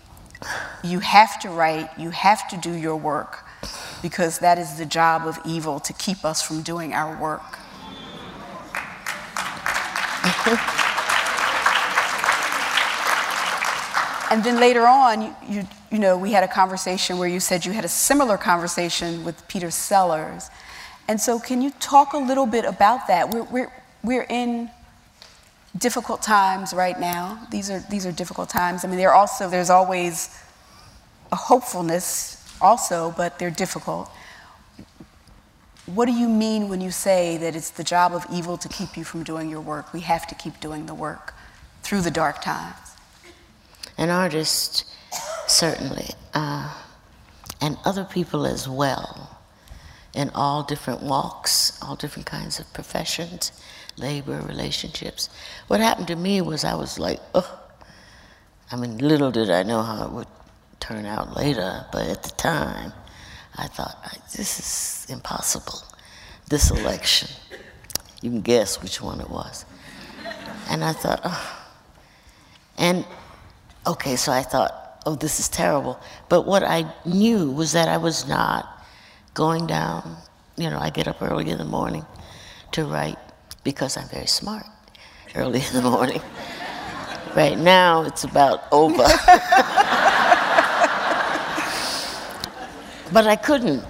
You 0.85 1.01
have 1.01 1.41
to 1.41 1.49
write, 1.49 1.91
you 1.99 2.11
have 2.11 2.49
to 2.49 2.57
do 2.57 2.73
your 2.73 2.97
work, 2.97 3.45
because 4.03 4.39
that 4.41 4.59
is 4.59 4.79
the 4.79 4.87
job 4.87 5.27
of 5.27 5.39
evil 5.45 5.81
to 5.81 5.93
keep 5.93 6.25
us 6.25 6.43
from 6.43 6.63
doing 6.63 6.93
our 6.93 7.21
work. 7.21 7.59
And 14.29 14.43
then 14.43 14.59
later 14.59 14.87
on, 14.87 15.23
you, 15.23 15.37
you, 15.49 15.69
you 15.93 15.99
know, 15.99 16.19
we 16.19 16.33
had 16.33 16.43
a 16.43 16.49
conversation 16.49 17.19
where 17.19 17.29
you 17.29 17.39
said 17.39 17.65
you 17.65 17.73
had 17.73 17.85
a 17.85 17.89
similar 17.89 18.37
conversation 18.37 19.25
with 19.25 19.47
Peter 19.47 19.71
Sellars. 19.71 20.51
And 21.07 21.21
so, 21.21 21.39
can 21.39 21.63
you 21.63 21.71
talk 21.79 22.13
a 22.13 22.19
little 22.19 22.47
bit 22.47 22.65
about 22.65 23.07
that? 23.07 23.31
We're, 23.31 23.45
we're, 23.45 23.73
we're 24.07 24.27
in 24.29 24.71
difficult 25.77 26.23
times 26.23 26.73
right 26.73 26.99
now. 26.99 27.47
These 27.51 27.71
are, 27.71 27.81
these 27.91 28.07
are 28.07 28.13
difficult 28.13 28.49
times. 28.49 28.85
I 28.85 28.89
mean, 28.89 28.99
there 28.99 29.13
also, 29.13 29.51
there's 29.51 29.71
always 29.71 30.31
a 31.33 31.37
hopefulness 31.37 32.43
also, 32.61 33.13
but 33.17 33.39
they're 33.39 33.51
difficult. 33.51 34.11
What 35.87 36.07
do 36.07 36.13
you 36.13 36.29
mean 36.29 36.69
when 36.69 36.81
you 36.81 36.91
say 36.91 37.37
that 37.37 37.55
it's 37.55 37.71
the 37.71 37.85
job 37.85 38.13
of 38.13 38.25
evil 38.33 38.57
to 38.59 38.69
keep 38.69 38.97
you 38.97 39.05
from 39.05 39.23
doing 39.23 39.51
your 39.51 39.61
work? 39.61 39.93
We 39.93 40.01
have 40.01 40.27
to 40.29 40.35
keep 40.35 40.59
doing 40.61 40.87
the 40.87 40.95
work 40.95 41.35
through 41.83 42.01
the 42.01 42.11
dark 42.11 42.43
times. 42.43 42.77
An 43.99 44.11
artist, 44.11 44.85
certainly, 45.47 46.11
uh, 46.35 46.75
and 47.61 47.77
other 47.85 48.05
people 48.05 48.47
as 48.47 48.69
well, 48.69 49.36
in 50.17 50.31
all 50.35 50.63
different 50.63 51.03
walks, 51.03 51.79
all 51.83 51.95
different 51.95 52.25
kinds 52.25 52.59
of 52.59 52.73
professions, 52.73 53.53
labor, 53.99 54.41
relationships. 54.49 55.29
What 55.69 55.81
happened 55.81 56.09
to 56.09 56.17
me 56.17 56.41
was 56.41 56.65
I 56.65 56.75
was 56.75 56.99
like, 56.99 57.21
oh, 57.35 57.61
I 58.73 58.77
mean, 58.77 58.97
little 58.97 59.31
did 59.31 59.51
I 59.51 59.63
know 59.63 59.83
how 59.83 60.07
it 60.07 60.13
would 60.13 60.27
turn 60.81 61.05
out 61.05 61.37
later, 61.37 61.85
but 61.93 62.07
at 62.09 62.23
the 62.23 62.31
time, 62.31 62.95
I 63.57 63.67
thought, 63.67 63.97
this 64.35 64.59
is 64.59 65.11
impossible. 65.11 65.83
This 66.49 66.71
election, 66.71 67.29
you 68.23 68.31
can 68.31 68.41
guess 68.41 68.83
which 68.83 69.03
one 69.03 69.21
it 69.21 69.29
was. 69.29 69.67
And 70.71 70.83
I 70.83 70.95
thought, 70.95 71.21
oh. 71.25 71.63
And 72.79 73.05
okay, 73.87 74.17
so 74.17 74.33
I 74.33 74.43
thought, 74.43 75.03
oh, 75.05 75.15
this 75.15 75.41
is 75.41 75.49
terrible. 75.49 76.01
But 76.31 76.47
what 76.47 76.63
I 76.63 76.91
knew 77.05 77.51
was 77.51 77.73
that 77.73 77.89
I 77.89 77.99
was 77.99 78.27
not 78.27 78.76
going 79.37 79.67
down. 79.67 80.17
You 80.57 80.71
know, 80.71 80.79
I 80.79 80.91
get 80.91 81.07
up 81.07 81.23
early 81.23 81.51
in 81.51 81.59
the 81.59 81.65
morning 81.65 82.05
to 82.73 82.85
write 82.85 83.19
because 83.63 83.97
I'm 83.97 84.09
very 84.09 84.27
smart 84.27 84.67
early 85.37 85.61
in 85.61 85.73
the 85.75 85.83
morning. 85.83 86.23
right 87.37 87.59
now, 87.59 88.03
it's 88.03 88.25
about 88.25 88.65
over. 88.73 88.97
but 93.13 93.27
I 93.27 93.37
couldn't. 93.37 93.85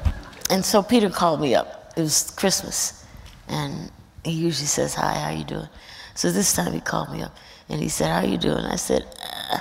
And 0.51 0.65
so 0.65 0.83
Peter 0.83 1.09
called 1.09 1.41
me 1.41 1.55
up. 1.55 1.93
It 1.97 2.01
was 2.01 2.33
Christmas. 2.33 3.05
And 3.49 3.91
he 4.25 4.33
usually 4.33 4.67
says, 4.67 4.95
hi, 4.95 5.15
how 5.15 5.31
you 5.31 5.45
doing? 5.45 5.69
So 6.15 6.33
this 6.33 6.53
time 6.55 6.73
he 6.73 6.81
called 6.81 7.13
me 7.13 7.23
up 7.23 7.37
and 7.69 7.81
he 7.81 7.89
said, 7.89 8.11
how 8.11 8.29
you 8.29 8.39
doing? 8.39 8.65
I 8.65 8.77
said, 8.77 9.07
uh, 9.53 9.59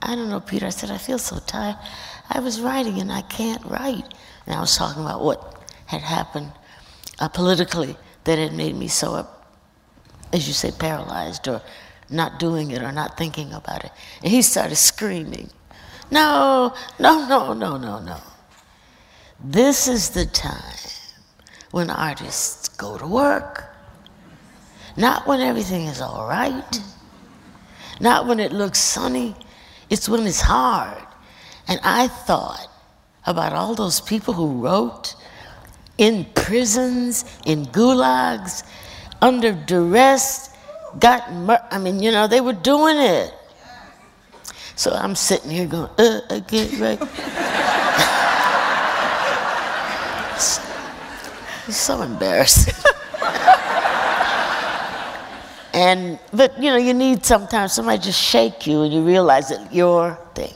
I 0.00 0.14
don't 0.14 0.28
know, 0.30 0.38
Peter. 0.40 0.66
I 0.66 0.70
said, 0.70 0.92
I 0.92 0.98
feel 0.98 1.18
so 1.18 1.38
tired. 1.40 1.76
I 2.30 2.38
was 2.38 2.60
writing 2.60 3.00
and 3.00 3.10
I 3.10 3.22
can't 3.22 3.64
write. 3.64 4.04
And 4.48 4.56
I 4.56 4.60
was 4.60 4.74
talking 4.78 5.02
about 5.02 5.22
what 5.22 5.62
had 5.84 6.00
happened 6.00 6.50
uh, 7.18 7.28
politically 7.28 7.98
that 8.24 8.38
had 8.38 8.54
made 8.54 8.74
me 8.74 8.88
so, 8.88 9.12
uh, 9.14 9.26
as 10.32 10.48
you 10.48 10.54
say, 10.54 10.70
paralyzed 10.70 11.46
or 11.48 11.60
not 12.08 12.38
doing 12.38 12.70
it 12.70 12.80
or 12.80 12.90
not 12.90 13.18
thinking 13.18 13.52
about 13.52 13.84
it. 13.84 13.92
And 14.22 14.32
he 14.32 14.40
started 14.40 14.76
screaming, 14.76 15.50
no, 16.10 16.72
no, 16.98 17.28
no, 17.28 17.52
no, 17.52 17.76
no, 17.76 17.98
no. 17.98 18.16
This 19.38 19.86
is 19.86 20.10
the 20.10 20.24
time 20.24 20.62
when 21.70 21.90
artists 21.90 22.70
go 22.70 22.96
to 22.96 23.06
work. 23.06 23.64
Not 24.96 25.26
when 25.26 25.42
everything 25.42 25.84
is 25.84 26.00
all 26.00 26.26
right. 26.26 26.80
Not 28.00 28.26
when 28.26 28.40
it 28.40 28.52
looks 28.52 28.78
sunny. 28.78 29.36
It's 29.90 30.08
when 30.08 30.26
it's 30.26 30.40
hard. 30.40 31.06
And 31.68 31.78
I 31.84 32.08
thought 32.08 32.68
about 33.26 33.52
all 33.52 33.74
those 33.74 34.00
people 34.00 34.34
who 34.34 34.62
wrote 34.62 35.14
in 35.98 36.24
prisons, 36.34 37.24
in 37.44 37.66
gulags, 37.66 38.64
under 39.20 39.52
duress, 39.52 40.50
got 40.98 41.32
mur- 41.32 41.66
I 41.70 41.78
mean, 41.78 42.00
you 42.00 42.10
know, 42.12 42.26
they 42.26 42.40
were 42.40 42.52
doing 42.52 42.96
it. 42.96 43.34
So 44.76 44.92
I'm 44.92 45.16
sitting 45.16 45.50
here 45.50 45.66
going, 45.66 45.90
uh, 45.98 46.20
I 46.30 46.40
can't 46.40 46.80
write. 46.80 47.00
It's 51.66 51.76
so 51.76 52.00
embarrassing. 52.00 52.72
and 55.74 56.18
but 56.32 56.56
you 56.56 56.70
know, 56.70 56.76
you 56.76 56.94
need 56.94 57.26
sometimes 57.26 57.74
somebody 57.74 57.98
just 58.00 58.22
shake 58.22 58.66
you 58.66 58.82
and 58.82 58.92
you 58.94 59.02
realize 59.02 59.50
that 59.50 59.74
your 59.74 60.18
thing. 60.34 60.54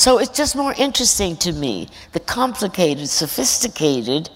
So 0.00 0.16
it's 0.16 0.30
just 0.30 0.56
more 0.56 0.72
interesting 0.78 1.36
to 1.44 1.52
me 1.52 1.90
the 2.12 2.20
complicated, 2.20 3.06
sophisticated, 3.06 4.30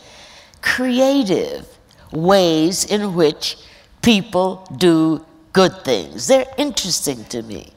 creative 0.61 1.67
ways 2.13 2.85
in 2.85 3.15
which 3.15 3.57
people 4.03 4.69
do 4.77 5.25
good 5.55 5.73
things. 5.83 6.27
They're 6.27 6.45
interesting 6.59 7.25
to 7.31 7.41
me. 7.41 7.73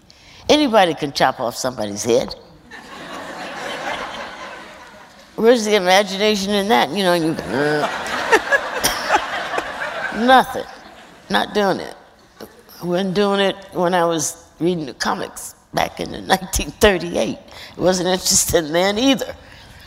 Anybody 0.50 0.96
can 0.96 1.14
chop 1.14 1.40
off 1.40 1.56
somebody's 1.56 2.04
head. 2.04 2.36
where's 5.38 5.64
the 5.64 5.76
imagination 5.76 6.52
in 6.52 6.68
that? 6.68 6.90
You 6.90 7.04
know, 7.04 7.14
you, 7.14 7.32
uh. 7.32 7.88
nothing. 10.26 10.66
Not 11.30 11.54
doing 11.54 11.80
it. 11.80 11.96
I 12.82 12.86
wasn't 12.86 13.14
doing 13.14 13.40
it 13.40 13.56
when 13.72 13.94
I 13.94 14.04
was 14.04 14.44
reading 14.60 14.88
the 14.88 14.94
comics 14.94 15.56
back 15.78 16.00
in 16.00 16.10
1938. 16.10 17.38
I 17.78 17.82
wasn't 17.82 18.10
interested 18.10 18.64
then 18.74 18.98
either. 18.98 19.36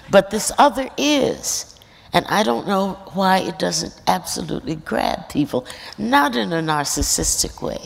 But 0.08 0.30
this 0.30 0.52
other 0.56 0.88
is. 0.96 1.78
And 2.12 2.24
I 2.28 2.44
don't 2.44 2.66
know 2.66 2.94
why 3.14 3.38
it 3.38 3.58
doesn't 3.58 4.00
absolutely 4.06 4.76
grab 4.76 5.28
people, 5.28 5.66
not 5.98 6.36
in 6.36 6.52
a 6.52 6.62
narcissistic 6.62 7.60
way, 7.60 7.78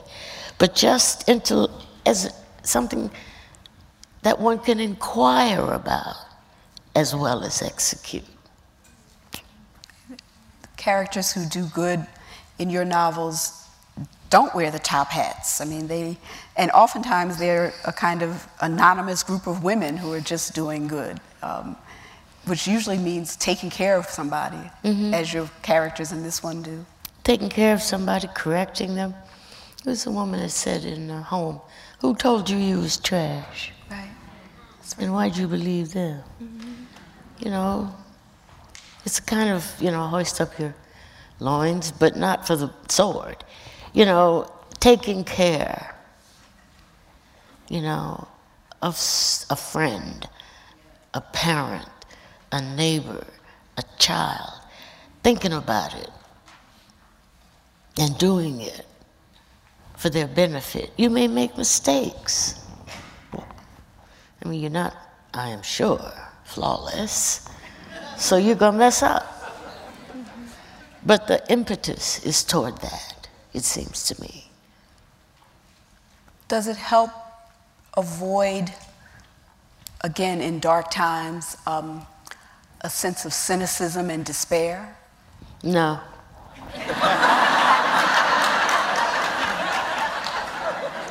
but 0.58 0.74
just 0.74 1.28
into 1.28 1.68
as 2.06 2.30
something 2.62 3.10
that 4.22 4.38
one 4.38 4.58
can 4.58 4.80
inquire 4.80 5.72
about 5.72 6.16
as 6.94 7.14
well 7.14 7.42
as 7.42 7.62
execute. 7.62 8.24
Characters 10.76 11.32
who 11.32 11.46
do 11.46 11.66
good 11.66 12.06
in 12.58 12.68
your 12.70 12.84
novels 12.84 13.63
don't 14.34 14.52
wear 14.52 14.72
the 14.72 14.80
top 14.80 15.10
hats. 15.10 15.60
I 15.60 15.64
mean, 15.64 15.86
they, 15.86 16.18
and 16.56 16.68
oftentimes 16.72 17.38
they're 17.38 17.72
a 17.84 17.92
kind 17.92 18.20
of 18.20 18.48
anonymous 18.60 19.22
group 19.22 19.46
of 19.46 19.62
women 19.62 19.96
who 19.96 20.12
are 20.12 20.20
just 20.20 20.56
doing 20.56 20.88
good, 20.88 21.20
um, 21.40 21.76
which 22.46 22.66
usually 22.66 22.98
means 22.98 23.36
taking 23.36 23.70
care 23.70 23.96
of 23.96 24.06
somebody, 24.06 24.64
mm-hmm. 24.82 25.14
as 25.14 25.32
your 25.32 25.48
characters 25.62 26.10
in 26.10 26.24
this 26.24 26.42
one 26.42 26.62
do. 26.62 26.84
Taking 27.22 27.48
care 27.48 27.74
of 27.74 27.80
somebody, 27.80 28.26
correcting 28.34 28.96
them. 28.96 29.14
Was 29.84 30.04
a 30.06 30.10
woman 30.10 30.40
that 30.40 30.50
said 30.50 30.82
in 30.84 31.08
her 31.10 31.20
home, 31.20 31.60
Who 32.00 32.16
told 32.16 32.50
you 32.50 32.56
you 32.56 32.78
was 32.80 32.96
trash? 32.96 33.70
Right. 33.88 34.10
And 34.98 35.12
why'd 35.12 35.36
you 35.36 35.46
believe 35.46 35.92
them? 35.92 36.20
Mm-hmm. 36.42 36.72
You 37.38 37.50
know, 37.50 37.94
it's 39.04 39.20
kind 39.20 39.50
of, 39.50 39.62
you 39.78 39.92
know, 39.92 40.08
hoist 40.08 40.40
up 40.40 40.58
your 40.58 40.74
loins, 41.38 41.92
but 41.92 42.16
not 42.16 42.48
for 42.48 42.56
the 42.56 42.72
sword. 42.88 43.44
You 43.94 44.04
know, 44.04 44.50
taking 44.80 45.24
care, 45.24 45.94
you 47.68 47.80
know, 47.80 48.28
of 48.82 48.94
a 49.48 49.56
friend, 49.56 50.28
a 51.14 51.22
parent, 51.22 51.88
a 52.52 52.60
neighbor, 52.60 53.26
a 53.78 53.84
child, 53.98 54.52
thinking 55.22 55.54
about 55.54 55.94
it 55.94 56.10
and 57.98 58.18
doing 58.18 58.60
it 58.60 58.84
for 59.96 60.10
their 60.10 60.26
benefit. 60.26 60.90
You 60.96 61.08
may 61.08 61.28
make 61.28 61.56
mistakes. 61.56 62.60
I 63.32 64.48
mean, 64.48 64.60
you're 64.60 64.70
not, 64.70 64.94
I 65.32 65.48
am 65.48 65.62
sure, 65.62 66.12
flawless. 66.44 67.48
So 68.18 68.36
you're 68.36 68.56
going 68.56 68.72
to 68.72 68.78
mess 68.78 69.02
up. 69.02 69.30
But 71.06 71.26
the 71.26 71.42
impetus 71.50 72.24
is 72.24 72.44
toward 72.44 72.78
that, 72.78 73.13
it 73.54 73.64
seems 73.64 74.04
to 74.08 74.20
me. 74.20 74.50
Does 76.48 76.66
it 76.66 76.76
help 76.76 77.10
avoid, 77.96 78.72
again, 80.02 80.40
in 80.42 80.60
dark 80.60 80.90
times, 80.90 81.56
um, 81.66 82.06
a 82.82 82.90
sense 82.90 83.24
of 83.24 83.32
cynicism 83.32 84.10
and 84.10 84.24
despair? 84.24 84.96
No. 85.62 86.00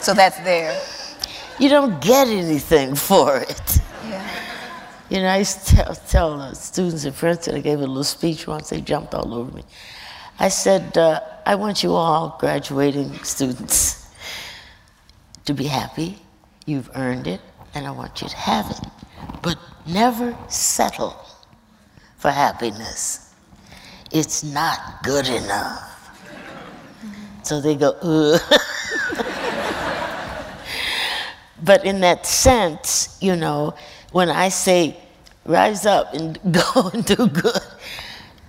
So 0.01 0.13
that's 0.13 0.37
there. 0.41 0.79
You 1.59 1.69
don't 1.69 2.01
get 2.01 2.27
anything 2.27 2.93
for 2.93 3.37
it. 3.37 3.79
Yeah. 4.05 4.27
You 5.09 5.19
know, 5.19 5.27
I 5.27 5.37
used 5.37 5.65
to 5.67 5.75
tell, 5.75 5.95
tell 5.95 6.41
uh, 6.41 6.53
students 6.53 7.05
in 7.05 7.13
Princeton, 7.13 7.55
I 7.55 7.61
gave 7.61 7.79
a 7.79 7.87
little 7.87 8.03
speech 8.03 8.45
once, 8.45 8.69
they 8.69 8.81
jumped 8.81 9.13
all 9.13 9.33
over 9.33 9.55
me. 9.55 9.63
I 10.39 10.49
said, 10.49 10.97
uh, 10.97 11.21
I 11.45 11.55
want 11.55 11.83
you 11.83 11.93
all 11.93 12.37
graduating 12.39 13.13
students 13.23 14.09
to 15.45 15.53
be 15.53 15.65
happy. 15.65 16.17
You've 16.65 16.89
earned 16.95 17.27
it, 17.27 17.41
and 17.73 17.85
I 17.85 17.91
want 17.91 18.21
you 18.21 18.29
to 18.29 18.35
have 18.35 18.69
it. 18.71 18.79
But 19.41 19.57
never 19.85 20.35
settle 20.49 21.15
for 22.17 22.31
happiness. 22.31 23.33
It's 24.11 24.43
not 24.43 25.03
good 25.03 25.27
enough. 25.27 25.89
So 27.43 27.59
they 27.59 27.75
go. 27.75 28.37
But 31.63 31.85
in 31.85 32.01
that 32.01 32.25
sense, 32.25 33.17
you 33.21 33.35
know, 33.35 33.73
when 34.11 34.29
I 34.29 34.49
say 34.49 34.97
rise 35.45 35.85
up 35.85 36.13
and 36.13 36.37
go 36.51 36.89
and 36.93 37.05
do 37.05 37.27
good, 37.27 37.61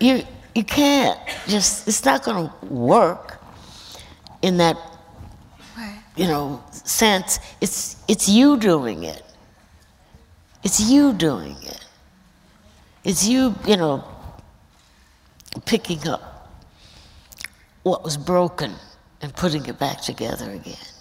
you 0.01 0.25
you 0.55 0.65
can't 0.65 1.19
just 1.47 1.89
it's 1.89 2.05
not 2.05 2.25
going 2.25 2.49
to 2.49 2.67
work 2.67 3.41
in 4.43 4.57
that 4.59 4.77
you 6.17 6.27
know 6.27 6.63
sense. 6.71 7.39
It's 7.61 7.97
it's 8.09 8.29
you 8.29 8.57
doing 8.59 9.05
it. 9.05 9.23
It's 10.63 10.81
you 10.81 11.13
doing 11.13 11.57
it. 11.63 11.87
It's 13.05 13.27
you, 13.27 13.55
you 13.67 13.77
know, 13.77 14.03
picking 15.67 16.09
up 16.09 16.49
what 17.83 18.03
was 18.03 18.17
broken 18.17 18.73
and 19.21 19.35
putting 19.37 19.67
it 19.67 19.79
back 19.79 20.01
together 20.01 20.51
again 20.51 20.95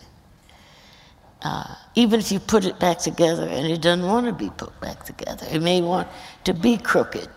uh, 1.44 1.76
even 1.96 2.20
if 2.20 2.32
you 2.32 2.40
put 2.40 2.66
it 2.66 2.80
back 2.80 3.00
together 3.00 3.48
and 3.48 3.68
it 3.68 3.82
doesn't 3.82 4.06
want 4.06 4.26
to 4.26 4.34
be 4.34 4.50
put 4.58 4.80
back 4.80 5.04
together, 5.04 5.46
it 5.52 5.62
may 5.62 5.82
want 5.82 6.08
to 6.46 6.54
be 6.54 6.78
crooked. 6.78 7.28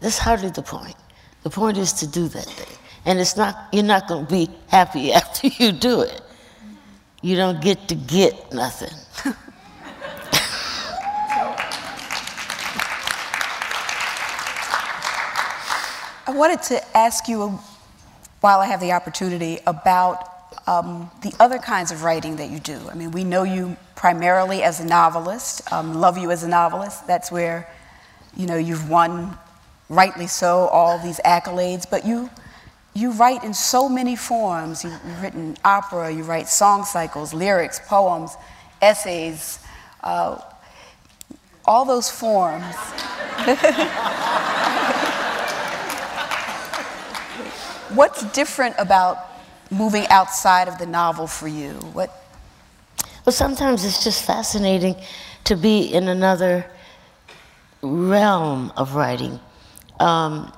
That's 0.00 0.18
hardly 0.18 0.50
the 0.50 0.62
point. 0.62 0.96
The 1.42 1.50
point 1.50 1.78
is 1.78 1.92
to 1.94 2.06
do 2.06 2.28
that 2.28 2.44
thing. 2.44 2.76
And 3.04 3.18
it's 3.18 3.36
not, 3.36 3.68
you're 3.72 3.82
not 3.82 4.06
going 4.08 4.26
to 4.26 4.30
be 4.30 4.48
happy 4.68 5.12
after 5.20 5.48
you 5.48 5.72
do 5.72 6.02
it. 6.02 6.20
You 7.22 7.36
don't 7.36 7.60
get 7.60 7.88
to 7.88 7.94
get 7.94 8.52
nothing. 8.52 8.96
I 16.26 16.32
wanted 16.32 16.62
to 16.64 16.96
ask 16.96 17.28
you, 17.28 17.58
while 18.40 18.60
I 18.60 18.66
have 18.66 18.80
the 18.80 18.92
opportunity, 18.92 19.58
about 19.66 20.30
um, 20.66 21.10
the 21.22 21.34
other 21.40 21.58
kinds 21.58 21.90
of 21.90 22.04
writing 22.04 22.36
that 22.36 22.50
you 22.50 22.60
do. 22.60 22.78
I 22.90 22.94
mean, 22.94 23.10
we 23.10 23.24
know 23.24 23.42
you 23.42 23.76
primarily 23.96 24.62
as 24.62 24.80
a 24.80 24.86
novelist, 24.86 25.70
um, 25.72 25.94
love 25.94 26.16
you 26.16 26.30
as 26.30 26.42
a 26.42 26.48
novelist. 26.48 27.06
That's 27.06 27.32
where, 27.32 27.68
you 28.36 28.46
know, 28.46 28.56
you've 28.56 28.88
won, 28.88 29.36
rightly 29.90 30.26
so, 30.26 30.68
all 30.68 30.98
these 30.98 31.20
accolades. 31.26 31.84
But 31.88 32.06
you, 32.06 32.30
you 32.94 33.10
write 33.12 33.44
in 33.44 33.52
so 33.52 33.90
many 33.90 34.16
forms. 34.16 34.82
You've 34.84 35.22
written 35.22 35.58
opera, 35.62 36.10
you 36.10 36.22
write 36.22 36.48
song 36.48 36.86
cycles, 36.86 37.34
lyrics, 37.34 37.78
poems, 37.86 38.36
essays, 38.80 39.58
uh, 40.02 40.40
all 41.66 41.84
those 41.84 42.10
forms. 42.10 42.64
What's 47.94 48.22
different 48.32 48.76
about 48.78 49.18
moving 49.70 50.06
outside 50.08 50.68
of 50.68 50.78
the 50.78 50.86
novel 50.86 51.26
for 51.26 51.48
you? 51.48 51.72
What? 51.92 52.10
Well, 53.26 53.32
sometimes 53.32 53.84
it's 53.84 54.02
just 54.02 54.24
fascinating 54.24 54.96
to 55.44 55.56
be 55.56 55.82
in 55.82 56.08
another 56.08 56.64
realm 57.82 58.72
of 58.76 58.94
writing. 58.94 59.40
Um, 60.00 60.50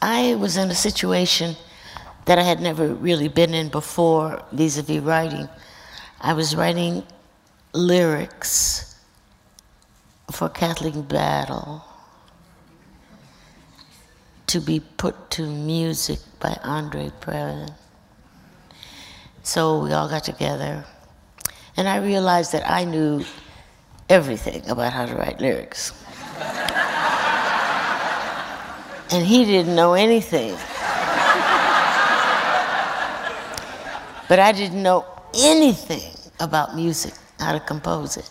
I 0.00 0.34
was 0.36 0.56
in 0.56 0.70
a 0.70 0.74
situation 0.74 1.56
that 2.24 2.38
I 2.38 2.42
had 2.42 2.60
never 2.60 2.88
really 2.88 3.28
been 3.28 3.52
in 3.52 3.68
before 3.68 4.42
vis 4.50 4.78
a 4.78 4.82
vis 4.82 5.02
writing. 5.02 5.46
I 6.22 6.32
was 6.32 6.56
writing 6.56 7.04
lyrics 7.74 8.96
for 10.32 10.48
Kathleen 10.48 11.02
Battle 11.02 11.84
to 14.46 14.58
be 14.58 14.80
put 14.80 15.30
to 15.32 15.42
music 15.42 16.20
by 16.40 16.58
Andre 16.64 17.10
Previn. 17.20 17.74
So 19.42 19.82
we 19.82 19.92
all 19.92 20.08
got 20.08 20.24
together, 20.24 20.84
and 21.76 21.86
I 21.86 21.98
realized 21.98 22.52
that 22.52 22.68
I 22.68 22.84
knew 22.84 23.22
everything 24.08 24.66
about 24.70 24.94
how 24.94 25.04
to 25.04 25.14
write 25.14 25.40
lyrics. 25.40 25.92
and 29.10 29.24
he 29.24 29.44
didn't 29.44 29.74
know 29.74 29.94
anything. 29.94 30.52
but 34.28 34.38
I 34.38 34.52
didn't 34.52 34.82
know 34.82 35.06
anything 35.34 36.12
about 36.40 36.76
music, 36.76 37.14
how 37.38 37.52
to 37.52 37.60
compose 37.60 38.16
it. 38.16 38.30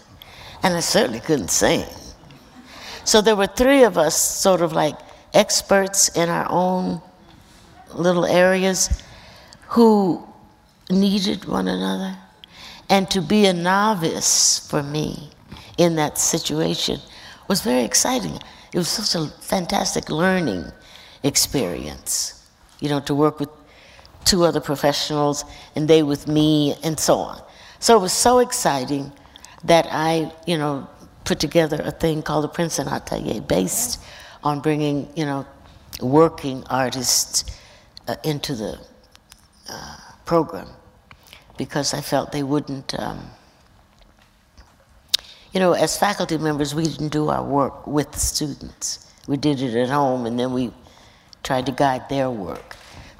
And 0.63 0.75
I 0.75 0.79
certainly 0.79 1.19
couldn't 1.19 1.49
sing. 1.49 1.85
So 3.03 3.21
there 3.21 3.35
were 3.35 3.47
three 3.47 3.83
of 3.83 3.97
us, 3.97 4.15
sort 4.19 4.61
of 4.61 4.73
like 4.73 4.95
experts 5.33 6.09
in 6.09 6.29
our 6.29 6.47
own 6.49 7.01
little 7.93 8.25
areas, 8.25 9.01
who 9.67 10.25
needed 10.89 11.45
one 11.45 11.67
another. 11.67 12.17
And 12.89 13.09
to 13.11 13.21
be 13.21 13.45
a 13.45 13.53
novice 13.53 14.67
for 14.69 14.81
me 14.83 15.31
in 15.77 15.95
that 15.95 16.17
situation 16.17 16.99
was 17.47 17.61
very 17.61 17.83
exciting. 17.83 18.39
It 18.77 18.81
was 18.81 18.89
such 18.89 19.19
a 19.19 19.27
fantastic 19.41 20.07
learning 20.07 20.71
experience, 21.23 22.47
you 22.79 22.87
know, 22.87 22.99
to 22.99 23.15
work 23.15 23.39
with 23.39 23.49
two 24.23 24.43
other 24.43 24.61
professionals 24.61 25.45
and 25.75 25.87
they 25.87 26.03
with 26.03 26.27
me 26.27 26.75
and 26.83 26.99
so 26.99 27.15
on. 27.15 27.41
So 27.79 27.97
it 27.97 28.01
was 28.01 28.13
so 28.13 28.37
exciting 28.37 29.11
that 29.63 29.87
I, 29.89 30.31
you 30.45 30.59
know, 30.59 30.87
put 31.25 31.39
together 31.39 31.81
a 31.83 31.89
thing 31.89 32.21
called 32.21 32.43
the 32.43 32.49
Princeton 32.49 32.87
Atelier 32.87 33.41
based 33.41 33.99
on 34.43 34.59
bringing, 34.59 35.11
you 35.15 35.25
know, 35.25 35.47
working 35.99 36.63
artists 36.69 37.45
uh, 38.07 38.15
into 38.23 38.53
the 38.53 38.79
uh, 39.71 39.97
program 40.25 40.67
because 41.57 41.95
I 41.95 42.01
felt 42.01 42.31
they 42.31 42.43
wouldn't. 42.43 42.93
Um, 42.93 43.31
you 45.51 45.59
know, 45.59 45.73
as 45.73 45.97
faculty 45.97 46.37
members, 46.37 46.75
we 46.75 46.83
didn't 46.83 47.09
do 47.09 47.29
our 47.29 47.43
work 47.43 47.87
with 47.87 48.11
the 48.11 48.19
students. 48.19 49.11
We 49.27 49.37
did 49.37 49.61
it 49.61 49.75
at 49.75 49.89
home 49.89 50.25
and 50.25 50.39
then 50.39 50.53
we 50.53 50.71
tried 51.43 51.65
to 51.67 51.71
guide 51.71 52.09
their 52.09 52.29
work. 52.29 52.75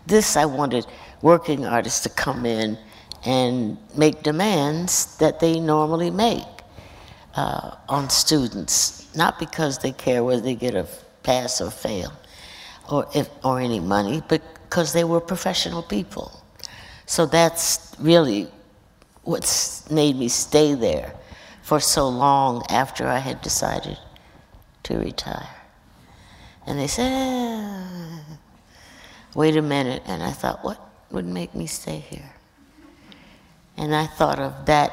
This, 0.05 0.37
I 0.37 0.45
wanted 0.45 0.85
working 1.21 1.65
artists 1.65 2.01
to 2.01 2.09
come 2.09 2.45
in 2.45 2.77
and 3.25 3.77
make 3.95 4.23
demands 4.23 5.17
that 5.17 5.39
they 5.39 5.59
normally 5.59 6.11
make 6.11 6.43
uh, 7.35 7.75
on 7.89 8.09
students, 8.09 9.13
not 9.15 9.39
because 9.39 9.79
they 9.79 9.91
care 9.91 10.23
whether 10.23 10.41
they 10.41 10.55
get 10.55 10.75
a 10.75 10.87
pass 11.23 11.61
or 11.61 11.71
fail 11.71 12.11
or, 12.89 13.07
if, 13.13 13.29
or 13.43 13.59
any 13.59 13.79
money, 13.79 14.21
but 14.27 14.41
because 14.63 14.93
they 14.93 15.03
were 15.03 15.19
professional 15.19 15.83
people. 15.83 16.43
So 17.05 17.25
that's 17.25 17.95
really 17.99 18.47
what's 19.23 19.89
made 19.89 20.15
me 20.15 20.27
stay 20.27 20.73
there 20.73 21.13
for 21.67 21.81
so 21.81 22.07
long 22.07 22.63
after 22.69 23.05
I 23.05 23.17
had 23.17 23.41
decided 23.41 23.97
to 24.83 24.97
retire. 24.99 25.49
And 26.65 26.79
they 26.79 26.87
said, 26.87 27.11
ah, 27.11 28.21
wait 29.35 29.57
a 29.57 29.61
minute. 29.61 30.01
And 30.05 30.23
I 30.23 30.31
thought, 30.31 30.63
what 30.63 30.79
would 31.11 31.25
make 31.25 31.53
me 31.53 31.67
stay 31.67 31.99
here? 31.99 32.31
And 33.75 33.93
I 33.93 34.05
thought 34.05 34.39
of 34.39 34.65
that 34.67 34.91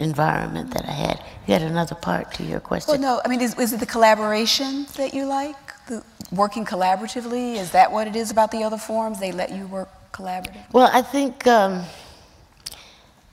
environment 0.00 0.74
that 0.74 0.84
I 0.84 0.90
had. 0.90 1.22
You 1.46 1.52
had 1.52 1.62
another 1.62 1.94
part 1.94 2.34
to 2.34 2.42
your 2.42 2.58
question. 2.58 3.00
Well, 3.00 3.00
no, 3.00 3.22
I 3.24 3.28
mean, 3.28 3.40
is, 3.40 3.56
is 3.56 3.72
it 3.72 3.78
the 3.78 3.86
collaboration 3.86 4.86
that 4.96 5.14
you 5.14 5.26
like? 5.26 5.86
The 5.86 6.02
working 6.32 6.64
collaboratively? 6.64 7.54
Is 7.54 7.70
that 7.70 7.92
what 7.92 8.08
it 8.08 8.16
is 8.16 8.32
about 8.32 8.50
the 8.50 8.64
other 8.64 8.78
forms? 8.78 9.20
They 9.20 9.30
let 9.30 9.52
you 9.52 9.68
work 9.68 9.90
collaboratively? 10.10 10.72
Well, 10.72 10.90
I 10.92 11.02
think, 11.02 11.46
um, 11.46 11.84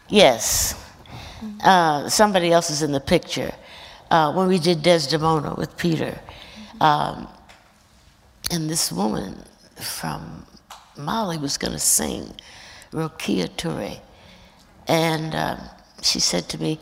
yes. 0.10 0.85
Uh, 1.64 2.10
somebody 2.10 2.52
else 2.52 2.70
is 2.70 2.82
in 2.82 2.92
the 2.92 3.00
picture. 3.00 3.54
Uh, 4.12 4.32
when 4.34 4.48
we 4.48 4.60
did 4.60 4.84
Desdemona 4.84 5.56
with 5.56 5.76
Peter, 5.78 6.20
um, 6.80 7.28
and 8.52 8.70
this 8.70 8.92
woman 8.92 9.44
from 9.76 10.46
Mali 10.98 11.38
was 11.38 11.58
going 11.58 11.74
to 11.74 11.80
sing, 11.80 12.34
Rokia 12.92 13.50
Traoré. 13.50 14.00
And 14.88 15.36
um, 15.36 15.60
she 16.02 16.20
said 16.20 16.48
to 16.50 16.62
me, 16.62 16.80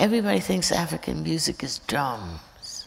Everybody 0.00 0.40
thinks 0.40 0.72
African 0.72 1.22
music 1.22 1.62
is 1.62 1.78
drums. 1.80 2.86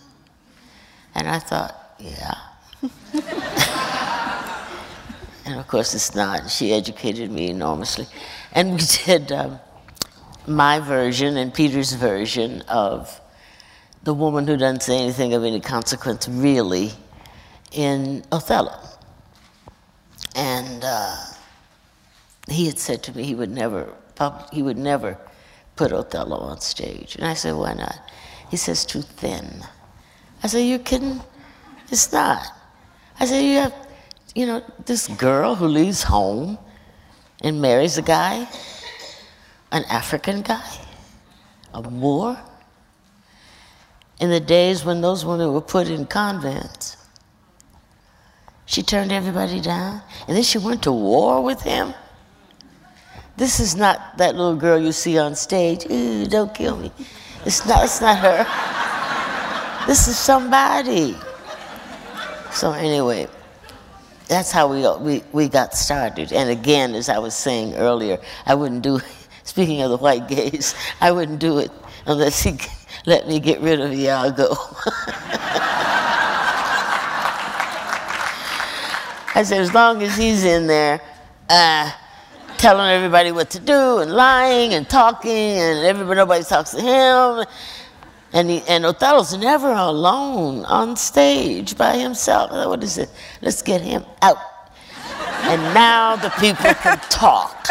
And 1.13 1.27
I 1.27 1.37
thought, 1.37 1.95
yeah. 1.99 2.33
and 5.45 5.59
of 5.59 5.67
course 5.67 5.93
it's 5.93 6.15
not. 6.15 6.49
She 6.49 6.73
educated 6.73 7.29
me 7.29 7.51
enormously. 7.51 8.07
And 8.51 8.73
we 8.73 8.79
did 9.05 9.31
um, 9.31 9.59
my 10.47 10.79
version 10.79 11.37
and 11.37 11.53
Peter's 11.53 11.93
version 11.93 12.61
of 12.63 13.21
The 14.03 14.13
Woman 14.13 14.47
Who 14.47 14.57
Doesn't 14.57 14.83
Say 14.83 14.99
Anything 14.99 15.33
of 15.33 15.43
Any 15.43 15.61
Consequence, 15.61 16.27
really, 16.27 16.91
in 17.71 18.23
Othello. 18.31 18.77
And 20.35 20.83
uh, 20.83 21.15
he 22.49 22.65
had 22.65 22.79
said 22.79 23.03
to 23.03 23.15
me 23.15 23.23
he 23.23 23.35
would 23.35 23.51
never, 23.51 23.93
he 24.51 24.61
would 24.61 24.77
never 24.77 25.17
put 25.75 25.91
Othello 25.93 26.37
on 26.37 26.59
stage. 26.61 27.15
And 27.15 27.25
I 27.25 27.33
said, 27.33 27.55
why 27.55 27.73
not? 27.73 27.99
He 28.49 28.57
says, 28.57 28.85
too 28.85 29.01
thin. 29.01 29.63
I 30.43 30.47
said, 30.47 30.59
you're 30.59 30.79
kidding? 30.79 31.21
It's 31.89 32.11
not. 32.11 32.45
I 33.19 33.25
said, 33.25 33.41
you 33.41 33.57
have, 33.57 33.73
you 34.35 34.45
know, 34.45 34.63
this 34.85 35.07
girl 35.07 35.55
who 35.55 35.67
leaves 35.67 36.03
home 36.03 36.57
and 37.41 37.61
marries 37.61 37.97
a 37.97 38.01
guy, 38.01 38.47
an 39.73 39.83
African 39.89 40.43
guy, 40.43 40.63
a 41.73 41.81
Moor. 41.81 42.39
In 44.21 44.29
the 44.29 44.39
days 44.39 44.85
when 44.85 45.01
those 45.01 45.25
women 45.25 45.51
were 45.51 45.61
put 45.61 45.89
in 45.89 46.05
convents, 46.05 46.95
she 48.65 48.83
turned 48.83 49.11
everybody 49.11 49.59
down, 49.59 50.01
and 50.27 50.37
then 50.37 50.43
she 50.43 50.59
went 50.59 50.83
to 50.83 50.91
war 50.91 51.43
with 51.43 51.61
him. 51.61 51.93
This 53.35 53.59
is 53.59 53.75
not 53.75 54.17
that 54.19 54.35
little 54.35 54.55
girl 54.55 54.79
you 54.79 54.91
see 54.91 55.17
on 55.17 55.35
stage. 55.35 55.85
Ooh, 55.89 56.27
don't 56.27 56.53
kill 56.53 56.77
me. 56.77 56.91
It's 57.45 57.65
not, 57.65 57.83
it's 57.83 57.99
not 57.99 58.19
her. 58.19 58.45
This 59.85 60.07
is 60.07 60.17
somebody. 60.17 61.17
So, 62.51 62.71
anyway, 62.71 63.27
that's 64.29 64.49
how 64.49 64.71
we, 64.71 64.87
we, 65.03 65.23
we 65.33 65.49
got 65.49 65.73
started. 65.73 66.31
And 66.31 66.49
again, 66.49 66.95
as 66.95 67.09
I 67.09 67.17
was 67.17 67.35
saying 67.35 67.73
earlier, 67.73 68.17
I 68.45 68.55
wouldn't 68.55 68.81
do, 68.81 69.01
speaking 69.43 69.81
of 69.81 69.89
the 69.91 69.97
white 69.97 70.27
gays, 70.27 70.75
I 71.01 71.11
wouldn't 71.11 71.39
do 71.39 71.59
it 71.59 71.71
unless 72.05 72.41
he 72.43 72.57
let 73.05 73.27
me 73.27 73.39
get 73.39 73.59
rid 73.61 73.81
of 73.81 73.93
Iago. 73.93 74.47
I 79.35 79.43
said, 79.43 79.61
as 79.61 79.73
long 79.73 80.03
as 80.03 80.15
he's 80.15 80.43
in 80.45 80.67
there, 80.67 81.01
uh, 81.49 81.91
telling 82.57 82.91
everybody 82.91 83.31
what 83.31 83.49
to 83.49 83.59
do 83.59 83.97
and 83.99 84.11
lying 84.11 84.73
and 84.73 84.87
talking 84.89 85.31
and 85.31 85.85
everybody 85.85 86.17
nobody 86.17 86.43
talks 86.43 86.71
to 86.71 86.81
him. 86.81 87.45
And, 88.31 88.49
he, 88.49 88.61
and 88.67 88.85
Othello's 88.85 89.35
never 89.37 89.71
alone 89.71 90.63
on 90.65 90.95
stage 90.95 91.77
by 91.77 91.97
himself. 91.97 92.51
What 92.51 92.81
is 92.83 92.97
it? 92.97 93.09
Let's 93.41 93.61
get 93.61 93.81
him 93.81 94.05
out. 94.21 94.37
And 95.45 95.61
now 95.73 96.15
the 96.15 96.29
people 96.39 96.73
can 96.73 96.99
talk 97.09 97.67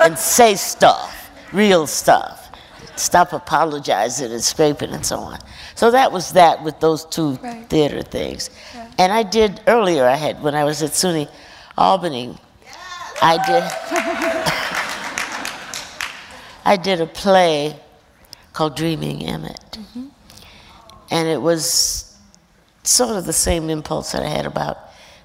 and 0.00 0.18
say 0.18 0.54
stuff, 0.54 1.30
real 1.52 1.86
stuff. 1.86 2.50
Stop 2.96 3.32
apologizing 3.32 4.30
and 4.30 4.42
scraping 4.42 4.90
and 4.90 5.04
so 5.04 5.18
on. 5.18 5.38
So 5.74 5.90
that 5.90 6.12
was 6.12 6.32
that 6.32 6.62
with 6.62 6.78
those 6.80 7.04
two 7.06 7.32
right. 7.36 7.68
theater 7.68 8.02
things. 8.02 8.50
Yeah. 8.74 8.90
And 8.98 9.12
I 9.12 9.22
did 9.22 9.60
earlier, 9.66 10.04
I 10.04 10.16
had, 10.16 10.42
when 10.42 10.54
I 10.54 10.64
was 10.64 10.82
at 10.82 10.90
SUNY 10.90 11.28
Albany, 11.78 12.36
I 13.22 13.36
did. 13.46 14.58
I 16.64 16.76
did 16.76 17.00
a 17.00 17.06
play 17.06 17.76
called 18.52 18.76
Dreaming 18.76 19.24
Emmett. 19.24 19.60
Mm-hmm. 19.72 20.06
And 21.10 21.28
it 21.28 21.40
was 21.40 22.16
sort 22.84 23.16
of 23.16 23.24
the 23.24 23.32
same 23.32 23.70
impulse 23.70 24.12
that 24.12 24.22
I 24.22 24.28
had 24.28 24.46
about 24.46 24.78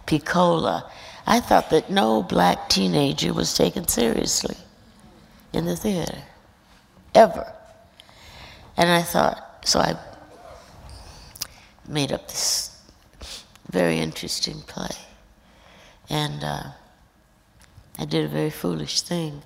Pecola. 0.05 0.89
I 1.29 1.41
thought 1.41 1.69
that 1.71 1.89
no 1.89 2.23
black 2.23 2.69
teenager 2.69 3.33
was 3.33 3.53
taken 3.53 3.85
seriously 3.85 4.55
in 5.51 5.65
the 5.65 5.75
theater, 5.75 6.19
ever. 7.13 7.51
And 8.77 8.89
I 8.89 9.01
thought, 9.01 9.65
so 9.65 9.81
I 9.81 9.97
made 11.85 12.13
up 12.13 12.29
this 12.29 12.81
very 13.69 13.99
interesting 13.99 14.61
play. 14.61 14.95
And 16.09 16.45
uh, 16.45 16.63
I 17.99 18.05
did 18.05 18.23
a 18.23 18.29
very 18.29 18.49
foolish 18.49 19.01
thing. 19.01 19.41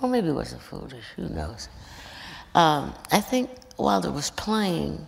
Or 0.00 0.08
maybe 0.08 0.28
it 0.28 0.32
wasn't 0.32 0.62
foolish, 0.62 1.04
who 1.14 1.28
knows. 1.28 1.68
Um, 2.54 2.94
I 3.12 3.20
think 3.20 3.50
while 3.76 4.02
it 4.06 4.12
was 4.12 4.30
playing 4.30 5.06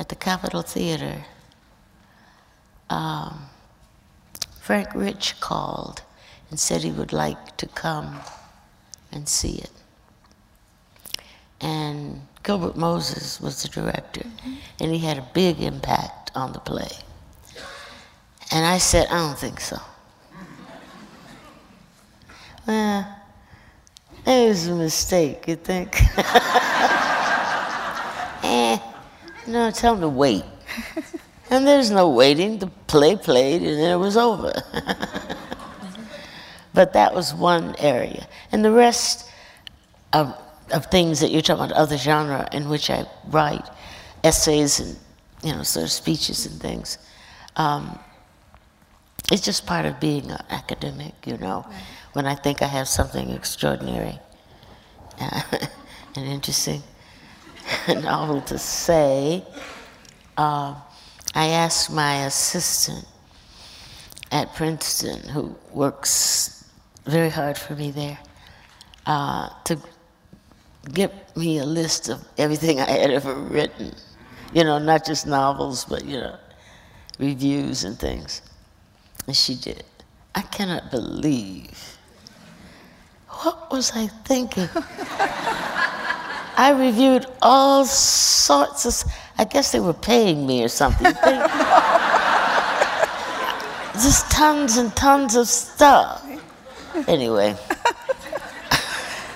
at 0.00 0.08
the 0.08 0.16
Capitol 0.16 0.62
Theater, 0.62 1.24
um, 2.90 3.48
Frank 4.68 4.94
Rich 4.94 5.40
called 5.40 6.02
and 6.50 6.60
said 6.60 6.82
he 6.82 6.90
would 6.90 7.14
like 7.14 7.56
to 7.56 7.66
come 7.68 8.20
and 9.10 9.26
see 9.26 9.54
it. 9.54 9.70
And 11.58 12.20
Gilbert 12.42 12.76
Moses 12.76 13.40
was 13.40 13.62
the 13.62 13.70
director, 13.70 14.20
mm-hmm. 14.20 14.54
and 14.78 14.92
he 14.92 14.98
had 14.98 15.16
a 15.16 15.26
big 15.32 15.62
impact 15.62 16.32
on 16.34 16.52
the 16.52 16.58
play. 16.58 16.90
And 18.52 18.66
I 18.66 18.76
said, 18.76 19.06
I 19.06 19.16
don't 19.16 19.38
think 19.38 19.58
so. 19.58 19.78
Well, 22.66 23.08
it 24.26 24.48
was 24.48 24.68
a 24.68 24.74
mistake, 24.74 25.48
you 25.48 25.56
think? 25.56 25.96
eh, 28.44 28.78
no, 29.46 29.70
tell 29.70 29.94
him 29.94 30.02
to 30.02 30.10
wait. 30.10 30.44
And 31.50 31.66
there's 31.66 31.90
no 31.90 32.10
waiting. 32.10 32.58
The 32.58 32.66
play 32.86 33.16
played 33.16 33.62
and 33.62 33.78
then 33.78 33.92
it 33.92 33.96
was 33.96 34.16
over. 34.16 34.52
but 36.74 36.92
that 36.92 37.14
was 37.14 37.34
one 37.34 37.74
area. 37.78 38.26
And 38.52 38.64
the 38.64 38.72
rest 38.72 39.30
of, 40.12 40.34
of 40.72 40.86
things 40.86 41.20
that 41.20 41.30
you're 41.30 41.42
talking 41.42 41.64
about, 41.64 41.76
other 41.76 41.96
genre 41.96 42.48
in 42.52 42.68
which 42.68 42.90
I 42.90 43.06
write, 43.28 43.64
essays 44.24 44.80
and 44.80 44.96
you 45.42 45.52
know, 45.52 45.62
sort 45.62 45.84
of 45.84 45.92
speeches 45.92 46.46
and 46.46 46.60
things. 46.60 46.98
Um, 47.56 47.98
it's 49.30 49.42
just 49.42 49.66
part 49.66 49.86
of 49.86 50.00
being 50.00 50.30
an 50.30 50.42
academic, 50.50 51.14
you 51.26 51.36
know. 51.38 51.64
Right. 51.68 51.82
When 52.14 52.26
I 52.26 52.34
think 52.34 52.62
I 52.62 52.66
have 52.66 52.88
something 52.88 53.30
extraordinary 53.30 54.18
uh, 55.20 55.42
and 56.16 56.26
interesting 56.26 56.82
and 57.86 58.02
novel 58.02 58.40
to 58.42 58.58
say, 58.58 59.44
uh, 60.36 60.74
I 61.38 61.50
asked 61.50 61.92
my 61.92 62.24
assistant 62.26 63.06
at 64.32 64.52
Princeton, 64.56 65.20
who 65.28 65.54
works 65.72 66.64
very 67.04 67.30
hard 67.30 67.56
for 67.56 67.76
me 67.76 67.92
there, 67.92 68.18
uh, 69.06 69.48
to 69.62 69.78
give 70.92 71.12
me 71.36 71.58
a 71.58 71.64
list 71.64 72.08
of 72.08 72.26
everything 72.38 72.80
I 72.88 72.90
had 72.90 73.12
ever 73.12 73.34
written. 73.34 73.94
You 74.52 74.64
know, 74.64 74.80
not 74.80 75.06
just 75.06 75.28
novels, 75.28 75.84
but, 75.84 76.04
you 76.04 76.18
know, 76.18 76.36
reviews 77.20 77.84
and 77.84 77.96
things. 77.96 78.42
And 79.28 79.36
she 79.36 79.54
did. 79.54 79.84
I 80.34 80.42
cannot 80.42 80.90
believe. 80.90 81.98
What 83.28 83.70
was 83.70 83.92
I 83.94 84.08
thinking? 84.08 84.68
I 86.58 86.74
reviewed 86.76 87.26
all 87.40 87.84
sorts 87.84 88.86
of, 88.86 89.12
I 89.38 89.44
guess 89.44 89.72
they 89.72 89.80
were 89.80 89.94
paying 89.94 90.46
me 90.46 90.64
or 90.64 90.68
something. 90.68 91.12
Just 93.94 94.30
tons 94.30 94.76
and 94.76 94.94
tons 94.94 95.36
of 95.36 95.46
stuff. 95.48 96.24
Anyway. 97.06 97.56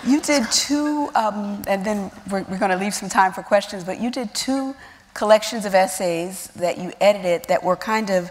You 0.04 0.20
did 0.20 0.50
two, 0.50 1.10
um, 1.14 1.62
and 1.68 1.86
then 1.86 2.10
we're, 2.28 2.42
we're 2.42 2.58
going 2.58 2.72
to 2.72 2.76
leave 2.76 2.92
some 2.92 3.08
time 3.08 3.32
for 3.32 3.44
questions, 3.44 3.84
but 3.84 4.00
you 4.00 4.10
did 4.10 4.34
two 4.34 4.74
collections 5.14 5.64
of 5.64 5.76
essays 5.76 6.48
that 6.56 6.76
you 6.76 6.92
edited 7.00 7.44
that 7.44 7.62
were 7.62 7.76
kind 7.76 8.10
of 8.10 8.28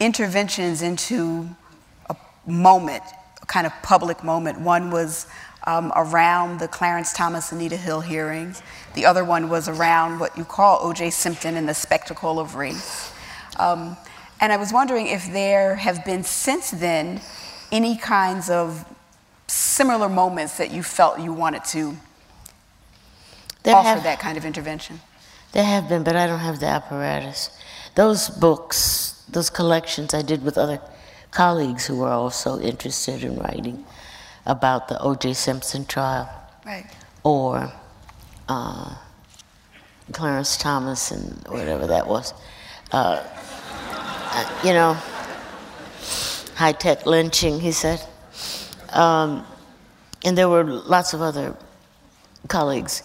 interventions 0.00 0.80
into 0.80 1.46
a 2.08 2.16
moment, 2.46 3.02
a 3.42 3.46
kind 3.46 3.66
of 3.66 3.74
public 3.82 4.24
moment. 4.24 4.58
One 4.60 4.90
was 4.90 5.26
um, 5.66 5.92
around 5.94 6.60
the 6.60 6.68
Clarence 6.68 7.12
Thomas 7.12 7.52
Anita 7.52 7.76
Hill 7.76 8.00
hearings. 8.00 8.62
The 8.96 9.04
other 9.04 9.24
one 9.24 9.50
was 9.50 9.68
around 9.68 10.20
what 10.20 10.38
you 10.38 10.44
call 10.44 10.78
O.J. 10.80 11.10
Simpson 11.10 11.56
and 11.56 11.68
the 11.68 11.74
spectacle 11.74 12.40
of 12.40 12.54
race. 12.54 13.12
Um, 13.58 13.94
and 14.40 14.50
I 14.54 14.56
was 14.56 14.72
wondering 14.72 15.06
if 15.06 15.30
there 15.30 15.74
have 15.76 16.02
been 16.06 16.24
since 16.24 16.70
then 16.70 17.20
any 17.70 17.98
kinds 17.98 18.48
of 18.48 18.86
similar 19.48 20.08
moments 20.08 20.56
that 20.56 20.70
you 20.70 20.82
felt 20.82 21.20
you 21.20 21.34
wanted 21.34 21.62
to 21.66 21.94
there 23.64 23.74
offer 23.74 23.88
have, 23.88 24.02
that 24.04 24.18
kind 24.18 24.38
of 24.38 24.46
intervention. 24.46 25.00
There 25.52 25.62
have 25.62 25.90
been, 25.90 26.02
but 26.02 26.16
I 26.16 26.26
don't 26.26 26.38
have 26.38 26.58
the 26.58 26.66
apparatus. 26.66 27.50
Those 27.96 28.30
books, 28.30 29.24
those 29.28 29.50
collections 29.50 30.14
I 30.14 30.22
did 30.22 30.42
with 30.42 30.56
other 30.56 30.80
colleagues 31.32 31.86
who 31.86 31.98
were 31.98 32.08
also 32.08 32.58
interested 32.60 33.22
in 33.22 33.36
writing 33.36 33.84
about 34.46 34.88
the 34.88 34.98
O.J. 35.02 35.34
Simpson 35.34 35.84
trial. 35.84 36.30
Right. 36.64 36.86
Or 37.22 37.72
uh, 38.48 38.94
Clarence 40.12 40.56
Thomas 40.56 41.10
and 41.10 41.46
whatever 41.48 41.86
that 41.86 42.06
was. 42.06 42.32
Uh, 42.92 43.22
uh, 44.38 44.60
you 44.64 44.72
know, 44.72 44.94
high 46.54 46.72
tech 46.72 47.06
lynching, 47.06 47.60
he 47.60 47.72
said. 47.72 48.02
Um, 48.92 49.44
and 50.24 50.36
there 50.36 50.48
were 50.48 50.64
lots 50.64 51.12
of 51.12 51.20
other 51.20 51.56
colleagues, 52.48 53.02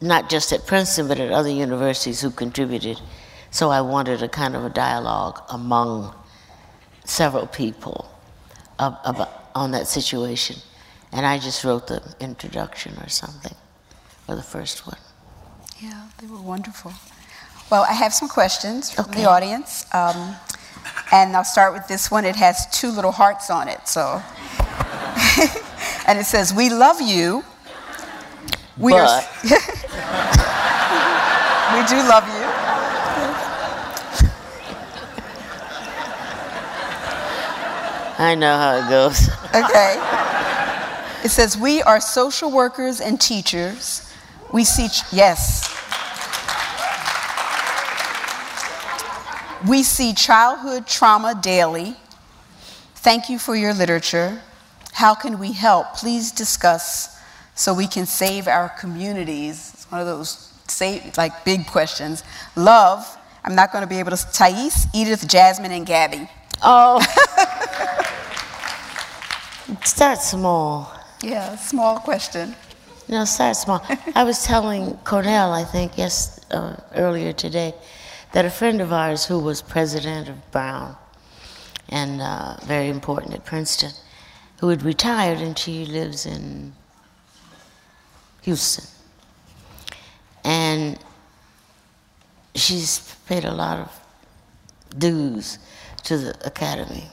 not 0.00 0.30
just 0.30 0.52
at 0.52 0.66
Princeton, 0.66 1.08
but 1.08 1.18
at 1.18 1.30
other 1.30 1.50
universities 1.50 2.20
who 2.20 2.30
contributed. 2.30 3.00
So 3.50 3.70
I 3.70 3.80
wanted 3.80 4.22
a 4.22 4.28
kind 4.28 4.56
of 4.56 4.64
a 4.64 4.70
dialogue 4.70 5.42
among 5.50 6.14
several 7.04 7.46
people 7.46 8.10
on 8.78 9.70
that 9.72 9.86
situation. 9.86 10.56
And 11.12 11.26
I 11.26 11.38
just 11.38 11.62
wrote 11.62 11.86
the 11.86 12.02
introduction 12.20 12.94
or 13.02 13.08
something, 13.08 13.54
or 14.32 14.36
the 14.36 14.42
first 14.42 14.86
one. 14.86 14.96
Yeah, 15.80 16.08
they 16.18 16.26
were 16.26 16.40
wonderful. 16.40 16.92
Well, 17.70 17.84
I 17.88 17.92
have 17.92 18.12
some 18.14 18.28
questions 18.28 18.90
from 18.90 19.04
okay. 19.06 19.22
the 19.22 19.28
audience. 19.28 19.84
Um, 19.94 20.36
and 21.12 21.36
I'll 21.36 21.44
start 21.44 21.74
with 21.74 21.86
this 21.86 22.10
one. 22.10 22.24
It 22.24 22.36
has 22.36 22.66
two 22.70 22.90
little 22.90 23.12
hearts 23.12 23.50
on 23.50 23.68
it. 23.68 23.86
So, 23.86 24.22
and 26.06 26.18
it 26.18 26.24
says, 26.24 26.54
"We 26.54 26.70
love 26.70 27.00
you." 27.00 27.44
We 28.78 28.92
but. 28.92 29.00
are. 29.02 29.22
we 31.74 31.86
do 31.86 31.96
love 32.08 32.26
you. 32.26 32.42
I 38.18 38.34
know 38.34 38.56
how 38.56 38.76
it 38.76 38.88
goes. 38.88 39.28
Okay. 39.54 39.98
It 41.24 41.30
says, 41.30 41.56
We 41.56 41.82
are 41.82 42.00
social 42.00 42.50
workers 42.50 43.00
and 43.00 43.20
teachers. 43.20 44.11
We 44.52 44.64
see, 44.64 44.88
ch- 44.88 45.02
yes. 45.12 45.68
We 49.68 49.82
see 49.82 50.12
childhood 50.12 50.86
trauma 50.86 51.38
daily. 51.40 51.96
Thank 52.96 53.30
you 53.30 53.38
for 53.38 53.56
your 53.56 53.72
literature. 53.72 54.40
How 54.92 55.14
can 55.14 55.38
we 55.38 55.52
help? 55.52 55.94
Please 55.94 56.32
discuss 56.32 57.18
so 57.54 57.72
we 57.72 57.86
can 57.86 58.06
save 58.06 58.48
our 58.48 58.68
communities. 58.68 59.70
It's 59.74 59.90
one 59.90 60.00
of 60.00 60.06
those 60.06 60.52
save, 60.68 61.16
like 61.16 61.44
big 61.44 61.66
questions. 61.66 62.24
Love, 62.56 63.06
I'm 63.44 63.54
not 63.54 63.72
going 63.72 63.82
to 63.82 63.88
be 63.88 63.98
able 63.98 64.10
to. 64.10 64.16
Thais, 64.32 64.86
Edith, 64.94 65.26
Jasmine, 65.28 65.72
and 65.72 65.86
Gabby. 65.86 66.28
Oh. 66.62 67.00
Start 69.84 70.18
small. 70.18 70.92
Yeah, 71.22 71.56
small 71.56 71.98
question. 72.00 72.54
No, 73.08 73.24
start 73.24 73.56
small. 73.56 73.84
I 74.14 74.24
was 74.24 74.44
telling 74.44 74.96
Cornell, 75.04 75.52
I 75.52 75.64
think, 75.64 75.98
yes, 75.98 76.40
uh, 76.50 76.76
earlier 76.94 77.32
today, 77.32 77.74
that 78.32 78.44
a 78.44 78.50
friend 78.50 78.80
of 78.80 78.92
ours 78.92 79.26
who 79.26 79.38
was 79.38 79.60
president 79.60 80.28
of 80.28 80.50
Brown 80.50 80.96
and 81.88 82.22
uh, 82.22 82.56
very 82.64 82.88
important 82.88 83.34
at 83.34 83.44
Princeton, 83.44 83.90
who 84.60 84.68
had 84.68 84.82
retired 84.82 85.38
and 85.38 85.58
she 85.58 85.84
lives 85.84 86.24
in 86.24 86.72
Houston. 88.42 88.84
And 90.44 90.98
she's 92.54 93.14
paid 93.26 93.44
a 93.44 93.52
lot 93.52 93.78
of 93.78 94.98
dues 94.98 95.58
to 96.04 96.16
the 96.16 96.46
academy. 96.46 97.08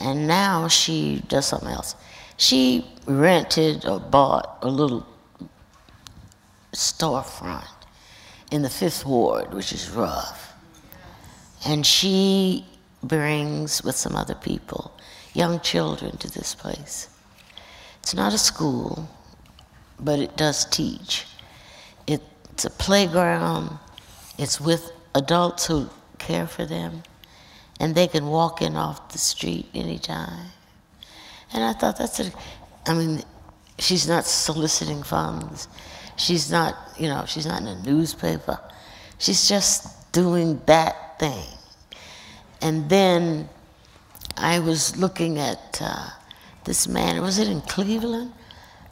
And 0.00 0.26
now 0.26 0.68
she 0.68 1.22
does 1.28 1.46
something 1.46 1.68
else. 1.68 1.94
She 2.38 2.86
rented 3.06 3.84
or 3.84 4.00
bought 4.00 4.58
a 4.62 4.68
little 4.68 5.06
storefront 6.72 7.68
in 8.50 8.62
the 8.62 8.70
Fifth 8.70 9.04
Ward, 9.04 9.52
which 9.52 9.72
is 9.72 9.90
rough. 9.90 10.54
And 11.66 11.84
she 11.84 12.64
brings, 13.02 13.82
with 13.82 13.96
some 13.96 14.16
other 14.16 14.34
people, 14.34 14.92
young 15.34 15.60
children 15.60 16.16
to 16.18 16.30
this 16.30 16.54
place. 16.54 17.10
It's 18.00 18.14
not 18.14 18.32
a 18.32 18.38
school, 18.38 19.10
but 20.00 20.18
it 20.18 20.36
does 20.36 20.64
teach. 20.64 21.26
It's 22.06 22.64
a 22.64 22.70
playground, 22.70 23.78
it's 24.38 24.60
with 24.60 24.92
adults 25.14 25.66
who 25.66 25.90
care 26.18 26.46
for 26.46 26.64
them 26.64 27.02
and 27.80 27.94
they 27.94 28.08
can 28.08 28.26
walk 28.26 28.62
in 28.62 28.76
off 28.76 29.12
the 29.12 29.18
street 29.18 29.68
anytime. 29.74 30.46
And 31.52 31.64
I 31.64 31.72
thought 31.72 31.98
that's 31.98 32.20
a, 32.20 32.30
I 32.86 32.94
mean, 32.94 33.22
she's 33.78 34.08
not 34.08 34.24
soliciting 34.24 35.02
funds. 35.02 35.68
She's 36.16 36.50
not, 36.50 36.74
you 36.98 37.08
know, 37.08 37.24
she's 37.26 37.46
not 37.46 37.62
in 37.62 37.68
a 37.68 37.82
newspaper. 37.82 38.58
She's 39.18 39.48
just 39.48 40.12
doing 40.12 40.60
that 40.66 41.18
thing. 41.18 41.46
And 42.60 42.88
then 42.88 43.48
I 44.36 44.58
was 44.58 44.96
looking 44.96 45.38
at 45.38 45.78
uh, 45.80 46.08
this 46.64 46.88
man, 46.88 47.20
was 47.22 47.38
it 47.38 47.48
in 47.48 47.60
Cleveland? 47.62 48.32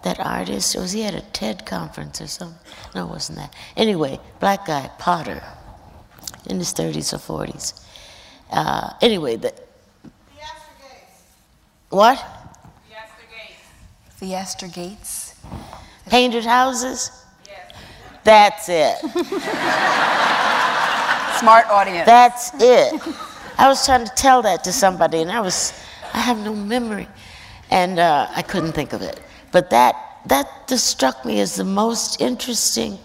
That 0.03 0.21
artist, 0.21 0.77
was 0.77 0.93
he 0.93 1.03
at 1.05 1.15
a 1.15 1.21
TED 1.21 1.67
conference 1.67 2.21
or 2.21 2.29
something? 2.29 2.59
No, 2.95 3.07
it 3.07 3.11
wasn't 3.11 3.39
that. 3.39 3.55
Anyway, 3.77 4.21
black 4.39 4.67
guy, 4.67 4.89
Potter, 4.99 5.43
in 6.49 6.59
his 6.59 6.73
30s 6.73 7.13
or 7.13 7.47
40s 7.47 7.87
uh, 8.51 8.91
anyway, 9.01 9.37
the. 9.37 9.49
the. 9.49 9.63
What? 11.91 12.25
Theaster 14.17 14.67
Gates. 14.69 15.35
Painted 16.07 16.45
houses? 16.45 17.11
Yes. 17.47 17.73
That's 18.25 18.69
it. 18.69 18.99
Smart 21.41 21.67
audience. 21.67 22.07
That's 22.07 22.51
it. 22.55 23.01
I 23.59 23.69
was 23.69 23.85
trying 23.85 24.05
to 24.07 24.12
tell 24.14 24.43
that 24.43 24.64
to 24.64 24.73
somebody, 24.73 25.19
and 25.21 25.31
I 25.31 25.41
was, 25.41 25.73
I 26.14 26.21
have 26.21 26.39
no 26.39 26.55
memory, 26.55 27.09
and 27.71 27.99
uh, 27.99 28.29
I 28.35 28.43
couldn't 28.43 28.73
think 28.73 28.93
of 28.93 29.03
it. 29.03 29.21
But 29.53 29.71
that 29.71 29.97
that 30.27 30.47
just 30.69 30.87
struck 30.87 31.25
me 31.25 31.41
as 31.41 31.55
the 31.57 31.64
most 31.64 32.21
interesting, 32.21 32.99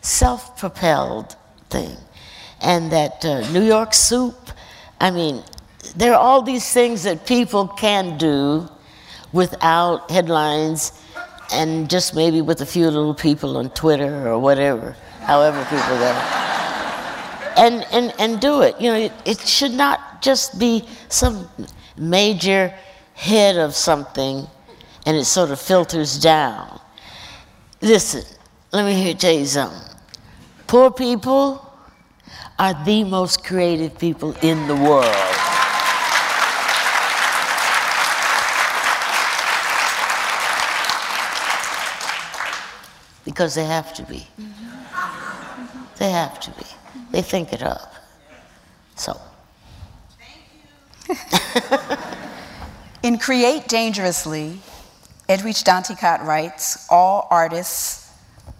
self-propelled 0.00 1.36
thing. 1.70 1.96
and 2.60 2.90
that 2.92 3.24
uh, 3.24 3.48
New 3.52 3.62
York 3.62 3.94
soup. 3.94 4.50
I 5.00 5.10
mean, 5.10 5.42
there 5.94 6.12
are 6.14 6.18
all 6.18 6.42
these 6.42 6.72
things 6.72 7.02
that 7.04 7.26
people 7.26 7.68
can 7.68 8.18
do 8.18 8.68
without 9.36 10.10
headlines 10.10 10.92
and 11.52 11.88
just 11.88 12.14
maybe 12.14 12.40
with 12.40 12.60
a 12.62 12.66
few 12.66 12.86
little 12.86 13.14
people 13.14 13.58
on 13.58 13.70
Twitter 13.70 14.28
or 14.28 14.38
whatever, 14.38 14.96
however 15.20 15.62
people 15.64 15.96
go. 15.98 16.12
And, 17.58 17.86
and, 17.92 18.14
and 18.18 18.40
do 18.40 18.62
it. 18.62 18.80
You 18.80 18.90
know, 18.90 18.96
it, 18.96 19.12
it 19.24 19.40
should 19.40 19.72
not 19.72 20.22
just 20.22 20.58
be 20.58 20.88
some 21.08 21.48
major 21.96 22.74
head 23.14 23.56
of 23.56 23.74
something 23.74 24.46
and 25.06 25.16
it 25.16 25.24
sort 25.24 25.50
of 25.50 25.60
filters 25.60 26.18
down. 26.18 26.80
Listen, 27.80 28.24
let 28.72 28.84
me 28.84 29.14
hear 29.14 29.44
something. 29.46 29.96
Poor 30.66 30.90
people 30.90 31.62
are 32.58 32.74
the 32.84 33.04
most 33.04 33.44
creative 33.44 33.98
people 33.98 34.34
in 34.42 34.66
the 34.66 34.74
world. 34.74 35.45
Because 43.26 43.54
they 43.54 43.66
have 43.66 43.92
to 43.94 44.02
be. 44.04 44.26
They 45.98 46.10
have 46.10 46.40
to 46.40 46.50
be. 46.52 46.64
They 47.10 47.20
think 47.20 47.52
it 47.52 47.62
up. 47.62 47.92
So. 48.94 49.20
In 53.02 53.18
Create 53.18 53.68
Dangerously, 53.68 54.60
Edwidge 55.28 55.64
Danticat 55.64 56.22
writes 56.24 56.86
All 56.90 57.26
artists, 57.30 58.12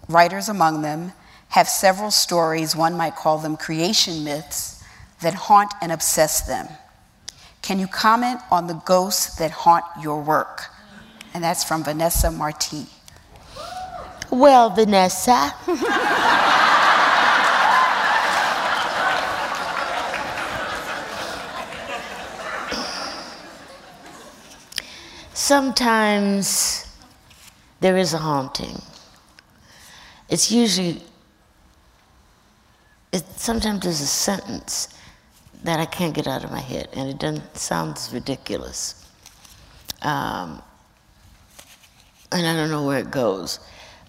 writers 0.08 0.48
among 0.48 0.82
them, 0.82 1.12
have 1.48 1.68
several 1.68 2.10
stories, 2.10 2.74
one 2.76 2.96
might 2.96 3.14
call 3.16 3.38
them 3.38 3.56
creation 3.56 4.24
myths, 4.24 4.82
that 5.22 5.34
haunt 5.34 5.72
and 5.80 5.92
obsess 5.92 6.42
them. 6.42 6.68
Can 7.62 7.78
you 7.78 7.86
comment 7.86 8.40
on 8.50 8.66
the 8.66 8.74
ghosts 8.84 9.36
that 9.36 9.50
haunt 9.50 9.84
your 10.02 10.20
work? 10.22 10.64
And 11.34 11.42
that's 11.42 11.64
from 11.64 11.84
Vanessa 11.84 12.30
Marti. 12.30 12.86
Well, 14.30 14.70
Vanessa. 14.70 15.54
Sometimes 25.32 26.86
there 27.80 27.96
is 27.96 28.12
a 28.14 28.18
haunting. 28.18 28.82
It's 30.28 30.50
usually, 30.50 31.02
it, 33.12 33.24
sometimes 33.36 33.80
there's 33.82 34.00
a 34.00 34.06
sentence 34.06 34.88
that 35.62 35.78
I 35.78 35.84
can't 35.84 36.12
get 36.12 36.26
out 36.26 36.42
of 36.42 36.50
my 36.50 36.58
head, 36.60 36.88
and 36.94 37.08
it 37.08 37.18
doesn't 37.18 37.56
sounds 37.56 38.12
ridiculous. 38.12 39.08
Um, 40.02 40.60
and 42.32 42.46
I 42.46 42.56
don't 42.56 42.70
know 42.70 42.84
where 42.84 42.98
it 42.98 43.10
goes. 43.12 43.60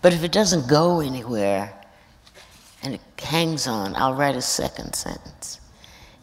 But 0.02 0.14
if 0.14 0.24
it 0.24 0.32
doesn't 0.32 0.68
go 0.68 1.00
anywhere 1.00 1.74
and 2.84 2.94
it 2.94 3.02
hangs 3.20 3.68
on, 3.68 3.96
I'll 3.96 4.14
write 4.14 4.36
a 4.36 4.42
second 4.42 4.94
sentence. 4.94 5.60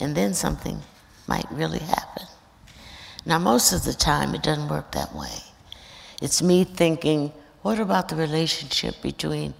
And 0.01 0.17
then 0.17 0.35
something 0.35 0.81
might 1.27 1.51
really 1.51 1.81
happen. 1.81 2.27
Now, 3.27 3.39
most 3.39 3.73
of 3.73 3.85
the 3.85 3.95
time, 3.95 4.35
it 4.35 4.43
doesn't 4.43 4.69
work 4.69 4.93
that 4.93 5.15
way. 5.15 5.39
It's 6.21 6.43
me 6.43 6.65
thinking, 6.65 7.33
what 7.63 7.81
about 7.81 8.09
the 8.09 8.17
relationship 8.17 9.01
between 9.03 9.55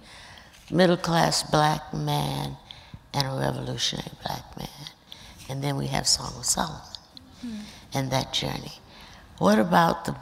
middle 0.69 0.97
class 0.97 1.43
black 1.43 1.93
man 1.93 2.55
and 3.13 3.27
a 3.27 3.39
revolutionary 3.39 4.11
black 4.23 4.57
man? 4.57 4.67
And 5.49 5.63
then 5.63 5.77
we 5.77 5.87
have 5.87 6.07
Song 6.07 6.33
of 6.37 6.45
Solomon 6.45 6.81
mm. 7.43 7.59
and 7.93 8.11
that 8.11 8.33
journey. 8.33 8.73
What 9.39 9.57
about 9.57 10.05
the 10.05 10.15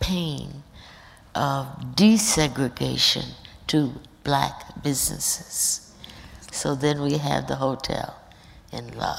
pain 0.00 0.63
of 1.34 1.66
desegregation 1.94 3.32
to 3.68 3.92
black 4.22 4.82
businesses? 4.82 5.92
So 6.50 6.74
then 6.74 7.02
we 7.02 7.18
have 7.18 7.48
the 7.48 7.56
hotel 7.56 8.16
in 8.72 8.96
love. 8.96 9.18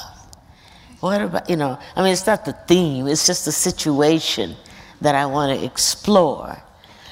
What 0.99 1.22
about, 1.22 1.49
you 1.49 1.55
know, 1.55 1.78
I 1.95 2.03
mean, 2.03 2.13
it's 2.13 2.26
not 2.26 2.45
the 2.45 2.53
theme, 2.53 3.07
it's 3.07 3.28
just 3.28 3.45
the 3.45 3.51
situation 3.51 4.55
that 5.01 5.16
I 5.16 5.26
want 5.26 5.59
to 5.59 5.66
explore 5.66 6.63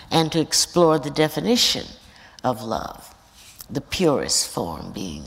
and 0.09 0.31
to 0.31 0.39
explore 0.39 0.99
the 0.99 1.09
definition 1.09 1.85
of 2.43 2.63
love, 2.63 3.13
the 3.69 3.81
purest 3.81 4.49
form 4.49 4.93
being 4.93 5.23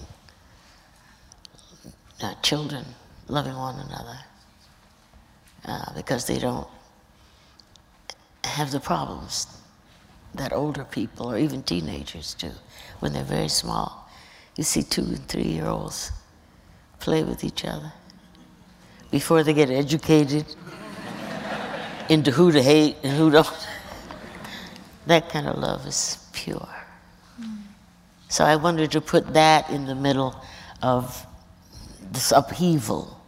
uh, 2.23 2.35
children 2.43 2.85
loving 3.29 3.57
one 3.57 3.79
another 3.79 4.19
uh, 5.67 5.93
because 5.95 6.27
they 6.27 6.39
don't 6.39 6.67
have 8.45 8.71
the 8.71 8.81
problems 8.81 9.47
that 10.37 10.53
older 10.53 10.85
people 10.85 11.31
or 11.31 11.39
even 11.39 11.63
teenagers 11.63 12.35
do 12.35 12.51
when 13.01 13.13
they're 13.13 13.25
very 13.25 13.49
small. 13.49 14.09
You 14.57 14.65
see 14.65 14.83
two 14.83 15.03
and 15.03 15.29
three 15.29 15.43
year 15.43 15.67
olds 15.67 16.13
play 16.99 17.23
with 17.23 17.45
each 17.45 17.65
other 17.65 17.93
before 19.11 19.43
they 19.43 19.53
get 19.53 19.71
educated 19.71 20.47
into 22.09 22.31
who 22.31 22.53
to 22.53 22.63
hate 22.63 22.97
and 23.03 23.17
who 23.17 23.31
don't. 23.31 23.69
that 25.07 25.29
kind 25.29 25.47
of 25.47 25.59
love 25.59 25.87
is 25.87 26.19
pure. 26.33 26.69
So 28.29 28.45
I 28.45 28.57
wanted 28.57 28.91
to 28.93 29.01
put 29.01 29.35
that 29.35 29.71
in 29.71 29.87
the 29.87 29.95
middle 29.95 30.35
of 30.83 31.27
this 32.13 32.33
upheaval 32.33 33.21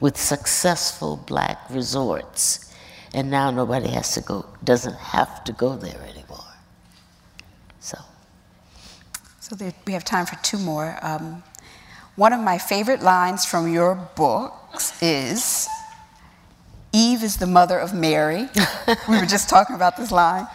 with 0.00 0.16
successful 0.16 1.16
black 1.26 1.58
resorts. 1.70 2.74
And 3.12 3.30
now 3.30 3.50
nobody 3.50 3.88
has 3.88 4.14
to 4.14 4.20
go, 4.20 4.46
doesn't 4.64 4.96
have 4.96 5.44
to 5.44 5.52
go 5.52 5.76
there 5.76 6.00
anymore. 6.02 6.44
So. 7.80 7.98
So 9.50 9.56
there, 9.56 9.74
we 9.84 9.94
have 9.94 10.04
time 10.04 10.26
for 10.26 10.36
two 10.44 10.58
more. 10.58 10.96
Um, 11.02 11.42
one 12.14 12.32
of 12.32 12.38
my 12.38 12.56
favorite 12.56 13.02
lines 13.02 13.44
from 13.44 13.66
your 13.66 13.96
books 14.14 15.02
is 15.02 15.66
Eve 16.92 17.24
is 17.24 17.38
the 17.38 17.48
mother 17.48 17.76
of 17.76 17.92
Mary. 17.92 18.48
we 19.08 19.18
were 19.18 19.26
just 19.26 19.48
talking 19.48 19.74
about 19.74 19.96
this 19.96 20.12
line. 20.12 20.46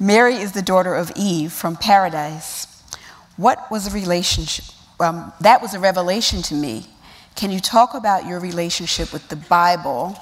Mary 0.00 0.34
is 0.34 0.50
the 0.50 0.62
daughter 0.62 0.96
of 0.96 1.12
Eve 1.14 1.52
from 1.52 1.76
paradise. 1.76 2.66
What 3.36 3.70
was 3.70 3.84
the 3.84 3.92
relationship? 3.92 4.64
Um, 4.98 5.32
that 5.40 5.62
was 5.62 5.74
a 5.74 5.78
revelation 5.78 6.42
to 6.42 6.54
me. 6.56 6.86
Can 7.36 7.52
you 7.52 7.60
talk 7.60 7.94
about 7.94 8.26
your 8.26 8.40
relationship 8.40 9.12
with 9.12 9.28
the 9.28 9.36
Bible? 9.36 10.18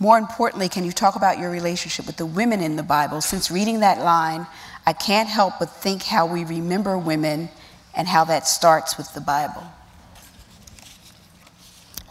More 0.00 0.18
importantly, 0.18 0.68
can 0.68 0.84
you 0.84 0.90
talk 0.90 1.14
about 1.14 1.38
your 1.38 1.48
relationship 1.48 2.08
with 2.08 2.16
the 2.16 2.26
women 2.26 2.60
in 2.60 2.74
the 2.74 2.82
Bible? 2.82 3.20
Since 3.20 3.52
reading 3.52 3.78
that 3.80 4.00
line, 4.00 4.48
I 4.84 4.92
can't 4.92 5.28
help 5.28 5.54
but 5.58 5.70
think 5.70 6.02
how 6.02 6.26
we 6.26 6.44
remember 6.44 6.98
women 6.98 7.48
and 7.94 8.08
how 8.08 8.24
that 8.24 8.48
starts 8.48 8.96
with 8.96 9.12
the 9.14 9.20
Bible. 9.20 9.62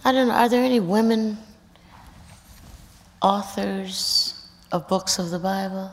I 0.03 0.11
don't 0.11 0.30
know, 0.30 0.34
are 0.34 0.49
there 0.49 0.64
any 0.64 0.80
women 0.80 1.38
authors 3.22 4.48
of 4.72 4.88
books 4.88 5.19
of 5.19 5.30
the 5.30 5.39
Bible? 5.39 5.91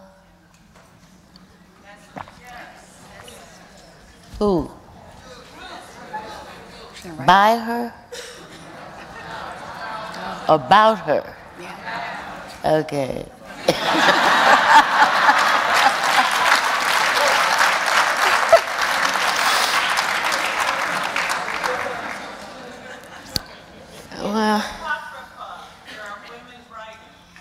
Who? 4.38 4.70
By 7.26 7.56
her? 7.56 7.92
About 10.48 11.00
her? 11.00 11.36
Okay. 12.64 13.26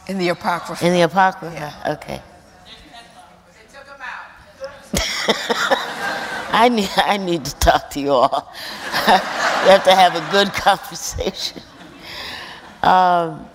In 0.07 0.17
the 0.17 0.29
Apocrypha. 0.29 0.85
In 0.85 0.93
the 0.93 1.01
Apocrypha? 1.01 1.53
Yeah. 1.53 1.93
Okay. 1.95 2.21
I 6.49 6.69
need, 6.69 6.89
I 6.95 7.17
need 7.17 7.43
to 7.45 7.53
talk 7.55 7.89
to 7.91 7.99
you 7.99 8.11
all. 8.11 8.53
we 9.07 9.13
have 9.69 9.83
to 9.83 9.93
have 9.93 10.15
a 10.15 10.31
good 10.31 10.53
conversation. 10.53 11.61
Um, 12.81 13.47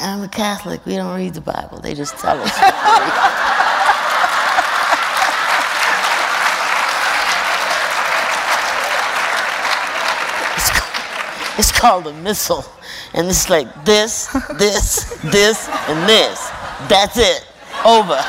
I'm 0.00 0.22
a 0.22 0.28
Catholic. 0.28 0.84
We 0.86 0.96
don't 0.96 1.16
read 1.16 1.34
the 1.34 1.40
Bible. 1.40 1.80
They 1.80 1.94
just 1.94 2.18
tell 2.18 2.38
us. 2.40 2.50
it's, 10.56 10.70
called, 10.70 11.43
it's 11.58 11.70
called 11.70 12.06
a 12.08 12.12
missal. 12.12 12.64
And 13.12 13.28
it's 13.28 13.48
like 13.48 13.84
this, 13.84 14.26
this, 14.58 15.04
this, 15.22 15.68
and 15.88 16.08
this. 16.08 16.48
That's 16.88 17.16
it. 17.16 17.46
Over. 17.84 18.18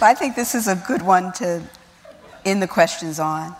I 0.00 0.14
think 0.14 0.36
this 0.36 0.54
is 0.54 0.68
a 0.68 0.76
good 0.86 1.02
one 1.02 1.32
to 1.34 1.60
end 2.44 2.62
the 2.62 2.68
questions 2.68 3.18
on. 3.18 3.56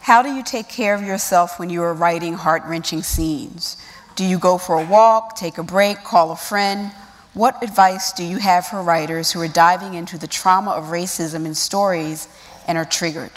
How 0.00 0.22
do 0.22 0.34
you 0.34 0.42
take 0.42 0.68
care 0.68 0.94
of 0.94 1.02
yourself 1.02 1.58
when 1.58 1.70
you 1.70 1.82
are 1.82 1.94
writing 1.94 2.34
heart 2.34 2.62
wrenching 2.66 3.02
scenes? 3.02 3.82
Do 4.16 4.24
you 4.24 4.38
go 4.38 4.58
for 4.58 4.78
a 4.78 4.84
walk, 4.84 5.34
take 5.36 5.56
a 5.56 5.62
break, 5.62 6.04
call 6.04 6.30
a 6.30 6.36
friend? 6.36 6.92
What 7.32 7.62
advice 7.62 8.12
do 8.12 8.24
you 8.24 8.36
have 8.36 8.66
for 8.66 8.82
writers 8.82 9.32
who 9.32 9.40
are 9.40 9.48
diving 9.48 9.94
into 9.94 10.18
the 10.18 10.26
trauma 10.26 10.72
of 10.72 10.86
racism 10.86 11.46
in 11.46 11.54
stories 11.54 12.28
and 12.66 12.76
are 12.76 12.84
triggered? 12.84 13.30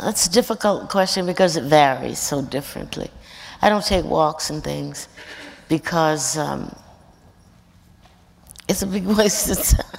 That's 0.00 0.26
a 0.26 0.30
difficult 0.30 0.88
question 0.88 1.26
because 1.26 1.56
it 1.56 1.64
varies 1.64 2.18
so 2.18 2.40
differently. 2.42 3.10
I 3.60 3.68
don't 3.68 3.84
take 3.84 4.04
walks 4.04 4.50
and 4.50 4.62
things 4.62 5.08
because 5.68 6.38
um, 6.38 6.74
it's 8.68 8.82
a 8.82 8.86
big 8.86 9.04
waste 9.18 9.50
of 9.50 9.58
time. 9.58 9.98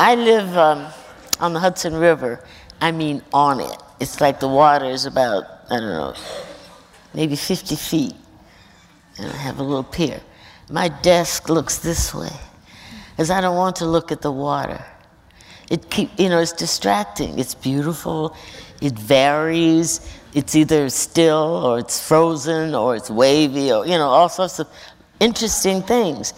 I 0.00 0.14
live 0.14 0.56
um, 0.56 0.86
on 1.40 1.52
the 1.52 1.58
Hudson 1.58 1.94
River. 1.94 2.44
I 2.80 2.92
mean, 2.92 3.20
on 3.32 3.60
it. 3.60 3.76
It's 3.98 4.20
like 4.20 4.38
the 4.38 4.46
water 4.46 4.84
is 4.84 5.06
about, 5.06 5.44
I 5.68 5.80
don't 5.80 5.88
know, 5.88 6.14
maybe 7.12 7.34
50 7.34 7.74
feet. 7.74 8.14
And 9.18 9.26
I 9.26 9.36
have 9.36 9.58
a 9.58 9.64
little 9.64 9.82
pier. 9.82 10.20
My 10.70 10.88
desk 10.88 11.48
looks 11.48 11.78
this 11.78 12.14
way, 12.14 12.32
because 13.10 13.30
I 13.30 13.40
don't 13.40 13.56
want 13.56 13.76
to 13.76 13.86
look 13.86 14.12
at 14.12 14.20
the 14.20 14.32
water. 14.32 14.84
It 15.70 15.90
keep, 15.90 16.10
you 16.18 16.28
know, 16.28 16.40
it's 16.40 16.52
distracting. 16.52 17.38
It's 17.38 17.54
beautiful. 17.54 18.36
It 18.80 18.98
varies. 18.98 20.00
It's 20.34 20.54
either 20.54 20.90
still 20.90 21.62
or 21.64 21.78
it's 21.78 22.06
frozen 22.06 22.74
or 22.74 22.96
it's 22.96 23.10
wavy 23.10 23.72
or, 23.72 23.86
you 23.86 23.92
know, 23.92 24.08
all 24.08 24.28
sorts 24.28 24.58
of 24.58 24.68
interesting 25.20 25.82
things. 25.82 26.34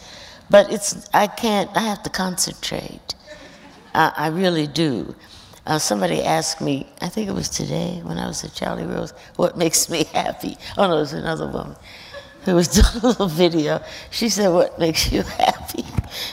But 0.49 0.73
it's, 0.73 1.09
I 1.13 1.27
can't, 1.27 1.71
I 1.77 1.81
have 1.81 2.03
to 2.05 2.11
concentrate. 2.11 3.15
I, 3.95 4.13
I 4.17 4.27
really 4.29 4.67
do. 4.67 5.15
Uh, 5.67 5.79
somebody 5.79 6.23
asked 6.23 6.61
me, 6.61 6.89
I 7.01 7.09
think 7.09 7.29
it 7.29 7.35
was 7.35 7.49
today 7.49 8.01
when 8.05 8.19
I 8.19 8.27
was 8.27 8.43
at 8.45 8.55
Charlie 8.55 8.87
Rose, 8.87 9.13
what 9.37 9.59
makes 9.59 9.89
me 9.91 10.05
happy? 10.13 10.57
Oh 10.79 10.87
no, 10.89 10.97
it 10.97 11.01
was 11.01 11.13
another 11.13 11.47
woman 11.47 11.77
who 12.45 12.55
was 12.55 12.69
doing 12.77 13.03
a 13.03 13.07
little 13.07 13.29
video. 13.29 13.83
She 14.11 14.29
said, 14.29 14.49
What 14.49 14.79
makes 14.79 15.11
you 15.13 15.23
happy? 15.23 15.85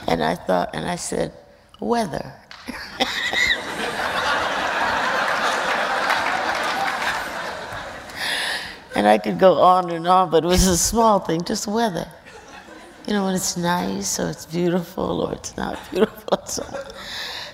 And 0.07 0.23
I 0.23 0.35
thought, 0.35 0.71
and 0.73 0.87
I 0.87 0.95
said, 0.95 1.33
Weather. 1.79 2.33
and 8.95 9.07
I 9.07 9.19
could 9.19 9.37
go 9.37 9.61
on 9.61 9.91
and 9.91 10.07
on, 10.07 10.31
but 10.31 10.43
it 10.43 10.47
was 10.47 10.65
a 10.67 10.77
small 10.77 11.19
thing, 11.19 11.43
just 11.43 11.67
weather. 11.67 12.07
You 13.05 13.13
know, 13.13 13.25
when 13.25 13.35
it's 13.35 13.55
nice 13.55 14.19
or 14.19 14.29
it's 14.29 14.45
beautiful 14.45 15.21
or 15.21 15.33
it's 15.33 15.55
not 15.55 15.79
beautiful 15.91 16.39
so. 16.45 16.65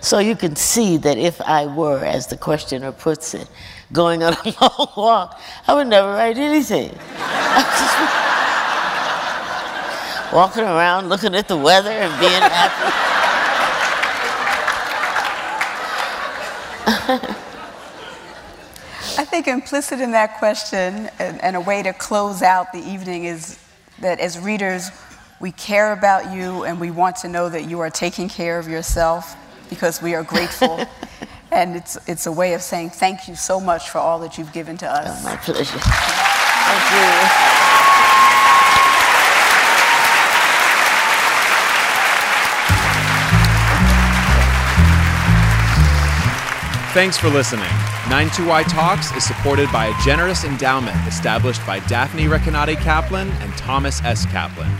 So 0.01 0.19
you 0.19 0.35
can 0.35 0.55
see 0.57 0.97
that 0.97 1.17
if 1.17 1.39
I 1.41 1.65
were, 1.65 2.03
as 2.03 2.27
the 2.27 2.35
questioner 2.35 2.91
puts 2.91 3.33
it, 3.33 3.47
going 3.93 4.21
on 4.21 4.33
a 4.33 4.53
long 4.61 4.89
walk, 4.97 5.39
I 5.67 5.73
would 5.73 5.87
never 5.87 6.09
write 6.09 6.37
anything. 6.37 6.89
walking 10.33 10.63
around 10.63 11.09
looking 11.09 11.35
at 11.35 11.47
the 11.47 11.55
weather 11.55 11.91
and 11.91 12.19
being 12.19 12.31
happy. 12.41 13.13
I 19.15 19.25
think 19.25 19.47
implicit 19.47 19.99
in 19.99 20.11
that 20.11 20.39
question 20.39 21.09
and, 21.19 21.41
and, 21.43 21.55
a 21.55 21.61
way 21.61 21.83
to 21.83 21.93
close 21.93 22.41
out 22.41 22.71
the 22.71 22.79
evening 22.79 23.25
is 23.25 23.59
that 23.99 24.19
as 24.19 24.39
readers, 24.39 24.89
we 25.39 25.51
care 25.51 25.93
about 25.93 26.35
you 26.35 26.63
and 26.63 26.79
we 26.79 26.89
want 26.89 27.17
to 27.17 27.27
know 27.27 27.47
that 27.49 27.69
you 27.69 27.79
are 27.79 27.89
taking 27.89 28.27
care 28.27 28.57
of 28.57 28.67
yourself 28.67 29.35
because 29.69 30.01
we 30.01 30.15
are 30.15 30.23
grateful. 30.23 30.83
and 31.51 31.75
it's, 31.75 31.97
it's 32.07 32.25
a 32.25 32.31
way 32.31 32.53
of 32.53 32.61
saying 32.61 32.89
thank 32.89 33.27
you 33.27 33.35
so 33.35 33.59
much 33.59 33.89
for 33.89 33.99
all 33.99 34.19
that 34.19 34.37
you've 34.37 34.53
given 34.53 34.77
to 34.77 34.89
us. 34.89 35.21
Oh, 35.21 35.23
my 35.29 35.35
pleasure. 35.37 35.79
Thank 35.79 36.91
you. 36.91 37.63
Thanks 46.93 47.17
for 47.17 47.29
listening. 47.29 47.65
92Y 48.03 48.71
Talks 48.71 49.11
is 49.13 49.25
supported 49.25 49.71
by 49.71 49.87
a 49.87 50.03
generous 50.03 50.43
endowment 50.43 50.95
established 51.07 51.65
by 51.65 51.79
Daphne 51.87 52.25
Recanati 52.25 52.77
Kaplan 52.77 53.31
and 53.31 53.51
Thomas 53.57 53.99
S. 54.03 54.27
Kaplan. 54.27 54.71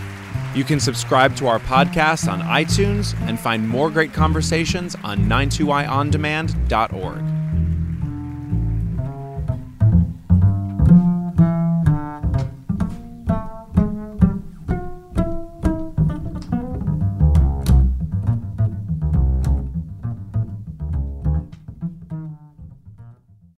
You 0.54 0.62
can 0.62 0.78
subscribe 0.78 1.34
to 1.34 1.48
our 1.48 1.58
podcast 1.58 2.30
on 2.30 2.40
iTunes 2.42 3.20
and 3.22 3.40
find 3.40 3.68
more 3.68 3.90
great 3.90 4.12
conversations 4.12 4.94
on 5.02 5.24
92yondemand.org. 5.24 7.43